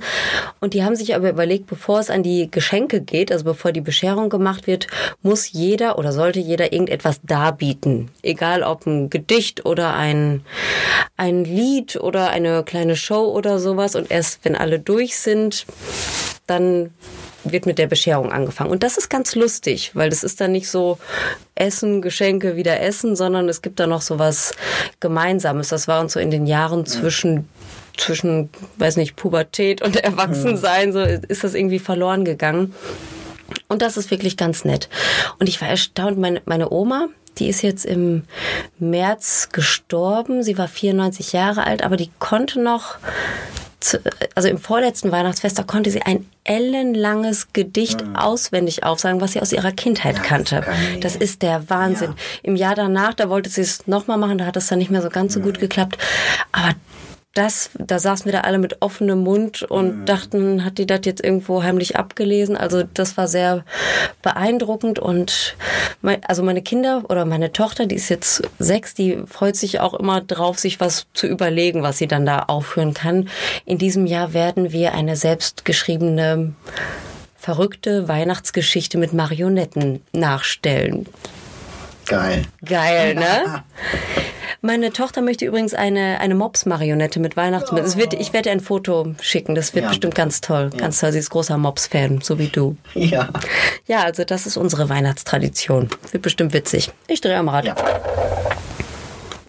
Und 0.62 0.74
die 0.74 0.84
haben 0.84 0.96
sich 0.96 1.16
aber 1.16 1.30
überlegt, 1.30 1.68
bevor 1.68 2.00
es 2.00 2.10
an 2.10 2.24
die 2.24 2.50
Geschenke 2.50 3.02
geht, 3.02 3.32
also 3.32 3.44
bevor 3.44 3.72
die 3.74 3.82
Bescherung 3.82 4.30
gemacht 4.30 4.68
wird, 4.68 4.88
muss 5.22 5.52
jeder 5.52 5.98
oder 5.98 6.14
sollte 6.14 6.40
jeder 6.40 6.72
irgendetwas 6.72 7.20
darbieten. 7.24 7.87
Egal 8.22 8.64
ob 8.64 8.86
ein 8.86 9.10
Gedicht 9.10 9.66
oder 9.66 9.94
ein, 9.94 10.44
ein 11.16 11.44
Lied 11.44 11.96
oder 11.98 12.30
eine 12.30 12.64
kleine 12.64 12.96
Show 12.96 13.26
oder 13.32 13.60
sowas. 13.60 13.96
Und 13.96 14.12
erst 14.12 14.40
wenn 14.44 14.56
alle 14.56 14.80
durch 14.80 15.18
sind, 15.18 15.66
dann 16.48 16.92
wird 17.44 17.66
mit 17.66 17.78
der 17.78 17.88
Bescherung 17.88 18.32
angefangen. 18.32 18.72
Und 18.72 18.84
das 18.84 18.98
ist 18.98 19.10
ganz 19.10 19.36
lustig, 19.36 19.92
weil 19.94 20.10
das 20.10 20.24
ist 20.24 20.42
dann 20.42 20.52
nicht 20.52 20.70
so 20.70 20.98
Essen, 21.56 22.02
Geschenke, 22.02 22.56
wieder 22.56 22.82
Essen, 22.82 23.16
sondern 23.16 23.48
es 23.48 23.62
gibt 23.62 23.80
da 23.80 23.88
noch 23.88 24.02
so 24.02 24.20
was 24.20 24.54
Gemeinsames. 25.00 25.70
Das 25.70 25.88
war 25.88 26.02
uns 26.02 26.14
so 26.14 26.20
in 26.20 26.32
den 26.32 26.46
Jahren 26.46 26.86
zwischen 26.86 27.48
zwischen, 27.98 28.50
weiß 28.78 28.98
nicht, 28.98 29.16
Pubertät 29.16 29.82
und 29.82 29.96
Erwachsensein, 29.96 30.94
so 30.94 31.00
ist 31.02 31.44
das 31.44 31.56
irgendwie 31.56 31.80
verloren 31.80 32.26
gegangen. 32.26 32.76
Und 33.68 33.82
das 33.82 33.98
ist 33.98 34.12
wirklich 34.12 34.38
ganz 34.38 34.66
nett. 34.66 34.88
Und 35.40 35.50
ich 35.50 35.60
war 35.62 35.68
erstaunt, 35.68 36.18
meine, 36.18 36.42
meine 36.46 36.70
Oma, 36.70 37.08
die 37.40 37.50
ist 37.50 37.62
jetzt 37.62 37.86
im 37.86 38.24
März 38.80 39.50
gestorben. 39.52 40.44
Sie 40.44 40.58
war 40.58 40.68
94 40.68 41.34
Jahre 41.34 41.66
alt, 41.66 41.84
aber 41.84 41.98
die 41.98 42.12
konnte 42.20 42.62
noch, 42.62 42.98
zu, 43.80 44.00
also 44.36 44.50
im 44.50 44.58
vorletzten 44.58 45.12
Weihnachtsfest, 45.12 45.58
da 45.60 45.64
konnte 45.64 45.92
sie 45.92 46.02
ein 46.02 46.26
ellenlanges 46.44 47.54
Gedicht 47.54 48.04
auswendig 48.16 48.84
aufsagen, 48.84 49.22
was 49.22 49.34
sie 49.34 49.42
aus 49.42 49.52
ihrer 49.52 49.72
Kindheit 49.72 50.24
kannte. 50.24 50.62
geil. 50.62 51.00
Das 51.02 51.16
ist 51.16 51.42
der 51.42 51.70
Wahnsinn. 51.70 52.14
Im 52.42 52.56
Jahr 52.56 52.74
danach, 52.74 53.14
da 53.14 53.30
wollte 53.30 53.50
sie 53.50 53.62
es 53.62 53.86
nochmal 53.86 54.18
machen, 54.18 54.38
da 54.38 54.46
hat 54.46 54.58
es 54.58 54.68
dann 54.68 54.80
nicht 54.80 54.90
mehr 54.90 55.02
so 55.02 55.10
ganz 55.10 55.34
so 55.34 55.42
gut 55.42 55.60
geklappt. 55.60 55.98
Aber 56.52 56.74
das, 57.38 57.70
da 57.78 58.00
saßen 58.00 58.26
wir 58.26 58.32
da 58.32 58.42
alle 58.42 58.58
mit 58.58 58.82
offenem 58.82 59.20
Mund 59.20 59.62
und 59.62 60.06
dachten, 60.06 60.66
hat 60.66 60.80
die 60.80 60.88
das 60.88 61.02
jetzt 61.04 61.24
irgendwo 61.24 61.62
heimlich 61.62 61.96
abgelesen? 61.96 62.58
Also 62.58 62.84
das 62.94 63.16
war 63.16 63.28
sehr 63.28 63.64
beeindruckend 64.24 64.98
und 64.98 65.56
mein, 66.02 66.24
also 66.26 66.42
meine 66.42 66.64
Kinder 66.64 67.04
oder 67.10 67.26
meine 67.26 67.52
Tochter, 67.52 67.86
die 67.86 67.96
ist 67.96 68.10
jetzt 68.10 68.42
sechs, 68.58 68.96
die 68.96 69.20
freut 69.28 69.56
sich 69.56 69.80
auch 69.80 69.94
immer 69.94 70.22
drauf, 70.22 70.58
sich 70.58 70.80
was 70.80 71.06
zu 71.14 71.28
überlegen, 71.28 71.84
was 71.84 72.00
sie 72.00 72.08
dann 72.08 72.26
da 72.26 72.44
aufführen 72.44 72.96
kann. 72.96 73.30
In 73.66 73.78
diesem 73.78 74.08
Jahr 74.08 74.34
werden 74.34 74.72
wir 74.72 74.94
eine 74.94 75.16
selbstgeschriebene 75.16 76.54
verrückte 77.38 78.08
Weihnachtsgeschichte 78.08 78.98
mit 78.98 79.14
Marionetten 79.14 80.02
nachstellen. 80.12 81.06
Geil. 82.08 82.46
Geil, 82.66 83.14
ne? 83.16 83.64
Meine 84.62 84.92
Tochter 84.94 85.22
möchte 85.22 85.46
übrigens 85.46 85.74
eine, 85.74 86.20
eine 86.20 86.36
Mops-Marionette 86.36 87.20
mit 87.20 87.36
Weihnachtsmann. 87.38 87.84
Es 87.84 87.98
wird, 87.98 88.14
ich 88.14 88.34
werde 88.34 88.50
ein 88.52 88.60
Foto 88.60 89.14
schicken. 89.22 89.56
Das 89.56 89.74
wird 89.76 89.84
Ja. 89.84 89.90
bestimmt 89.90 90.16
ganz 90.16 90.42
toll. 90.42 90.70
Ganz 90.76 91.00
toll. 91.00 91.12
Sie 91.12 91.20
ist 91.20 91.30
großer 91.30 91.58
Mops-Fan, 91.58 92.22
so 92.22 92.40
wie 92.40 92.48
du. 92.48 92.76
Ja. 92.94 93.30
Ja, 93.88 94.04
also 94.04 94.24
das 94.24 94.46
ist 94.46 94.58
unsere 94.58 94.90
Weihnachtstradition. 94.90 95.90
Wird 96.12 96.24
bestimmt 96.24 96.54
witzig. 96.54 96.92
Ich 97.08 97.22
drehe 97.22 97.38
am 97.38 97.50
Rad. 97.50 97.66
Ja. 97.66 97.76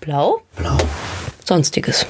Blau? 0.00 0.40
Blau. 0.56 0.76
Sonstiges. 1.44 2.06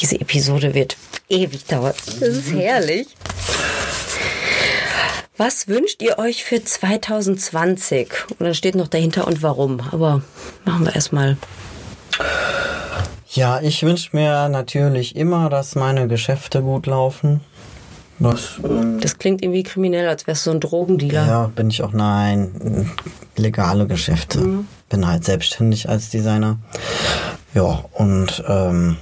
Diese 0.00 0.20
Episode 0.20 0.74
wird 0.74 0.96
ewig 1.28 1.64
dauern. 1.66 1.94
Das 2.06 2.28
ist 2.28 2.52
herrlich. 2.54 3.06
Was 5.40 5.68
wünscht 5.68 6.02
ihr 6.02 6.18
euch 6.18 6.44
für 6.44 6.62
2020? 6.62 8.10
Und 8.28 8.40
dann 8.40 8.52
steht 8.52 8.74
noch 8.74 8.88
dahinter 8.88 9.26
und 9.26 9.42
warum. 9.42 9.80
Aber 9.90 10.20
machen 10.66 10.84
wir 10.84 10.94
erstmal. 10.94 11.38
Ja, 13.30 13.58
ich 13.62 13.82
wünsche 13.82 14.14
mir 14.14 14.50
natürlich 14.50 15.16
immer, 15.16 15.48
dass 15.48 15.76
meine 15.76 16.08
Geschäfte 16.08 16.60
gut 16.60 16.84
laufen. 16.84 17.40
Das, 18.18 18.60
ähm, 18.62 19.00
Das 19.00 19.16
klingt 19.16 19.42
irgendwie 19.42 19.62
kriminell, 19.62 20.10
als 20.10 20.26
wärst 20.26 20.44
du 20.44 20.50
so 20.50 20.56
ein 20.56 20.60
Drogendealer. 20.60 21.26
ja, 21.26 21.46
bin 21.56 21.70
ich 21.70 21.82
auch. 21.82 21.94
Nein, 21.94 22.90
legale 23.36 23.86
Geschäfte. 23.86 24.64
Bin 24.90 25.06
halt 25.06 25.24
selbstständig 25.24 25.88
als 25.88 26.10
Designer. 26.10 26.58
Ja, 27.54 27.82
und 27.94 28.44
ähm, 28.46 28.98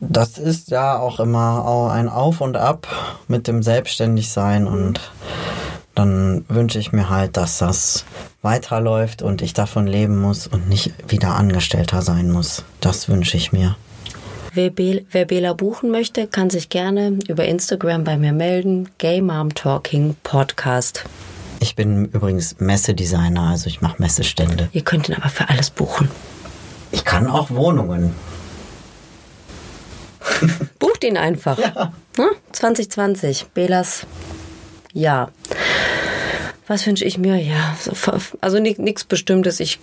das 0.00 0.38
ist 0.38 0.70
ja 0.70 0.98
auch 0.98 1.20
immer 1.20 1.90
ein 1.92 2.08
Auf 2.08 2.40
und 2.40 2.56
Ab 2.56 2.86
mit 3.26 3.48
dem 3.48 3.62
Selbstständigsein 3.62 4.66
und 4.66 5.00
dann 5.94 6.44
wünsche 6.48 6.78
ich 6.78 6.92
mir 6.92 7.10
halt, 7.10 7.36
dass 7.36 7.58
das 7.58 8.04
weiterläuft 8.40 9.22
und 9.22 9.42
ich 9.42 9.52
davon 9.52 9.88
leben 9.88 10.20
muss 10.20 10.46
und 10.46 10.68
nicht 10.68 10.92
wieder 11.08 11.34
Angestellter 11.34 12.02
sein 12.02 12.30
muss. 12.30 12.64
Das 12.80 13.08
wünsche 13.08 13.36
ich 13.36 13.50
mir. 13.50 13.76
Wer, 14.54 14.70
Be 14.70 15.04
wer 15.10 15.24
Bela 15.24 15.52
buchen 15.52 15.90
möchte, 15.90 16.28
kann 16.28 16.48
sich 16.48 16.68
gerne 16.68 17.18
über 17.28 17.44
Instagram 17.44 18.04
bei 18.04 18.16
mir 18.16 18.32
melden. 18.32 18.88
Gay 18.98 19.20
Mom 19.20 19.54
Talking 19.54 20.14
Podcast. 20.22 21.04
Ich 21.60 21.74
bin 21.74 22.04
übrigens 22.06 22.60
Messedesigner, 22.60 23.50
also 23.50 23.66
ich 23.66 23.80
mache 23.80 24.00
Messestände. 24.00 24.68
Ihr 24.72 24.82
könnt 24.82 25.08
ihn 25.08 25.16
aber 25.16 25.28
für 25.28 25.48
alles 25.48 25.70
buchen. 25.70 26.08
Ich 26.92 27.04
kann 27.04 27.26
auch 27.26 27.50
Wohnungen. 27.50 28.14
Bucht 30.78 31.04
ihn 31.04 31.16
einfach. 31.16 31.58
Ne? 32.16 32.30
2020, 32.52 33.46
Belas 33.54 34.06
Ja. 34.92 35.30
Was 36.66 36.86
wünsche 36.86 37.04
ich 37.04 37.16
mir? 37.16 37.36
Ja, 37.36 37.76
also 38.40 38.58
nichts 38.58 39.04
Bestimmtes. 39.04 39.58
Ich. 39.60 39.78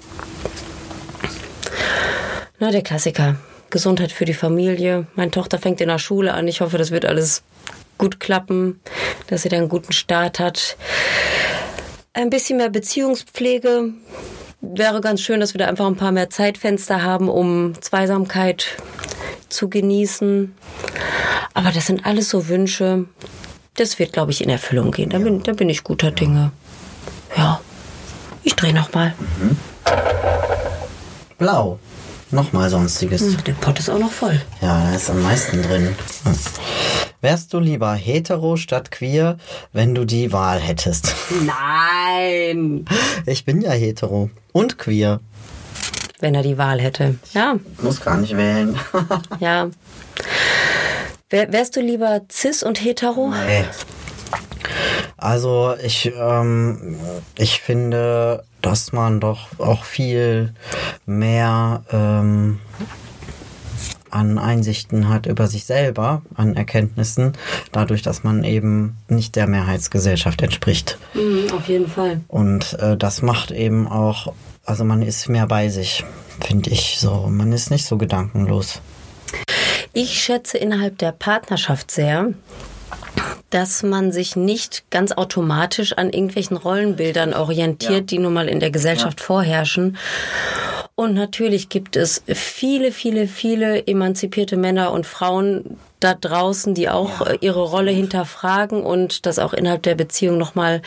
Na, 2.59 2.69
der 2.69 2.83
Klassiker. 2.83 3.37
Gesundheit 3.71 4.11
für 4.11 4.25
die 4.25 4.33
Familie. 4.33 5.07
Meine 5.15 5.31
Tochter 5.31 5.57
fängt 5.57 5.81
in 5.81 5.89
der 5.89 5.99
Schule 5.99 6.33
an. 6.33 6.47
Ich 6.47 6.61
hoffe, 6.61 6.77
das 6.77 6.91
wird 6.91 7.05
alles 7.05 7.43
gut 7.97 8.19
klappen, 8.19 8.79
dass 9.27 9.41
sie 9.41 9.49
dann 9.49 9.61
einen 9.61 9.69
guten 9.69 9.93
Start 9.93 10.39
hat. 10.39 10.77
Ein 12.13 12.29
bisschen 12.29 12.57
mehr 12.57 12.69
Beziehungspflege. 12.69 13.93
Wäre 14.61 15.01
ganz 15.01 15.21
schön, 15.21 15.39
dass 15.39 15.53
wir 15.53 15.59
da 15.59 15.67
einfach 15.67 15.87
ein 15.87 15.95
paar 15.97 16.11
mehr 16.11 16.29
Zeitfenster 16.29 17.03
haben, 17.03 17.29
um 17.29 17.73
Zweisamkeit 17.81 18.77
zu 19.55 19.69
genießen. 19.69 20.53
Aber 21.53 21.71
das 21.71 21.87
sind 21.87 22.05
alles 22.05 22.29
so 22.29 22.47
Wünsche. 22.47 23.05
Das 23.75 23.97
wird, 23.99 24.13
glaube 24.13 24.31
ich, 24.31 24.43
in 24.43 24.49
Erfüllung 24.49 24.91
gehen. 24.91 25.09
Da, 25.09 25.19
bin, 25.19 25.41
da 25.43 25.53
bin 25.53 25.69
ich 25.69 25.83
guter 25.83 26.11
Dinge. 26.11 26.51
Ja. 27.35 27.59
Ich 28.43 28.55
drehe 28.55 28.73
nochmal. 28.73 29.15
Blau. 31.37 31.79
Nochmal 32.31 32.69
sonstiges. 32.69 33.37
Der 33.43 33.53
Pott 33.53 33.79
ist 33.79 33.89
auch 33.89 33.99
noch 33.99 34.11
voll. 34.11 34.41
Ja, 34.61 34.83
da 34.83 34.95
ist 34.95 35.09
am 35.09 35.21
meisten 35.21 35.61
drin. 35.61 35.95
Hm. 36.23 36.35
Wärst 37.21 37.53
du 37.53 37.59
lieber 37.59 37.93
hetero 37.95 38.55
statt 38.55 38.91
queer, 38.91 39.37
wenn 39.73 39.95
du 39.95 40.05
die 40.05 40.31
Wahl 40.31 40.59
hättest? 40.59 41.15
Nein! 41.43 42.85
Ich 43.25 43.45
bin 43.45 43.61
ja 43.61 43.71
hetero 43.71 44.29
und 44.51 44.77
queer. 44.77 45.21
Wenn 46.19 46.35
er 46.35 46.43
die 46.43 46.57
Wahl 46.57 46.79
hätte. 46.79 47.15
Ja, 47.33 47.55
Muss 47.81 48.01
gar 48.01 48.17
nicht 48.17 48.35
wählen. 48.37 48.79
ja. 49.39 49.69
Wär, 51.29 51.51
wärst 51.51 51.75
du 51.75 51.81
lieber 51.81 52.21
cis 52.31 52.63
und 52.63 52.83
hetero? 52.83 53.29
Nee. 53.29 53.65
Also 55.17 55.75
ich, 55.83 56.13
ähm, 56.17 56.97
ich 57.37 57.61
finde, 57.61 58.43
dass 58.61 58.91
man 58.91 59.19
doch 59.19 59.59
auch 59.59 59.83
viel 59.83 60.53
mehr 61.05 61.83
ähm, 61.91 62.59
an 64.15 64.37
Einsichten 64.37 65.09
hat 65.09 65.25
über 65.25 65.47
sich 65.47 65.65
selber, 65.65 66.21
an 66.35 66.55
Erkenntnissen, 66.55 67.33
dadurch, 67.71 68.01
dass 68.01 68.23
man 68.23 68.43
eben 68.43 68.97
nicht 69.09 69.35
der 69.35 69.45
Mehrheitsgesellschaft 69.47 70.41
entspricht. 70.41 70.97
Mhm, 71.13 71.51
auf 71.53 71.67
jeden 71.67 71.87
Fall. 71.87 72.21
Und 72.27 72.77
äh, 72.79 72.95
das 72.95 73.21
macht 73.21 73.51
eben 73.51 73.87
auch, 73.87 74.33
also 74.65 74.83
man 74.83 75.01
ist 75.01 75.29
mehr 75.29 75.47
bei 75.47 75.69
sich, 75.69 76.03
finde 76.45 76.69
ich 76.69 76.97
so. 76.99 77.27
Man 77.29 77.51
ist 77.51 77.71
nicht 77.71 77.85
so 77.85 77.97
gedankenlos. 77.97 78.81
Ich 79.93 80.21
schätze 80.21 80.57
innerhalb 80.57 80.97
der 80.97 81.11
Partnerschaft 81.11 81.91
sehr, 81.91 82.33
dass 83.49 83.83
man 83.83 84.11
sich 84.11 84.35
nicht 84.35 84.83
ganz 84.89 85.11
automatisch 85.13 85.93
an 85.93 86.09
irgendwelchen 86.09 86.57
Rollenbildern 86.57 87.33
orientiert, 87.33 87.91
Ja. 87.93 88.01
die 88.01 88.19
nun 88.19 88.33
mal 88.33 88.49
in 88.49 88.59
der 88.59 88.71
Gesellschaft 88.71 89.21
vorherrschen. 89.21 89.97
Und 90.97 91.13
natürlich 91.13 91.67
gibt 91.67 91.97
es 91.97 92.23
viele, 92.25 92.93
viele, 92.93 93.27
viele 93.27 93.85
emanzipierte 93.85 94.55
Männer 94.55 94.93
und 94.93 95.05
Frauen 95.05 95.77
da 95.99 96.13
draußen, 96.13 96.73
die 96.73 96.87
auch 96.87 97.19
äh, 97.19 97.37
ihre 97.41 97.63
Rolle 97.63 97.91
hinterfragen 97.91 98.81
und 98.81 99.25
das 99.25 99.37
auch 99.37 99.51
innerhalb 99.51 99.83
der 99.83 99.95
Beziehung 99.95 100.37
nochmal 100.37 100.81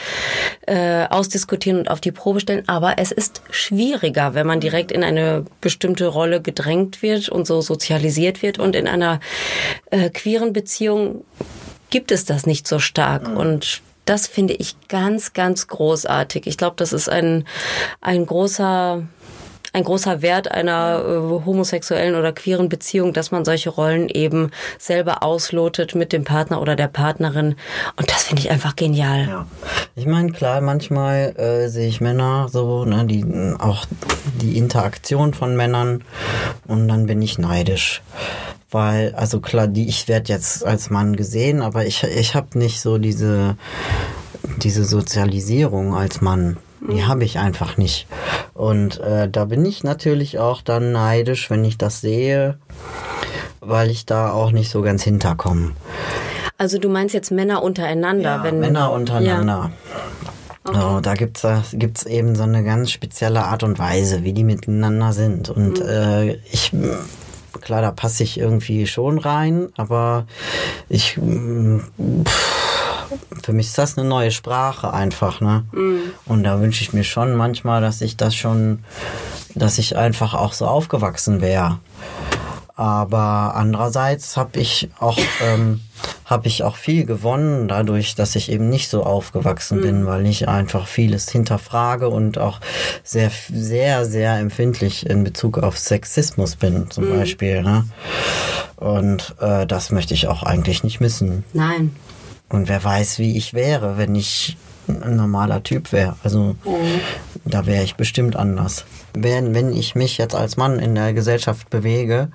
äh, 0.67 1.07
ausdiskutieren 1.11 1.81
und 1.81 1.91
auf 1.91 2.01
die 2.01 2.13
Probe 2.13 2.41
stellen. 2.41 2.67
Aber 2.69 2.99
es 2.99 3.13
ist 3.13 3.43
schwieriger, 3.51 4.33
wenn 4.33 4.47
man 4.47 4.61
direkt 4.61 4.93
in 4.93 5.05
eine 5.05 5.45
bestimmte 5.61 6.07
Rolle 6.07 6.41
gedrängt 6.41 7.03
wird 7.03 7.29
und 7.29 7.47
so 7.47 7.61
sozialisiert 7.61 8.41
wird. 8.41 8.59
Und 8.59 8.77
in 8.77 8.89
einer 8.89 9.21
äh, 9.91 10.09
queeren 10.09 10.55
Beziehung 10.55 11.27
gibt 11.91 12.13
es 12.13 12.25
das 12.25 12.47
nicht 12.47 12.67
so 12.67 12.79
stark. 12.79 13.29
Und 13.29 13.83
das 14.07 14.27
finde 14.27 14.55
ich 14.55 14.75
ganz, 14.89 15.35
ganz 15.35 15.67
großartig. 15.67 16.47
Ich 16.47 16.57
glaube, 16.57 16.77
das 16.77 16.95
ist 16.95 17.11
ein, 17.11 17.45
ein 18.01 18.25
großer 18.25 19.03
ein 19.79 19.85
großer 19.85 20.23
Wert 20.23 20.51
einer 20.51 21.03
äh, 21.05 21.45
homosexuellen 21.47 22.15
oder 22.15 22.33
queeren 22.33 22.69
Beziehung, 22.69 23.13
dass 23.13 23.31
man 23.31 23.45
solche 23.45 23.71
Rollen 23.71 24.09
eben 24.09 24.51
selber 24.79 25.23
auslotet 25.23 25.95
mit 25.95 26.13
dem 26.13 26.25
Partner 26.25 26.61
oder 26.61 26.77
der 26.77 26.89
Partnerin. 26.89 27.55
Und 27.97 28.11
das 28.11 28.25
finde 28.25 28.43
ich 28.43 28.51
einfach 28.51 28.77
genial. 28.77 29.27
Ja. 29.27 29.47
Ich 29.97 30.07
meine, 30.07 30.33
klar, 30.33 30.61
manchmal 30.61 31.35
äh, 31.39 31.69
sehe 31.69 31.89
ich 31.89 32.01
Männer 32.01 32.49
so, 32.51 32.85
ne, 32.85 33.05
die 33.07 33.25
auch 33.59 33.87
die 34.41 34.59
Interaktion 34.59 35.33
von 35.35 35.57
Männern 35.57 36.05
und 36.67 36.89
dann 36.89 37.07
bin 37.07 37.23
ich 37.23 37.39
neidisch. 37.39 38.03
Weil, 38.71 39.15
also 39.15 39.41
klar, 39.41 39.67
die, 39.67 39.89
ich 39.89 40.09
werde 40.09 40.31
jetzt 40.31 40.65
als 40.65 40.91
Mann 40.91 41.17
gesehen, 41.17 41.63
aber 41.63 41.87
ich, 41.87 42.05
ich 42.05 42.35
habe 42.35 42.59
nicht 42.59 42.81
so 42.81 42.99
diese, 42.99 43.57
diese 44.59 44.85
Sozialisierung 44.85 45.95
als 45.95 46.21
Mann. 46.21 46.59
Die 46.81 47.05
habe 47.05 47.25
ich 47.25 47.39
einfach 47.39 47.77
nicht. 47.77 48.07
Und 48.55 49.01
äh, 49.01 49.29
da 49.29 49.45
bin 49.47 49.65
ich 49.65 49.85
natürlich 49.85 50.39
auch 50.39 50.63
dann 50.63 50.93
neidisch, 50.93 51.51
wenn 51.51 51.65
ich 51.65 51.79
das 51.79 52.01
sehe, 52.01 52.59
weil 53.61 53.91
ich 53.91 54.07
da 54.07 54.31
auch 54.33 54.53
nicht 54.53 54.71
so 54.71 54.83
ganz 54.83 55.03
hinterkomme. 55.03 55.73
Also 56.57 56.79
du 56.79 56.89
meinst 56.89 57.15
jetzt 57.15 57.31
Männer 57.31 57.63
untereinander, 57.63 58.37
Ja, 58.37 58.43
wenn 58.45 58.61
Männer 58.61 58.93
untereinander. 58.93 59.71
So, 60.65 61.01
da 61.01 61.15
gibt's 61.15 61.43
das 61.43 61.71
gibt's 61.73 62.05
eben 62.05 62.35
so 62.37 62.43
eine 62.43 62.63
ganz 62.63 62.91
spezielle 62.91 63.45
Art 63.45 63.63
und 63.63 63.79
Weise, 63.79 64.23
wie 64.23 64.33
die 64.33 64.45
miteinander 64.45 65.13
sind. 65.13 65.49
Und 65.49 65.81
äh, 65.81 66.35
ich, 66.51 66.73
klar, 67.63 67.81
da 67.81 67.91
passe 67.91 68.23
ich 68.23 68.39
irgendwie 68.39 68.87
schon 68.87 69.19
rein, 69.19 69.69
aber 69.77 70.27
ich, 70.91 71.17
mm, 71.17 71.79
pff, 72.25 72.68
für 73.43 73.53
mich 73.53 73.67
ist 73.69 73.79
das 73.79 73.99
eine 73.99 74.09
neue 74.09 74.31
Sprache 74.31 74.93
einfach, 74.93 75.41
ne? 75.41 75.65
Und 76.27 76.45
da 76.45 76.61
wünsche 76.61 76.83
ich 76.83 76.93
mir 76.93 77.05
schon 77.05 77.37
manchmal, 77.37 77.81
dass 77.81 78.01
ich 78.01 78.17
das 78.17 78.35
schon, 78.35 78.85
dass 79.55 79.79
ich 79.79 79.97
einfach 79.97 80.35
auch 80.35 80.53
so 80.53 80.67
aufgewachsen 80.67 81.41
wäre. 81.41 81.79
Aber 82.79 83.57
andererseits 83.57 84.37
habe 84.37 84.61
ich 84.61 84.89
auch 85.01 85.19
ähm, 85.43 85.81
habe 86.25 86.47
ich 86.47 86.63
auch 86.63 86.77
viel 86.77 87.07
gewonnen 87.07 87.67
dadurch, 87.67 88.15
dass 88.15 88.37
ich 88.37 88.53
eben 88.53 88.69
nicht 88.69 88.89
so 88.89 89.03
aufgewachsen 89.03 89.81
bin, 89.81 90.07
weil 90.07 90.27
ich 90.27 90.47
einfach 90.47 90.87
vieles 90.87 91.29
hinterfrage 91.29 92.09
und 92.09 92.39
auch 92.39 92.61
sehr 93.03 93.33
sehr 93.53 94.05
sehr 94.05 94.39
empfindlich 94.39 95.07
in 95.07 95.25
Bezug 95.25 95.59
auf 95.59 95.77
Sexismus 95.77 96.55
bin 96.55 96.89
zum 96.89 97.11
Beispiel. 97.11 97.63
Ne? 97.63 97.85
Und 98.77 99.35
äh, 99.41 99.67
das 99.67 99.91
möchte 99.91 100.15
ich 100.15 100.29
auch 100.29 100.45
eigentlich 100.45 100.85
nicht 100.85 101.01
missen. 101.01 101.45
Nein. 101.53 101.97
Und 102.49 102.69
wer 102.69 102.83
weiß, 102.83 103.19
wie 103.19 103.37
ich 103.37 103.55
wäre, 103.55 103.99
wenn 103.99 104.15
ich 104.15 104.57
ein 104.89 105.17
normaler 105.17 105.63
Typ 105.63 105.93
wäre. 105.93 106.17
Also 106.23 106.57
da 107.45 107.67
wäre 107.67 107.85
ich 107.85 107.97
bestimmt 107.97 108.37
anders. 108.37 108.85
Wenn, 109.23 109.55
wenn 109.55 109.73
ich 109.73 109.95
mich 109.95 110.19
jetzt 110.19 110.35
als 110.35 110.57
Mann 110.57 110.79
in 110.79 110.95
der 110.95 111.13
Gesellschaft 111.13 111.71
bewege, 111.71 112.29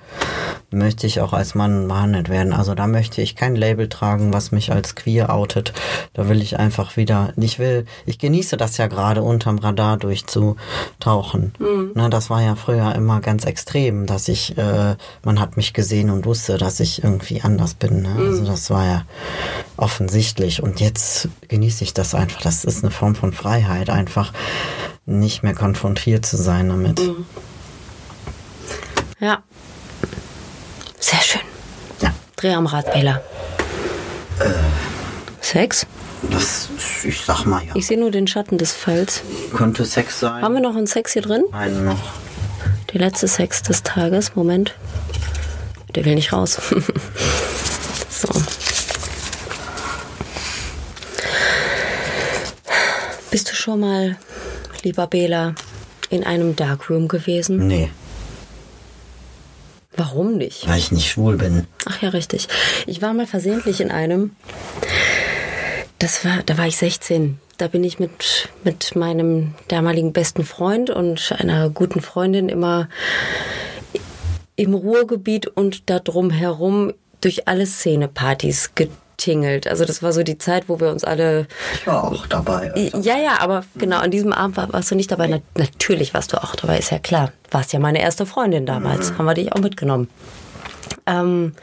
möchte 0.70 1.06
ich 1.06 1.20
auch 1.20 1.32
als 1.32 1.54
Mann 1.54 1.88
behandelt 1.88 2.28
werden. 2.28 2.52
Also 2.52 2.74
da 2.74 2.86
möchte 2.86 3.22
ich 3.22 3.36
kein 3.36 3.56
Label 3.56 3.88
tragen, 3.88 4.32
was 4.32 4.52
mich 4.52 4.72
als 4.72 4.94
queer 4.94 5.32
outet. 5.32 5.72
Da 6.12 6.28
will 6.28 6.42
ich 6.42 6.58
einfach 6.58 6.96
wieder, 6.96 7.32
ich 7.36 7.58
will, 7.58 7.86
ich 8.06 8.18
genieße 8.18 8.56
das 8.56 8.76
ja 8.76 8.86
gerade 8.86 9.22
unterm 9.22 9.58
Radar 9.58 9.96
durchzutauchen. 9.96 11.52
Ne, 11.94 12.10
das 12.10 12.30
war 12.30 12.42
ja 12.42 12.54
früher 12.56 12.94
immer 12.94 13.20
ganz 13.20 13.44
extrem, 13.44 14.06
dass 14.06 14.28
ich, 14.28 14.56
äh, 14.58 14.96
man 15.22 15.40
hat 15.40 15.56
mich 15.56 15.72
gesehen 15.72 16.10
und 16.10 16.26
wusste, 16.26 16.58
dass 16.58 16.80
ich 16.80 17.02
irgendwie 17.02 17.42
anders 17.42 17.74
bin. 17.74 18.02
Ne? 18.02 18.14
Also 18.18 18.44
das 18.44 18.70
war 18.70 18.84
ja 18.84 19.04
offensichtlich. 19.76 20.62
Und 20.62 20.80
jetzt 20.80 21.28
genieße 21.48 21.84
ich 21.84 21.94
das 21.94 22.14
einfach. 22.14 22.40
Das 22.40 22.64
ist 22.64 22.82
eine 22.82 22.90
Form 22.90 23.14
von 23.14 23.32
Freiheit, 23.32 23.90
einfach 23.90 24.32
nicht 25.06 25.42
mehr 25.42 25.54
konfrontiert 25.54 26.24
zu 26.24 26.36
sein 26.36 26.68
damit. 26.68 27.00
Ja. 29.20 29.42
Sehr 30.98 31.20
schön. 31.20 31.40
Ja. 32.00 32.14
Dreh 32.36 32.54
am 32.54 32.66
Rad, 32.66 32.92
Bela. 32.92 33.20
Sex? 35.40 35.86
Das, 36.30 36.68
ich 37.04 37.20
sag 37.20 37.44
mal 37.44 37.62
ja. 37.64 37.76
Ich 37.76 37.86
sehe 37.86 37.98
nur 37.98 38.10
den 38.10 38.26
Schatten 38.26 38.58
des 38.58 38.72
Falls. 38.72 39.22
Könnte 39.54 39.84
Sex 39.84 40.20
sein. 40.20 40.42
Haben 40.42 40.54
wir 40.54 40.60
noch 40.60 40.76
einen 40.76 40.86
Sex 40.86 41.12
hier 41.12 41.22
drin? 41.22 41.44
einen 41.52 41.84
noch? 41.84 42.00
Der 42.92 43.00
letzte 43.00 43.28
Sex 43.28 43.62
des 43.62 43.82
Tages. 43.82 44.34
Moment. 44.34 44.74
Der 45.94 46.04
will 46.04 46.14
nicht 46.14 46.32
raus. 46.32 46.56
so. 48.10 48.28
Bist 53.30 53.50
du 53.50 53.54
schon 53.54 53.80
mal, 53.80 54.16
lieber 54.84 55.06
Bela, 55.06 55.54
in 56.10 56.24
einem 56.24 56.54
Darkroom 56.56 57.08
gewesen? 57.08 57.66
Nee, 57.66 57.90
Warum 59.96 60.36
nicht? 60.36 60.66
weil 60.68 60.78
ich 60.78 60.90
nicht 60.92 61.08
schwul 61.08 61.36
bin. 61.36 61.66
Ach 61.86 62.02
ja, 62.02 62.08
richtig. 62.08 62.48
Ich 62.86 63.00
war 63.00 63.14
mal 63.14 63.26
versehentlich 63.26 63.80
in 63.80 63.90
einem. 63.92 64.34
Das 66.00 66.24
war, 66.24 66.42
da 66.44 66.58
war 66.58 66.66
ich 66.66 66.76
16. 66.76 67.38
Da 67.58 67.68
bin 67.68 67.84
ich 67.84 68.00
mit, 68.00 68.48
mit 68.64 68.96
meinem 68.96 69.54
damaligen 69.68 70.12
besten 70.12 70.44
Freund 70.44 70.90
und 70.90 71.32
einer 71.38 71.70
guten 71.70 72.00
Freundin 72.00 72.48
immer 72.48 72.88
im 74.56 74.74
Ruhrgebiet 74.74 75.46
und 75.46 75.88
da 75.88 76.00
drumherum 76.00 76.92
durch 77.20 77.46
alle 77.46 77.64
Szenepartys 77.66 78.72
getingelt. 79.16 79.66
Also 79.66 79.84
das 79.84 80.02
war 80.02 80.12
so 80.12 80.22
die 80.22 80.38
Zeit, 80.38 80.68
wo 80.68 80.80
wir 80.80 80.90
uns 80.90 81.04
alle 81.04 81.46
Ich 81.74 81.86
war 81.86 82.04
auch 82.04 82.26
dabei. 82.26 82.72
Also. 82.72 82.98
ja, 83.00 83.16
ja, 83.16 83.40
aber 83.40 83.64
genau, 83.76 83.98
an 83.98 84.10
diesem 84.10 84.32
Abend 84.32 84.56
war, 84.56 84.72
warst 84.72 84.90
du 84.90 84.94
nicht 84.94 85.10
dabei. 85.10 85.28
Na, 85.28 85.38
natürlich 85.56 86.14
warst 86.14 86.32
du 86.32 86.42
auch 86.42 86.54
dabei, 86.56 86.78
ist 86.78 86.90
ja 86.90 86.98
klar. 86.98 87.32
Warst 87.50 87.72
ja 87.72 87.78
meine 87.78 88.00
erste 88.00 88.26
Freundin 88.26 88.66
damals. 88.66 89.16
Haben 89.16 89.26
wir 89.26 89.34
dich 89.34 89.52
auch 89.52 89.60
mitgenommen. 89.60 90.08
Ähm, 91.06 91.54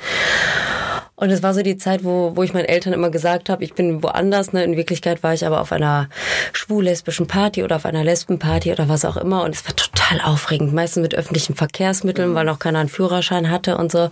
und 1.16 1.30
es 1.30 1.44
war 1.44 1.54
so 1.54 1.62
die 1.62 1.78
Zeit, 1.78 2.04
wo, 2.04 2.36
wo 2.36 2.42
ich 2.42 2.54
meinen 2.54 2.66
Eltern 2.66 2.94
immer 2.94 3.12
gesagt 3.12 3.50
habe, 3.50 3.64
ich 3.64 3.76
bin 3.76 4.02
woanders. 4.02 4.54
Ne? 4.54 4.64
In 4.64 4.76
Wirklichkeit 4.76 5.22
war 5.22 5.34
ich 5.36 5.46
aber 5.46 5.62
auf 5.62 5.72
einer 5.72 6.10
schwul-lesbischen 6.54 7.28
Party 7.28 7.64
oder 7.64 7.76
auf 7.76 7.86
einer 7.86 8.04
Lesbenparty 8.04 8.72
oder 8.72 8.90
was 8.90 9.06
auch 9.06 9.18
immer. 9.18 9.44
Und 9.44 9.54
es 9.54 9.64
war 9.66 9.76
total 9.76 10.20
aufregend. 10.22 10.74
Meistens 10.74 11.04
mit 11.04 11.14
öffentlichen 11.14 11.54
Verkehrsmitteln, 11.54 12.34
weil 12.34 12.46
noch 12.46 12.58
keiner 12.58 12.80
einen 12.80 12.90
Führerschein 12.90 13.52
hatte 13.52 13.78
und 13.78 13.92
so. 13.92 14.10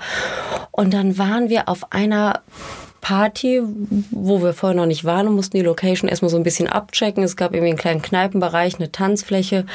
Und 0.69 0.93
dann 0.93 1.17
waren 1.17 1.49
wir 1.49 1.67
auf 1.67 1.91
einer 1.91 2.41
Party, 3.01 3.61
wo 4.11 4.41
wir 4.41 4.53
vorher 4.53 4.75
noch 4.75 4.85
nicht 4.85 5.05
waren 5.05 5.27
und 5.27 5.35
mussten 5.35 5.57
die 5.57 5.63
Location 5.63 6.09
erstmal 6.09 6.29
so 6.29 6.37
ein 6.37 6.43
bisschen 6.43 6.67
abchecken. 6.67 7.23
Es 7.23 7.35
gab 7.35 7.53
irgendwie 7.53 7.69
einen 7.69 7.77
kleinen 7.77 8.01
Kneipenbereich, 8.01 8.75
eine 8.75 8.91
Tanzfläche 8.91 9.65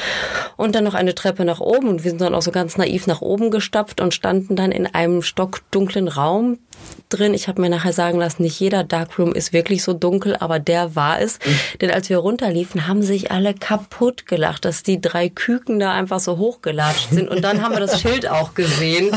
und 0.56 0.74
dann 0.74 0.84
noch 0.84 0.94
eine 0.94 1.14
Treppe 1.14 1.44
nach 1.44 1.60
oben. 1.60 1.88
Und 1.88 2.04
wir 2.04 2.10
sind 2.10 2.20
dann 2.20 2.34
auch 2.34 2.42
so 2.42 2.50
ganz 2.50 2.76
naiv 2.76 3.06
nach 3.06 3.20
oben 3.20 3.50
gestapft 3.50 4.00
und 4.00 4.14
standen 4.14 4.56
dann 4.56 4.72
in 4.72 4.86
einem 4.86 5.22
stockdunklen 5.22 6.08
Raum 6.08 6.58
drin. 7.08 7.34
Ich 7.34 7.48
habe 7.48 7.60
mir 7.60 7.70
nachher 7.70 7.92
sagen 7.92 8.18
lassen, 8.18 8.42
nicht 8.42 8.58
jeder 8.58 8.84
Darkroom 8.84 9.32
ist 9.32 9.52
wirklich 9.52 9.82
so 9.82 9.92
dunkel, 9.92 10.36
aber 10.36 10.58
der 10.58 10.96
war 10.96 11.20
es. 11.20 11.38
Denn 11.80 11.90
als 11.90 12.08
wir 12.10 12.18
runterliefen, 12.18 12.86
haben 12.86 13.02
sich 13.02 13.30
alle 13.30 13.54
kaputt 13.54 14.26
gelacht, 14.26 14.64
dass 14.64 14.82
die 14.82 15.00
drei 15.00 15.28
Küken 15.28 15.78
da 15.78 15.92
einfach 15.92 16.20
so 16.20 16.38
hochgelatscht 16.38 17.10
sind. 17.10 17.28
Und 17.28 17.42
dann 17.42 17.62
haben 17.62 17.72
wir 17.72 17.80
das 17.80 18.00
Schild 18.02 18.28
auch 18.28 18.54
gesehen 18.54 19.10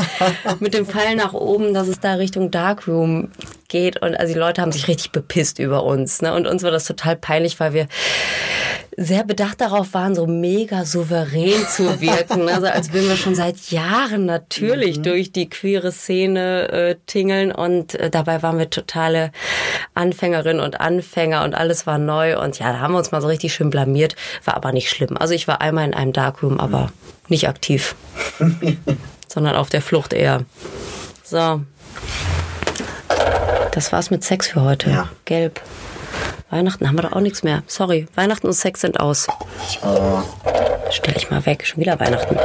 mit 0.60 0.74
dem 0.74 0.86
Pfeil 0.86 1.16
nach 1.16 1.34
oben, 1.34 1.74
dass 1.74 1.88
es 1.88 2.00
da 2.00 2.14
Richtung 2.14 2.50
Darkroom 2.50 3.30
geht. 3.68 4.00
Und 4.02 4.18
also 4.18 4.32
die 4.32 4.38
Leute 4.38 4.62
haben 4.62 4.72
sich 4.72 4.88
richtig 4.88 5.12
bepisst 5.12 5.58
über 5.58 5.84
uns. 5.84 6.22
Ne? 6.22 6.34
Und 6.34 6.46
uns 6.46 6.62
war 6.62 6.70
das 6.70 6.84
total 6.84 7.16
peinlich, 7.16 7.60
weil 7.60 7.72
wir 7.72 7.86
sehr 9.00 9.22
bedacht 9.22 9.60
darauf 9.60 9.94
waren, 9.94 10.16
so 10.16 10.26
mega 10.26 10.84
souverän 10.84 11.66
zu 11.68 12.00
wirken. 12.00 12.48
Also 12.48 12.66
als 12.66 12.92
würden 12.92 13.08
wir 13.08 13.16
schon 13.16 13.36
seit 13.36 13.70
Jahren 13.70 14.26
natürlich 14.26 15.02
durch 15.02 15.30
die 15.30 15.48
queere 15.48 15.92
Szene 15.92 16.68
äh, 16.72 16.96
tingeln 17.06 17.52
und 17.52 17.94
äh, 17.94 18.10
dabei 18.10 18.42
waren 18.42 18.58
wir 18.58 18.70
totale 18.70 19.30
Anfängerinnen 19.94 20.60
und 20.60 20.80
Anfänger 20.80 21.44
und 21.44 21.54
alles 21.54 21.86
war 21.86 21.98
neu 21.98 22.40
und 22.42 22.58
ja, 22.58 22.72
da 22.72 22.80
haben 22.80 22.92
wir 22.92 22.98
uns 22.98 23.12
mal 23.12 23.22
so 23.22 23.28
richtig 23.28 23.54
schön 23.54 23.70
blamiert, 23.70 24.16
war 24.44 24.56
aber 24.56 24.72
nicht 24.72 24.90
schlimm. 24.90 25.16
Also 25.16 25.32
ich 25.32 25.46
war 25.46 25.60
einmal 25.60 25.86
in 25.86 25.94
einem 25.94 26.12
Darkroom, 26.12 26.58
aber 26.58 26.90
nicht 27.28 27.48
aktiv, 27.48 27.94
sondern 29.28 29.54
auf 29.54 29.68
der 29.68 29.82
Flucht 29.82 30.12
eher. 30.12 30.44
So. 31.22 31.60
Das 33.72 33.92
war's 33.92 34.10
mit 34.10 34.24
Sex 34.24 34.48
für 34.48 34.62
heute. 34.62 34.90
Ja. 34.90 35.08
Gelb. 35.24 35.60
Weihnachten 36.50 36.88
haben 36.88 36.96
wir 36.96 37.02
doch 37.02 37.12
auch 37.12 37.20
nichts 37.20 37.42
mehr. 37.42 37.62
Sorry, 37.66 38.06
Weihnachten 38.14 38.46
und 38.46 38.54
Sex 38.54 38.80
sind 38.80 38.98
aus. 38.98 39.26
Oh, 39.82 40.22
Stell 40.90 41.16
ich 41.16 41.30
mal 41.30 41.44
weg. 41.44 41.66
Schon 41.66 41.80
wieder 41.80 42.00
Weihnachten. 42.00 42.36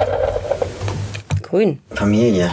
Grün. 1.42 1.80
Familie. 1.92 2.52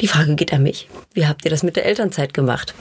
Die 0.00 0.06
Frage 0.06 0.36
geht 0.36 0.52
an 0.52 0.62
mich. 0.62 0.88
Wie 1.12 1.26
habt 1.26 1.44
ihr 1.44 1.50
das 1.50 1.64
mit 1.64 1.74
der 1.74 1.84
Elternzeit 1.86 2.32
gemacht? 2.32 2.74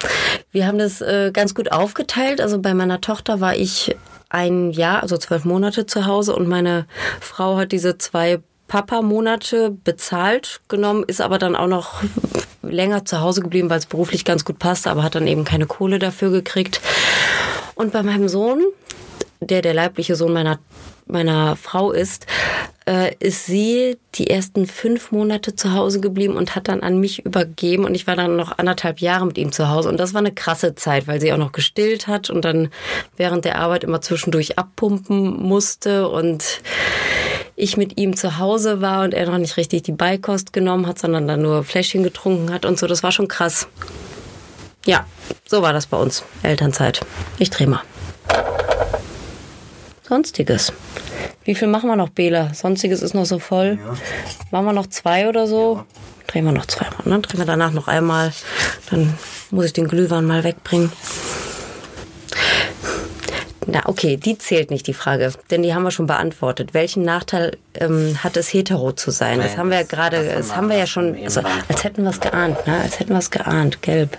Wir 0.51 0.67
haben 0.67 0.77
das 0.77 1.01
äh, 1.01 1.31
ganz 1.33 1.55
gut 1.55 1.71
aufgeteilt. 1.71 2.39
Also 2.39 2.59
bei 2.59 2.75
meiner 2.75 3.01
Tochter 3.01 3.41
war 3.41 3.55
ich 3.55 3.95
ein 4.29 4.71
Jahr, 4.71 5.01
also 5.01 5.17
zwölf 5.17 5.45
Monate 5.45 5.87
zu 5.87 6.05
Hause 6.05 6.35
und 6.35 6.47
meine 6.47 6.85
Frau 7.19 7.57
hat 7.57 7.71
diese 7.71 7.97
zwei 7.97 8.39
Papa-Monate 8.67 9.71
bezahlt 9.83 10.61
genommen, 10.67 11.03
ist 11.07 11.21
aber 11.21 11.37
dann 11.37 11.55
auch 11.55 11.67
noch 11.67 12.03
länger 12.61 13.05
zu 13.05 13.21
Hause 13.21 13.41
geblieben, 13.41 13.69
weil 13.69 13.79
es 13.79 13.85
beruflich 13.85 14.25
ganz 14.25 14.45
gut 14.45 14.59
passte, 14.59 14.89
aber 14.89 15.03
hat 15.03 15.15
dann 15.15 15.27
eben 15.27 15.45
keine 15.45 15.65
Kohle 15.65 15.99
dafür 15.99 16.31
gekriegt. 16.31 16.81
Und 17.75 17.93
bei 17.93 18.03
meinem 18.03 18.27
Sohn, 18.27 18.63
der 19.39 19.61
der 19.61 19.73
leibliche 19.73 20.15
Sohn 20.15 20.33
meiner, 20.33 20.59
meiner 21.05 21.55
Frau 21.55 21.91
ist, 21.91 22.25
äh, 22.87 23.13
ist 23.19 23.45
sie 23.45 23.97
die 24.15 24.29
ersten 24.29 24.65
fünf 24.65 25.11
Monate 25.11 25.55
zu 25.55 25.73
Hause 25.73 25.99
geblieben 25.99 26.35
und 26.35 26.55
hat 26.55 26.69
dann 26.69 26.81
an 26.81 26.99
mich 26.99 27.25
übergeben. 27.25 27.85
Und 27.85 27.95
ich 27.95 28.07
war 28.07 28.15
dann 28.15 28.35
noch 28.35 28.57
anderthalb 28.57 28.99
Jahre 28.99 29.25
mit 29.25 29.37
ihm 29.37 29.51
zu 29.51 29.69
Hause. 29.69 29.89
Und 29.89 29.97
das 29.97 30.13
war 30.13 30.19
eine 30.19 30.33
krasse 30.33 30.73
Zeit, 30.73 31.07
weil 31.07 31.21
sie 31.21 31.31
auch 31.33 31.37
noch 31.37 31.51
gestillt 31.51 32.07
hat 32.07 32.29
und 32.29 32.43
dann 32.45 32.69
während 33.17 33.45
der 33.45 33.59
Arbeit 33.59 33.83
immer 33.83 34.01
zwischendurch 34.01 34.57
abpumpen 34.57 35.41
musste 35.41 36.07
und 36.07 36.61
ich 37.57 37.75
mit 37.75 37.97
ihm 37.97 38.15
zu 38.15 38.37
Hause 38.37 38.81
war 38.81 39.03
und 39.03 39.13
er 39.13 39.29
noch 39.29 39.39
nicht 39.39 39.57
richtig 39.57 39.81
die 39.83 39.91
Beikost 39.91 40.53
genommen 40.53 40.87
hat, 40.87 40.99
sondern 40.99 41.27
dann 41.27 41.41
nur 41.41 41.63
Fläschchen 41.63 42.03
getrunken 42.03 42.53
hat 42.53 42.65
und 42.65 42.77
so. 42.77 42.85
Das 42.85 43.01
war 43.01 43.11
schon 43.11 43.27
krass. 43.27 43.67
Ja, 44.85 45.05
so 45.45 45.61
war 45.63 45.73
das 45.73 45.87
bei 45.87 45.97
uns. 45.97 46.23
Elternzeit. 46.43 47.01
Ich 47.39 47.49
dreh 47.49 47.65
mal. 47.65 47.81
Sonstiges. 50.07 50.71
Wie 51.43 51.55
viel 51.55 51.67
machen 51.67 51.89
wir 51.89 51.95
noch, 51.95 52.09
Bela? 52.09 52.53
Sonstiges 52.53 53.01
ist 53.01 53.15
noch 53.15 53.25
so 53.25 53.39
voll. 53.39 53.79
Machen 54.51 54.65
wir 54.65 54.73
noch 54.73 54.87
zwei 54.87 55.27
oder 55.27 55.47
so? 55.47 55.83
Drehen 56.27 56.45
wir 56.45 56.51
noch 56.51 56.67
zweimal. 56.67 56.99
Ne? 57.05 57.19
Drehen 57.21 57.39
wir 57.39 57.45
danach 57.45 57.71
noch 57.71 57.87
einmal. 57.87 58.33
Dann 58.91 59.17
muss 59.49 59.65
ich 59.65 59.73
den 59.73 59.87
Glühwein 59.87 60.25
mal 60.25 60.43
wegbringen. 60.43 60.91
Na, 63.69 63.81
okay, 63.85 64.15
die 64.15 64.37
zählt 64.37 64.71
nicht, 64.71 64.87
die 64.87 64.93
Frage. 64.93 65.33
Denn 65.51 65.61
die 65.61 65.73
haben 65.73 65.83
wir 65.83 65.91
schon 65.91 66.07
beantwortet. 66.07 66.73
Welchen 66.73 67.03
Nachteil 67.03 67.57
ähm, 67.75 68.17
hat 68.23 68.37
es, 68.37 68.53
hetero 68.53 68.93
zu 68.93 69.11
sein? 69.11 69.39
Das 69.39 69.49
Nein, 69.51 69.57
haben 69.57 69.69
wir 69.71 69.77
ja 69.77 69.83
das- 69.83 69.89
gerade, 69.91 70.17
das 70.23 70.27
haben 70.27 70.37
das 70.37 70.47
wir- 70.49 70.55
haben 70.55 70.69
wir 70.69 70.75
ja 70.77 70.81
das 70.83 70.89
schon, 70.89 71.17
also, 71.23 71.41
als 71.67 71.83
hätten 71.83 72.03
wir 72.03 72.09
es 72.11 72.19
geahnt, 72.21 72.65
ne? 72.65 72.79
Als 72.81 72.99
hätten 72.99 73.09
wir 73.11 73.17
es 73.19 73.29
geahnt. 73.29 73.81
Gelb. 73.81 74.17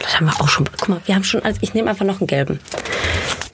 Das 0.00 0.14
haben 0.16 0.26
wir 0.26 0.40
auch 0.40 0.48
schon. 0.48 0.68
Guck 0.78 0.88
mal, 0.88 1.00
wir 1.06 1.14
haben 1.16 1.24
schon. 1.24 1.42
Ich 1.60 1.74
nehme 1.74 1.90
einfach 1.90 2.06
noch 2.06 2.20
einen 2.20 2.28
gelben. 2.28 2.60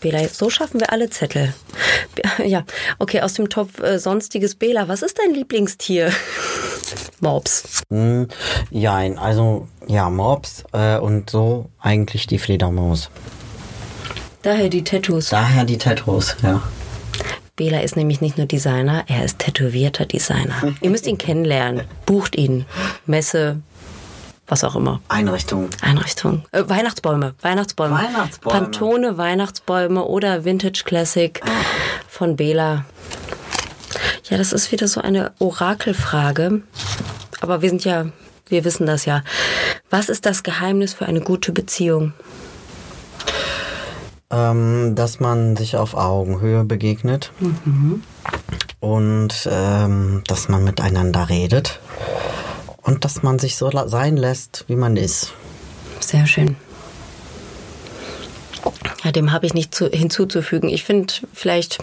Bela, 0.02 0.28
so 0.28 0.50
schaffen 0.50 0.80
wir 0.80 0.92
alle 0.92 1.08
Zettel. 1.08 1.54
Ja, 2.44 2.64
okay, 2.98 3.22
aus 3.22 3.34
dem 3.34 3.48
Topf 3.48 3.80
äh, 3.80 3.98
Sonstiges 3.98 4.54
Bela. 4.54 4.86
Was 4.88 5.02
ist 5.02 5.18
dein 5.18 5.34
Lieblingstier? 5.34 6.12
Mops. 7.20 7.82
Hm, 7.90 8.28
jein, 8.70 9.18
also 9.18 9.66
ja, 9.86 10.10
Mobs 10.10 10.64
äh, 10.72 10.98
und 10.98 11.30
so 11.30 11.70
eigentlich 11.80 12.26
die 12.26 12.38
Fledermaus. 12.38 13.10
Daher 14.42 14.68
die 14.68 14.84
Tattoos. 14.84 15.30
Daher 15.30 15.64
die 15.64 15.78
Tattoos, 15.78 16.36
ja. 16.42 16.62
Bela 17.56 17.80
ist 17.80 17.96
nämlich 17.96 18.20
nicht 18.20 18.38
nur 18.38 18.46
Designer, 18.46 19.04
er 19.06 19.24
ist 19.24 19.38
tätowierter 19.38 20.04
Designer. 20.04 20.74
Ihr 20.80 20.90
müsst 20.90 21.06
ihn 21.06 21.18
kennenlernen. 21.18 21.84
Bucht 22.06 22.34
ihn. 22.36 22.66
Messe, 23.06 23.60
was 24.46 24.64
auch 24.64 24.76
immer. 24.76 25.00
Einrichtung. 25.08 25.70
Einrichtung. 25.80 26.44
Äh, 26.52 26.64
Weihnachtsbäume. 26.66 27.34
Weihnachtsbäume. 27.40 27.94
Weihnachtsbäume. 27.94 28.58
Pantone 28.58 29.18
Weihnachtsbäume 29.18 30.04
oder 30.04 30.44
Vintage 30.44 30.82
Classic 30.84 31.40
von 32.08 32.36
Bela. 32.36 32.84
Ja, 34.28 34.38
das 34.38 34.52
ist 34.52 34.72
wieder 34.72 34.88
so 34.88 35.00
eine 35.00 35.32
Orakelfrage. 35.38 36.62
Aber 37.40 37.62
wir 37.62 37.68
sind 37.68 37.84
ja, 37.84 38.06
wir 38.48 38.64
wissen 38.64 38.86
das 38.86 39.04
ja. 39.04 39.22
Was 39.90 40.08
ist 40.08 40.26
das 40.26 40.42
Geheimnis 40.42 40.94
für 40.94 41.06
eine 41.06 41.20
gute 41.20 41.52
Beziehung? 41.52 42.12
Ähm, 44.30 44.94
dass 44.94 45.20
man 45.20 45.56
sich 45.56 45.76
auf 45.76 45.94
Augenhöhe 45.94 46.64
begegnet 46.64 47.32
und 48.80 49.48
ähm, 49.50 50.22
dass 50.26 50.48
man 50.48 50.64
miteinander 50.64 51.28
redet 51.28 51.80
und 52.82 53.04
dass 53.04 53.22
man 53.22 53.38
sich 53.38 53.56
so 53.56 53.70
sein 53.86 54.16
lässt, 54.16 54.64
wie 54.68 54.76
man 54.76 54.96
ist. 54.96 55.32
Sehr 56.00 56.26
schön. 56.26 56.56
Ja, 59.04 59.12
dem 59.12 59.32
habe 59.32 59.46
ich 59.46 59.54
nicht 59.54 59.74
zu, 59.74 59.88
hinzuzufügen. 59.88 60.68
Ich 60.68 60.84
finde 60.84 61.12
vielleicht 61.32 61.78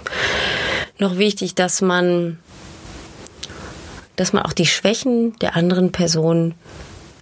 noch 0.98 1.18
wichtig, 1.18 1.56
dass 1.56 1.82
man, 1.82 2.40
dass 4.16 4.34
man 4.34 4.44
auch 4.44 4.54
die 4.54 4.66
Schwächen 4.66 5.38
der 5.40 5.56
anderen 5.56 5.92
Person 5.92 6.54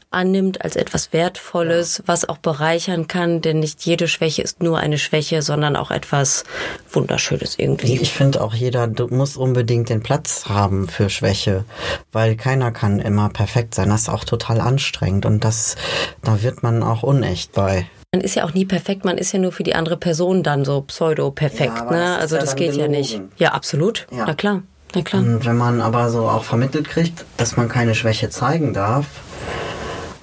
annimmt 0.10 0.64
als 0.64 0.76
etwas 0.76 1.12
Wertvolles, 1.14 2.04
was 2.06 2.28
auch 2.28 2.38
bereichern 2.38 3.08
kann, 3.08 3.42
denn 3.42 3.60
nicht 3.60 3.86
jede 3.86 4.08
Schwäche 4.08 4.42
ist 4.42 4.64
nur 4.64 4.78
eine 4.80 4.98
Schwäche, 4.98 5.42
sondern 5.42 5.76
auch 5.76 5.92
etwas 5.92 6.44
Wunderschönes 6.92 7.60
irgendwie. 7.60 8.00
Ich 8.00 8.14
finde 8.14 8.42
auch 8.42 8.54
jeder 8.54 8.88
muss 9.10 9.38
unbedingt 9.38 9.90
den 9.90 10.02
Platz 10.02 10.46
haben 10.48 10.88
für 10.88 11.10
Schwäche, 11.10 11.66
weil 12.12 12.36
keiner 12.36 12.72
kann 12.72 13.00
immer 13.00 13.30
perfekt 13.30 13.76
sein. 13.76 13.90
Das 13.90 14.04
ist 14.04 14.10
auch 14.10 14.24
total 14.24 14.62
anstrengend 14.62 15.26
und 15.26 15.44
das, 15.44 15.76
da 16.24 16.42
wird 16.42 16.64
man 16.64 16.84
auch 16.84 17.04
unecht 17.04 17.52
bei. 17.54 17.88
Man 18.14 18.22
ist 18.22 18.36
ja 18.36 18.46
auch 18.46 18.54
nie 18.54 18.66
perfekt, 18.66 19.04
man 19.04 19.18
ist 19.18 19.34
ja 19.34 19.40
nur 19.40 19.52
für 19.52 19.64
die 19.64 19.76
andere 19.76 19.98
Person 19.98 20.42
dann 20.42 20.64
so 20.64 20.82
pseudo-perfekt. 20.82 21.74
Ja, 21.76 21.92
ne? 21.92 22.18
Also 22.18 22.36
ja 22.36 22.42
das 22.42 22.56
geht 22.56 22.72
ja 22.72 22.88
gelogen. 22.88 22.92
nicht. 22.92 23.22
Ja, 23.36 23.52
absolut. 23.52 24.08
Ja. 24.12 24.24
Na 24.26 24.34
klar, 24.34 24.64
na 24.96 25.02
klar. 25.02 25.22
Und 25.22 25.46
wenn 25.46 25.58
man 25.58 25.82
aber 25.82 26.10
so 26.10 26.30
auch 26.30 26.46
vermittelt 26.46 26.88
kriegt, 26.88 27.26
dass 27.36 27.58
man 27.58 27.68
keine 27.68 27.96
Schwäche 27.96 28.30
zeigen 28.30 28.74
darf, 28.74 29.08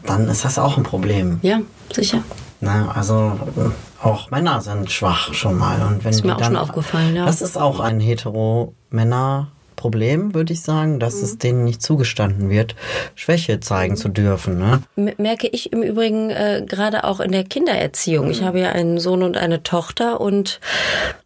dann 0.06 0.28
ist 0.28 0.44
das 0.44 0.58
auch 0.58 0.76
ein 0.76 0.82
Problem. 0.82 1.38
Ja, 1.42 1.60
sicher. 1.92 2.22
Ne? 2.60 2.88
Also 2.94 3.38
äh, 3.56 4.04
auch 4.06 4.30
Männer 4.30 4.60
sind 4.60 4.90
schwach 4.90 5.32
schon 5.34 5.56
mal. 5.58 5.80
Und 5.82 6.04
wenn 6.04 6.10
Ist 6.10 6.24
mir 6.24 6.34
auch 6.34 6.38
dann, 6.38 6.54
schon 6.54 6.56
aufgefallen, 6.56 7.16
ja. 7.16 7.26
Das 7.26 7.42
ist 7.42 7.58
auch 7.58 7.80
ein 7.80 8.00
hetero-Männer-Problem, 8.00 10.34
würde 10.34 10.52
ich 10.52 10.62
sagen, 10.62 10.98
dass 11.00 11.16
Mhm. 11.16 11.22
es 11.24 11.38
denen 11.38 11.64
nicht 11.64 11.82
zugestanden 11.82 12.50
wird, 12.50 12.74
Schwäche 13.14 13.60
zeigen 13.60 13.96
zu 13.96 14.08
dürfen. 14.08 14.58
Ne? 14.58 14.82
Merke 15.18 15.48
ich 15.48 15.72
im 15.72 15.82
Übrigen 15.82 16.30
äh, 16.30 16.64
gerade 16.66 17.04
auch 17.04 17.20
in 17.20 17.32
der 17.32 17.44
Kindererziehung. 17.44 18.30
Ich 18.30 18.42
habe 18.42 18.60
ja 18.60 18.70
einen 18.70 18.98
Sohn 18.98 19.22
und 19.22 19.36
eine 19.36 19.62
Tochter 19.62 20.20
und 20.20 20.60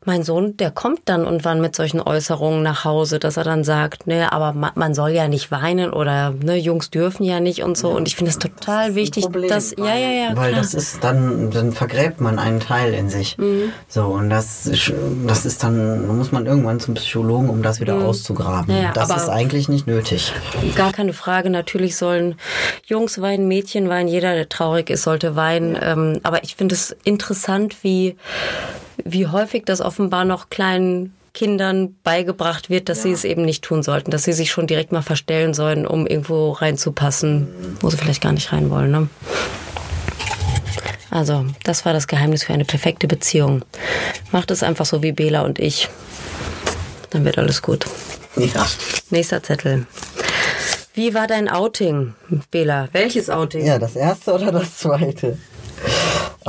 mein 0.09 0.24
Sohn, 0.24 0.56
der 0.56 0.72
kommt 0.72 1.02
dann 1.04 1.24
und 1.24 1.44
wann 1.44 1.61
mit 1.61 1.76
solchen 1.76 2.00
Äußerungen 2.00 2.62
nach 2.64 2.84
Hause, 2.84 3.20
dass 3.20 3.36
er 3.36 3.44
dann 3.44 3.62
sagt, 3.62 4.09
ne, 4.09 4.32
aber 4.32 4.52
ma, 4.52 4.72
man 4.74 4.94
soll 4.94 5.11
ja 5.11 5.28
nicht 5.28 5.52
weinen 5.52 5.92
oder 5.92 6.32
ne, 6.32 6.56
Jungs 6.56 6.90
dürfen 6.90 7.22
ja 7.22 7.38
nicht 7.38 7.62
und 7.62 7.78
so. 7.78 7.90
Und 7.90 8.09
ich 8.09 8.16
finde 8.16 8.30
es 8.30 8.38
total 8.38 8.96
wichtig, 8.96 9.24
Problem, 9.24 9.48
dass 9.48 9.72
ja, 9.78 9.94
ja, 9.94 10.09
ja, 10.11 10.28
Weil 10.36 10.50
klar. 10.50 10.62
das 10.62 10.74
ist 10.74 11.04
dann, 11.04 11.50
dann 11.52 11.70
vergräbt 11.72 12.20
man 12.20 12.40
einen 12.40 12.59
Teil 12.59 12.92
in 12.94 13.09
sich. 13.09 13.38
Mhm. 13.38 13.70
So, 13.86 14.06
und 14.06 14.30
das, 14.30 14.66
ist- 14.66 14.92
das 15.26 15.46
ist 15.46 15.62
dann, 15.62 16.06
da 16.09 16.12
muss 16.12 16.32
man 16.32 16.46
irgendwann 16.46 16.80
zum 16.80 16.94
Psychologen, 16.94 17.48
um 17.50 17.62
das 17.62 17.78
wieder 17.80 17.94
auszugraben. 17.96 18.74
Mhm. 18.74 18.80
Ja, 18.80 18.86
ja, 18.88 18.92
das 18.92 19.11
ist 19.14 19.28
eigentlich 19.28 19.68
nicht 19.68 19.86
nötig. 19.86 20.32
Gar 20.74 20.92
keine 20.92 21.12
Frage. 21.12 21.50
Natürlich 21.50 21.96
sollen 21.96 22.34
Jungs 22.86 23.20
weinen, 23.20 23.46
Mädchen 23.46 23.88
weinen. 23.88 24.09
Jeder, 24.09 24.34
der 24.34 24.48
traurig 24.48 24.88
ist, 24.90 25.02
sollte 25.02 25.36
weinen. 25.36 25.78
Ähm, 25.80 26.20
aber 26.22 26.42
ich 26.44 26.56
finde 26.56 26.74
es 26.74 26.96
interessant, 27.04 27.76
wie, 27.82 28.16
wie 29.05 29.26
häufig 29.26 29.64
das 29.64 29.80
offenbar 29.80 30.24
noch 30.24 30.51
kleinen 30.51 31.14
Kindern 31.34 31.94
beigebracht 32.03 32.68
wird, 32.68 32.88
dass 32.88 33.03
sie 33.03 33.12
es 33.12 33.24
eben 33.24 33.44
nicht 33.44 33.62
tun 33.62 33.82
sollten, 33.82 34.11
dass 34.11 34.24
sie 34.24 34.32
sich 34.32 34.51
schon 34.51 34.66
direkt 34.66 34.92
mal 34.92 35.03
verstellen 35.03 35.55
sollen, 35.55 35.86
um 35.86 36.07
irgendwo 36.07 36.53
reinzupassen, 36.53 37.49
wo 37.80 37.90
sie 37.90 37.96
vielleicht 37.96 38.22
gar 38.22 38.32
nicht 38.32 38.53
rein 38.53 38.70
wollen. 38.70 38.90
Ne? 38.90 39.09
Also, 41.11 41.46
das 41.64 41.84
war 41.84 41.92
das 41.92 42.07
Geheimnis 42.07 42.44
für 42.44 42.53
eine 42.53 42.64
perfekte 42.64 43.07
Beziehung. 43.07 43.62
Macht 44.32 44.51
es 44.51 44.62
einfach 44.62 44.84
so 44.84 45.03
wie 45.03 45.12
Bela 45.12 45.42
und 45.42 45.59
ich. 45.59 45.88
Dann 47.11 47.24
wird 47.24 47.38
alles 47.38 47.62
gut. 47.62 47.86
Ja. 48.36 48.66
Nächster 49.11 49.42
Zettel. 49.42 49.86
Wie 50.94 51.14
war 51.14 51.26
dein 51.26 51.49
Outing, 51.49 52.14
Bela? 52.51 52.88
Welches 52.92 53.30
Outing? 53.30 53.64
Ja, 53.64 53.78
das 53.78 53.94
erste 53.94 54.32
oder 54.32 54.51
das 54.51 54.78
zweite? 54.78 55.38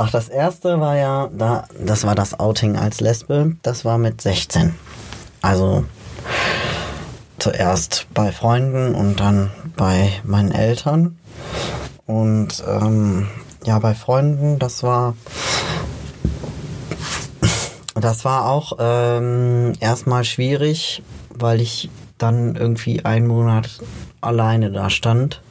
Ach, 0.02 0.10
das 0.10 0.30
erste 0.30 0.80
war 0.80 0.96
ja, 0.96 1.28
da, 1.30 1.64
das 1.78 2.04
war 2.04 2.14
das 2.14 2.40
Outing 2.40 2.78
als 2.78 3.02
Lesbe. 3.02 3.56
Das 3.60 3.84
war 3.84 3.98
mit 3.98 4.22
16. 4.22 4.74
Also 5.42 5.84
zuerst 7.38 8.06
bei 8.14 8.32
Freunden 8.32 8.94
und 8.94 9.20
dann 9.20 9.50
bei 9.76 10.10
meinen 10.24 10.52
Eltern. 10.52 11.18
Und 12.06 12.64
ähm, 12.66 13.28
ja, 13.66 13.78
bei 13.78 13.92
Freunden, 13.92 14.58
das 14.58 14.82
war. 14.82 15.16
Das 17.94 18.24
war 18.24 18.46
auch 18.46 18.78
ähm, 18.78 19.74
erstmal 19.80 20.24
schwierig, 20.24 21.02
weil 21.28 21.60
ich 21.60 21.90
dann 22.16 22.56
irgendwie 22.56 23.04
einen 23.04 23.26
Monat 23.26 23.68
alleine 24.22 24.72
da 24.72 24.88
stand. 24.88 25.42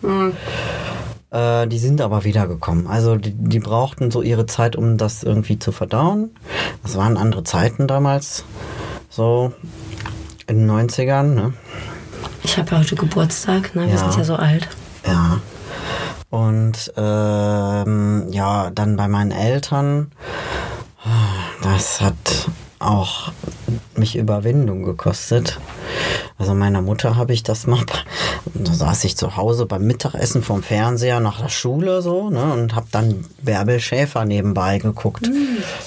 Äh, 1.31 1.67
die 1.67 1.79
sind 1.79 2.01
aber 2.01 2.23
wiedergekommen. 2.23 2.87
Also 2.87 3.15
die, 3.15 3.33
die 3.33 3.59
brauchten 3.59 4.11
so 4.11 4.21
ihre 4.21 4.45
Zeit, 4.45 4.75
um 4.75 4.97
das 4.97 5.23
irgendwie 5.23 5.59
zu 5.59 5.71
verdauen. 5.71 6.31
Das 6.83 6.97
waren 6.97 7.17
andere 7.17 7.43
Zeiten 7.43 7.87
damals. 7.87 8.45
So 9.09 9.53
in 10.47 10.67
den 10.67 10.71
90ern, 10.71 11.23
ne? 11.35 11.53
Ich 12.43 12.57
habe 12.57 12.71
ja 12.71 12.79
heute 12.79 12.95
Geburtstag, 12.95 13.75
ne? 13.75 13.83
Wir 13.87 13.93
Ja. 13.93 13.97
sind 13.97 14.17
ja 14.17 14.23
so 14.23 14.35
alt. 14.35 14.67
Ja. 15.05 15.39
Und 16.29 16.93
ähm, 16.95 18.27
ja, 18.31 18.69
dann 18.71 18.95
bei 18.95 19.07
meinen 19.07 19.31
Eltern, 19.31 20.11
das 21.63 22.01
hat 22.01 22.49
auch 22.79 23.31
mich 23.95 24.15
Überwindung 24.15 24.83
gekostet. 24.83 25.59
Also 26.39 26.53
meiner 26.53 26.81
Mutter 26.81 27.17
habe 27.17 27.33
ich 27.33 27.43
das 27.43 27.67
mal, 27.67 27.83
da 28.53 28.73
saß 28.73 29.03
ich 29.03 29.17
zu 29.17 29.35
Hause 29.35 29.65
beim 29.65 29.83
Mittagessen 29.83 30.41
vom 30.41 30.63
Fernseher 30.63 31.19
nach 31.19 31.41
der 31.41 31.49
Schule 31.49 32.01
so, 32.01 32.29
ne, 32.29 32.53
und 32.53 32.75
habe 32.75 32.87
dann 32.91 33.25
Bärbel 33.41 33.81
Schäfer 33.81 34.23
nebenbei 34.23 34.77
geguckt. 34.77 35.29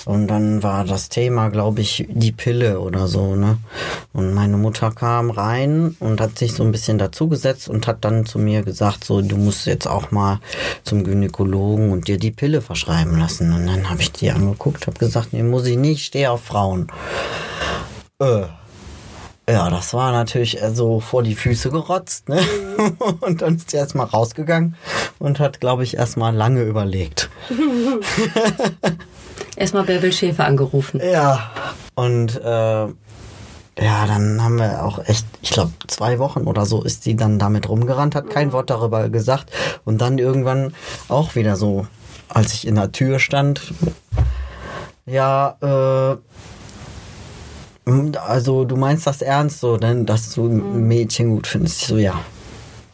Und 0.05 0.29
dann 0.29 0.63
war 0.63 0.85
das 0.85 1.09
Thema, 1.09 1.49
glaube 1.49 1.81
ich, 1.81 2.07
die 2.11 2.33
Pille 2.33 2.81
oder 2.81 3.09
so, 3.09 3.35
ne. 3.35 3.57
Und 4.13 4.35
meine 4.35 4.59
Mutter 4.59 4.91
kam 4.91 5.31
rein 5.31 5.97
und 6.01 6.21
hat 6.21 6.39
sich 6.39 6.53
so 6.53 6.65
ein 6.65 6.73
bisschen 6.73 6.99
dazugesetzt 6.99 7.71
und 7.71 7.87
hat 7.87 8.05
dann 8.05 8.27
zu 8.27 8.39
mir 8.39 8.63
gesagt, 8.63 9.05
so, 9.05 9.23
du 9.23 9.39
musst 9.39 9.67
jetzt 9.67 9.89
auch 9.89 10.11
mal 10.11 10.39
zum 10.85 11.03
Gynäkologen 11.03 11.91
und 11.91 12.09
dir 12.09 12.19
die 12.19 12.31
Pille 12.31 12.61
verschreiben 12.61 13.19
lassen. 13.19 13.55
Und 13.55 13.67
dann 13.67 13.89
habe 13.89 14.03
ich 14.03 14.13
die 14.13 14.31
angeguckt, 14.31 14.87
habe 14.87 14.99
gesagt, 14.99 15.33
nee, 15.33 15.43
muss 15.43 15.67
ich 15.67 15.79
nicht, 15.79 15.93
ich 15.93 16.05
stehe 16.05 16.31
auf 16.31 16.43
Frauen. 16.45 16.89
Äh. 18.21 18.45
Ja, 19.49 19.71
das 19.71 19.93
war 19.93 20.13
natürlich 20.13 20.63
äh, 20.63 20.71
so 20.71 21.01
vor 21.01 21.23
die 21.23 21.35
Füße 21.35 21.71
gerotzt, 21.71 22.29
ne? 22.29 22.41
Und 23.21 23.43
dann 23.43 23.57
ist 23.57 23.71
sie 23.71 23.77
erstmal 23.77 24.07
rausgegangen 24.07 24.77
und 25.19 25.41
hat, 25.41 25.61
glaube 25.61 25.83
ich, 25.83 25.97
erstmal 25.97 26.35
lange 26.35 26.63
überlegt. 26.63 27.29
Erstmal 29.57 29.85
Bärbel 29.85 30.13
Schäfer 30.13 30.47
angerufen. 30.47 31.01
Ja. 31.05 31.51
Und 31.95 32.37
äh, 32.37 32.87
ja, 33.79 34.07
dann 34.07 34.43
haben 34.43 34.59
wir 34.59 34.85
auch 34.85 34.99
echt, 35.07 35.27
ich 35.41 35.51
glaube, 35.51 35.73
zwei 35.87 36.19
Wochen 36.19 36.43
oder 36.43 36.67
so 36.67 36.83
ist 36.83 37.05
sie 37.05 37.17
dann 37.17 37.39
damit 37.39 37.69
rumgerannt, 37.69 38.15
hat 38.15 38.31
kein 38.31 38.53
Wort 38.53 38.71
darüber 38.71 39.09
gesagt. 39.09 39.51
Und 39.85 39.99
dann 40.01 40.19
irgendwann 40.19 40.75
auch 41.09 41.35
wieder 41.35 41.57
so, 41.57 41.87
als 42.29 42.55
ich 42.55 42.67
in 42.67 42.77
der 42.77 42.93
Tür 42.93 43.19
stand, 43.19 43.73
ja, 45.07 45.57
äh, 45.61 46.17
also 47.85 48.65
du 48.65 48.77
meinst 48.77 49.07
das 49.07 49.23
ernst 49.23 49.61
so, 49.61 49.77
denn 49.77 50.07
dass 50.07 50.35
du 50.35 50.47
ein 50.47 50.87
Mädchen 50.87 51.31
gut 51.31 51.47
findest. 51.47 51.83
Ich 51.83 51.89
so, 51.89 51.97
ja. 51.97 52.21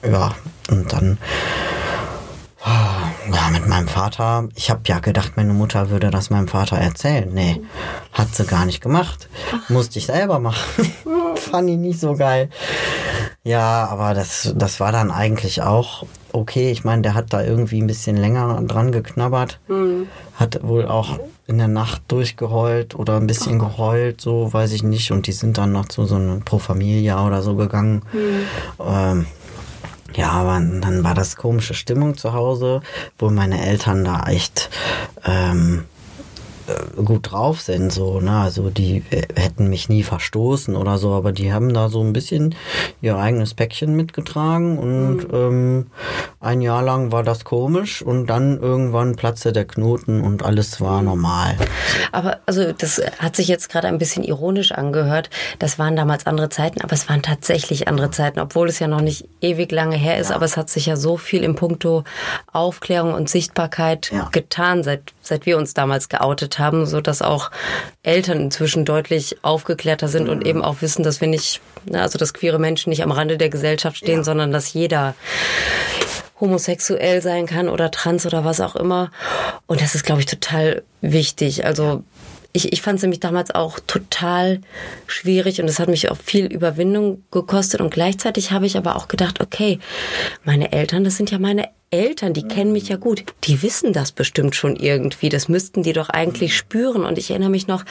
Ja. 0.03 0.35
Und 0.71 0.93
dann 0.93 1.19
ja, 3.33 3.51
mit 3.51 3.67
meinem 3.67 3.89
Vater, 3.89 4.49
ich 4.55 4.71
habe 4.71 4.81
ja 4.87 4.99
gedacht, 4.99 5.33
meine 5.37 5.53
Mutter 5.53 5.91
würde 5.91 6.11
das 6.11 6.31
meinem 6.31 6.49
Vater 6.49 6.77
erzählen. 6.77 7.29
Nee, 7.33 7.61
hat 8.13 8.35
sie 8.35 8.45
gar 8.45 8.65
nicht 8.65 8.81
gemacht. 8.81 9.29
Musste 9.69 9.99
ich 9.99 10.07
selber 10.07 10.39
machen. 10.39 10.93
Fand 11.37 11.71
ich 11.71 11.77
nicht 11.77 12.01
so 12.01 12.15
geil. 12.15 12.51
Ja, 13.45 13.87
aber 13.87 14.15
das, 14.15 14.53
das 14.57 14.81
war 14.81 14.93
dann 14.93 15.11
eigentlich 15.11 15.63
auch 15.63 16.05
okay. 16.33 16.71
Ich 16.71 16.85
meine, 16.85 17.03
der 17.03 17.15
hat 17.15 17.33
da 17.33 17.43
irgendwie 17.43 17.81
ein 17.81 17.87
bisschen 17.87 18.17
länger 18.17 18.61
dran 18.63 18.93
geknabbert. 18.93 19.61
Hat 20.35 20.61
wohl 20.63 20.87
auch 20.87 21.19
in 21.49 21.59
der 21.59 21.67
Nacht 21.67 22.03
durchgeheult 22.09 22.95
oder 22.95 23.17
ein 23.17 23.27
bisschen 23.27 23.59
geheult, 23.59 24.21
so 24.21 24.53
weiß 24.53 24.71
ich 24.73 24.83
nicht. 24.83 25.11
Und 25.11 25.27
die 25.27 25.33
sind 25.33 25.59
dann 25.59 25.73
noch 25.73 25.87
zu 25.87 26.05
so 26.05 26.17
einer 26.17 26.37
Pro 26.37 26.59
Familia 26.59 27.27
oder 27.27 27.43
so 27.43 27.57
gegangen. 27.57 28.03
Ähm, 28.79 29.27
ja, 30.15 30.31
aber 30.31 30.61
dann 30.61 31.05
war 31.05 31.15
das 31.15 31.37
komische 31.37 31.75
Stimmung 31.75 32.17
zu 32.17 32.35
Hause, 32.35 32.83
wo 33.19 33.31
meine 33.31 33.65
Eltern 33.67 34.05
da 34.05 34.25
echt 34.25 34.69
ähm, 35.25 35.85
äh, 35.85 35.98
gut 37.05 37.31
drauf 37.33 37.61
sind, 37.61 37.93
so, 37.93 38.21
ne? 38.21 38.39
Also 38.41 38.71
die 38.71 39.03
äh, 39.11 39.23
hätten 39.37 39.69
mich 39.69 39.89
nie 39.89 40.03
verstoßen 40.03 40.77
oder 40.77 40.99
so, 40.99 41.13
aber 41.13 41.33
die 41.33 41.53
haben 41.53 41.73
da 41.73 41.89
so 41.89 42.03
ein 42.03 42.13
bisschen 42.13 42.55
ihr 43.01 43.17
eigenes 43.17 43.55
Päckchen 43.55 43.95
mitgetragen 43.95 44.79
und 44.79 45.27
ähm, 45.33 45.87
ein 46.41 46.61
Jahr 46.61 46.83
lang 46.83 47.13
war 47.13 47.23
das 47.23 47.45
komisch 47.45 48.03
und 48.03 48.27
dann 48.27 48.59
irgendwann 48.61 49.17
platzte 49.17 49.53
der 49.53 49.65
Knoten 49.65 50.21
und 50.21 50.45
alles 50.45 50.81
war 50.81 51.03
normal. 51.03 51.57
Aber 52.13 52.39
also 52.47 52.73
das 52.73 53.01
hat 53.19 53.37
sich 53.37 53.49
jetzt 53.49 53.69
gerade 53.71 53.89
ein 53.89 53.99
bisschen 53.99 54.25
ironisch 54.25 54.73
angehört. 54.73 55.31
Das 55.59 55.79
waren 55.79 55.97
damals 55.97 56.27
andere 56.27 56.49
Zeiten, 56.49 56.81
aber 56.83 56.93
es 56.93 57.09
waren 57.09 57.23
tatsächlich 57.23 57.89
andere 57.89 58.11
Zeiten, 58.11 58.41
obwohl 58.41 58.69
es 58.69 58.79
ja 58.79 58.89
noch 58.89 59.01
nicht 59.01 59.27
ewig 59.41 59.73
lange 59.73 59.97
her 59.97 60.19
ist. 60.19 60.31
Aber 60.33 60.45
es 60.45 60.57
hat 60.57 60.71
sich 60.71 60.87
ja 60.87 60.97
so 60.97 61.17
viel 61.17 61.43
im 61.43 61.55
Punkto 61.57 62.05
Aufklärung 62.53 63.15
und 63.15 63.29
Sichtbarkeit 63.29 64.11
Ja. 64.13 64.29
getan, 64.33 64.83
seit 64.83 65.13
seit 65.23 65.45
wir 65.45 65.59
uns 65.59 65.75
damals 65.75 66.09
geoutet 66.09 66.58
haben, 66.59 66.87
so 66.87 67.01
dass 67.01 67.23
auch 67.23 67.51
Eltern 68.03 68.41
inzwischen 68.41 68.85
deutlich 68.85 69.37
aufgeklärter 69.43 70.09
sind 70.09 70.29
und 70.29 70.47
eben 70.47 70.63
auch 70.63 70.83
wissen, 70.83 71.03
dass 71.03 71.21
wir 71.21 71.29
nicht, 71.29 71.61
ne, 71.85 72.03
also 72.03 72.19
dass 72.19 72.35
queere 72.35 72.59
Menschen 72.59 72.91
nicht 72.91 73.03
am 73.03 73.13
Rande 73.13 73.39
der 73.39 73.49
Gesellschaft 73.49 73.97
stehen, 73.97 74.25
sondern 74.25 74.53
dass 74.53 74.73
jeder 74.73 75.15
homosexuell 76.41 77.21
sein 77.23 77.47
kann 77.47 77.69
oder 77.69 77.91
trans 77.91 78.27
oder 78.27 78.45
was 78.45 78.61
auch 78.61 78.77
immer. 78.77 79.11
Und 79.67 79.81
das 79.81 79.95
ist, 79.95 80.05
glaube 80.05 80.21
ich, 80.21 80.27
total 80.27 80.83
wichtig. 81.01 81.65
Also 81.65 82.05
ich, 82.53 82.73
ich 82.73 82.83
fand 82.83 82.97
es 82.97 83.03
nämlich 83.03 83.21
damals 83.21 83.51
auch 83.55 83.79
total 83.87 84.61
schwierig 85.07 85.61
und 85.61 85.69
es 85.69 85.79
hat 85.79 85.89
mich 85.89 86.11
auch 86.11 86.17
viel 86.17 86.47
Überwindung 86.47 87.25
gekostet. 87.31 87.81
Und 87.81 87.91
gleichzeitig 87.91 88.53
habe 88.53 88.67
ich 88.67 88.77
aber 88.77 88.97
auch 88.97 89.09
gedacht, 89.09 89.41
okay, 89.41 89.79
meine 90.45 90.73
Eltern, 90.73 91.05
das 91.05 91.17
sind 91.17 91.31
ja 91.31 91.39
meine 91.39 91.69
Eltern, 91.91 92.35
die 92.35 92.47
kennen 92.47 92.73
mich 92.73 92.89
ja 92.89 92.97
gut. 92.97 93.25
Die 93.45 93.63
wissen 93.63 93.93
das 93.93 94.13
bestimmt 94.13 94.55
schon 94.55 94.77
irgendwie. 94.77 95.29
Das 95.29 95.49
müssten 95.49 95.83
die 95.83 95.95
doch 95.95 96.11
eigentlich 96.11 96.57
spüren. 96.57 97.05
Und 97.05 97.17
ich 97.17 97.31
erinnere 97.31 97.51
mich 97.51 97.67
noch, 97.67 97.85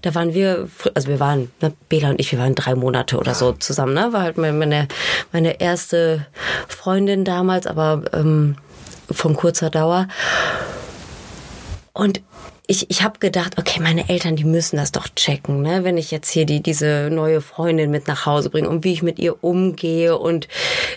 da 0.00 0.14
waren 0.14 0.32
wir, 0.32 0.68
also 0.94 1.08
wir 1.08 1.20
waren, 1.20 1.50
ne, 1.60 1.72
Bela 1.88 2.10
und 2.10 2.20
ich, 2.20 2.32
wir 2.32 2.38
waren 2.38 2.54
drei 2.54 2.74
Monate 2.74 3.18
oder 3.18 3.34
so 3.34 3.52
zusammen. 3.52 3.94
Ne? 3.94 4.12
War 4.12 4.22
halt 4.22 4.38
meine, 4.38 4.56
meine, 4.56 4.88
meine 5.32 5.60
erste 5.60 6.26
Freundin 6.66 7.24
damals, 7.24 7.66
aber 7.66 8.02
ähm, 8.14 8.56
von 9.10 9.36
kurzer 9.36 9.68
Dauer. 9.68 10.08
Und 11.92 12.22
ich, 12.72 12.88
ich 12.88 13.02
habe 13.02 13.18
gedacht, 13.18 13.58
okay, 13.58 13.80
meine 13.80 14.08
Eltern, 14.08 14.34
die 14.34 14.44
müssen 14.44 14.78
das 14.78 14.92
doch 14.92 15.06
checken, 15.14 15.60
ne? 15.60 15.84
wenn 15.84 15.98
ich 15.98 16.10
jetzt 16.10 16.30
hier 16.30 16.46
die, 16.46 16.62
diese 16.62 17.10
neue 17.12 17.42
Freundin 17.42 17.90
mit 17.90 18.08
nach 18.08 18.24
Hause 18.24 18.48
bringe 18.48 18.70
und 18.70 18.82
wie 18.82 18.94
ich 18.94 19.02
mit 19.02 19.18
ihr 19.18 19.44
umgehe 19.44 20.16
und 20.16 20.48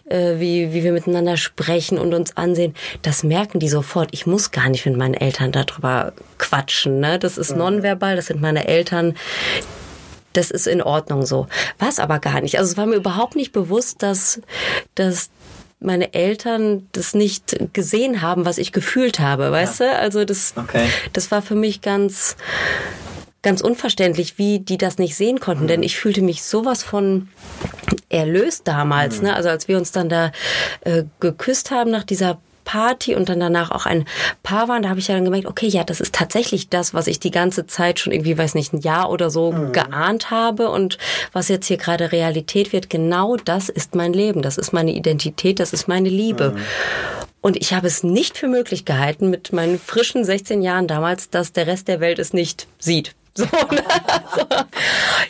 äh, 0.06 0.40
wie, 0.40 0.72
wie 0.72 0.86
wir 0.86 0.94
miteinander 0.94 1.36
sprechen 1.36 1.98
und 1.98 2.14
uns 2.14 2.38
ansehen. 2.38 2.74
Das 3.02 3.24
merken 3.24 3.60
die 3.60 3.68
sofort. 3.68 4.08
Ich 4.14 4.26
muss 4.26 4.52
gar 4.52 4.70
nicht 4.70 4.86
mit 4.86 4.96
meinen 4.96 5.16
Eltern 5.16 5.52
darüber 5.52 6.14
quatschen. 6.38 7.02
Ne? 7.02 7.20
Das 7.20 7.38
ist 7.38 7.54
nonverbal, 7.54 8.16
das 8.16 8.28
sind 8.28 8.40
meine 8.40 8.68
Eltern. 8.70 9.14
das 10.32 10.52
ist 10.52 10.68
in 10.68 10.82
Ordnung 10.82 11.26
so. 11.26 11.48
War 11.78 11.90
es 11.90 12.00
aber 12.00 12.20
gar 12.20 12.40
nicht. 12.40 12.58
Also 12.58 12.72
es 12.72 12.78
war 12.78 12.86
mir 12.86 12.96
überhaupt 12.96 13.36
nicht 13.36 13.52
bewusst, 13.52 14.02
dass, 14.02 14.40
dass 14.96 15.30
meine 15.86 16.14
Eltern 16.14 16.88
das 16.92 17.14
nicht 17.14 17.58
gesehen 17.74 18.22
haben, 18.22 18.46
was 18.46 18.58
ich 18.58 18.72
gefühlt 18.72 19.20
habe, 19.20 19.52
weißt 19.52 19.80
du? 19.82 19.92
Also 19.92 20.26
das, 20.26 20.54
Okay. 20.58 20.88
das 21.14 21.32
war 21.32 21.42
für 21.42 21.56
mich 21.56 21.82
ganz, 21.82 22.36
ganz 23.42 23.62
unverständlich, 23.62 24.38
wie 24.38 24.60
die 24.60 24.78
das 24.78 24.98
nicht 24.98 25.16
sehen 25.16 25.40
konnten, 25.40 25.68
denn 25.68 25.84
ich 25.84 25.98
fühlte 25.98 26.22
mich 26.22 26.44
sowas 26.44 26.84
von 26.84 27.28
erlöst 28.10 28.68
damals, 28.68 29.22
ne? 29.22 29.36
Also 29.36 29.50
als 29.50 29.68
wir 29.68 29.78
uns 29.78 29.92
dann 29.92 30.10
da 30.10 30.32
äh, 30.82 31.04
geküsst 31.20 31.72
haben 31.72 31.92
nach 31.92 32.04
dieser 32.04 32.40
Party 32.66 33.16
und 33.16 33.30
dann 33.30 33.39
danach 33.39 33.72
auch 33.72 33.86
ein 33.86 34.05
Paar 34.43 34.68
waren, 34.68 34.84
da 34.84 34.89
habe 34.89 34.99
ich 34.99 35.07
ja 35.07 35.16
dann 35.16 35.24
gemerkt, 35.24 35.47
okay, 35.47 35.68
ja, 35.68 35.86
das 35.86 36.01
ist 36.01 36.13
tatsächlich 36.13 36.68
das, 36.68 36.93
was 36.93 37.07
ich 37.07 37.20
die 37.20 37.32
ganze 37.32 37.66
Zeit 37.68 37.99
schon 37.99 38.11
irgendwie, 38.11 38.38
weiß 38.38 38.55
nicht, 38.55 38.74
ein 38.74 38.82
Jahr 38.82 39.09
oder 39.09 39.30
so 39.30 39.51
geahnt 39.72 40.32
habe 40.32 40.70
und 40.70 40.97
was 41.32 41.47
jetzt 41.47 41.68
hier 41.68 41.78
gerade 41.78 42.11
Realität 42.11 42.74
wird, 42.74 42.89
genau 42.89 43.38
das 43.38 43.70
ist 43.70 43.95
mein 43.95 44.11
Leben, 44.11 44.41
das 44.41 44.57
ist 44.57 44.74
meine 44.74 44.93
Identität, 44.93 45.59
das 45.59 45.72
ist 45.72 45.88
meine 45.88 46.09
Liebe. 46.09 46.55
Und 47.41 47.57
ich 47.57 47.74
habe 47.74 47.86
es 47.86 48.03
nicht 48.03 48.38
für 48.39 48.47
möglich 48.47 48.86
gehalten 48.86 49.30
mit 49.30 49.53
meinen 49.53 49.78
frischen 49.80 50.26
16 50.26 50.63
Jahren 50.63 50.88
damals, 50.88 51.30
dass 51.30 51.53
der 51.53 51.68
Rest 51.68 51.88
der 51.88 51.99
Welt 51.99 52.18
es 52.18 52.34
nicht 52.34 52.68
sieht. 52.80 53.16
So, 53.38 53.43
ne? 53.43 53.84
also, 54.07 54.47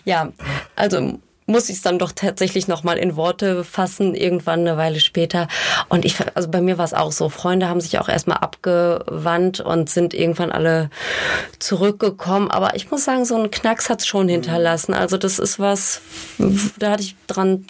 ja, 0.06 0.32
also 0.76 1.20
muss 1.48 1.70
ich 1.70 1.78
es 1.78 1.82
dann 1.82 2.00
doch 2.00 2.12
tatsächlich 2.12 2.68
nochmal 2.68 2.98
in 2.98 3.16
Worte 3.16 3.64
fassen, 3.64 4.16
irgendwann 4.16 4.62
eine 4.62 4.78
Weile 4.78 5.00
später. 5.00 5.48
Und 5.90 6.06
ich, 6.06 6.16
also 6.34 6.50
bei 6.50 6.62
mir 6.62 6.78
war 6.78 6.86
es 6.86 6.94
auch 6.94 7.12
so. 7.12 7.30
Freunde 7.30 7.68
haben 7.68 7.82
sich 7.82 8.00
auch 8.00 8.10
erstmal 8.10 8.38
abgewandt 8.38 9.60
und 9.60 9.90
sind 9.90 10.14
irgendwann 10.14 10.52
alle 10.52 10.90
zurückgekommen. 11.60 12.50
Aber 12.50 12.76
ich 12.76 12.90
muss 12.90 13.06
sagen, 13.06 13.26
so 13.26 13.36
ein 13.36 13.52
Knacks 13.52 13.90
hat's 13.90 14.08
schon 14.08 14.28
hinterlassen. 14.28 14.94
Also 14.94 15.18
das 15.18 15.38
ist 15.38 15.60
was, 15.60 16.02
da 16.80 16.92
hatte 16.92 17.04
ich 17.04 17.16
dran 17.28 17.66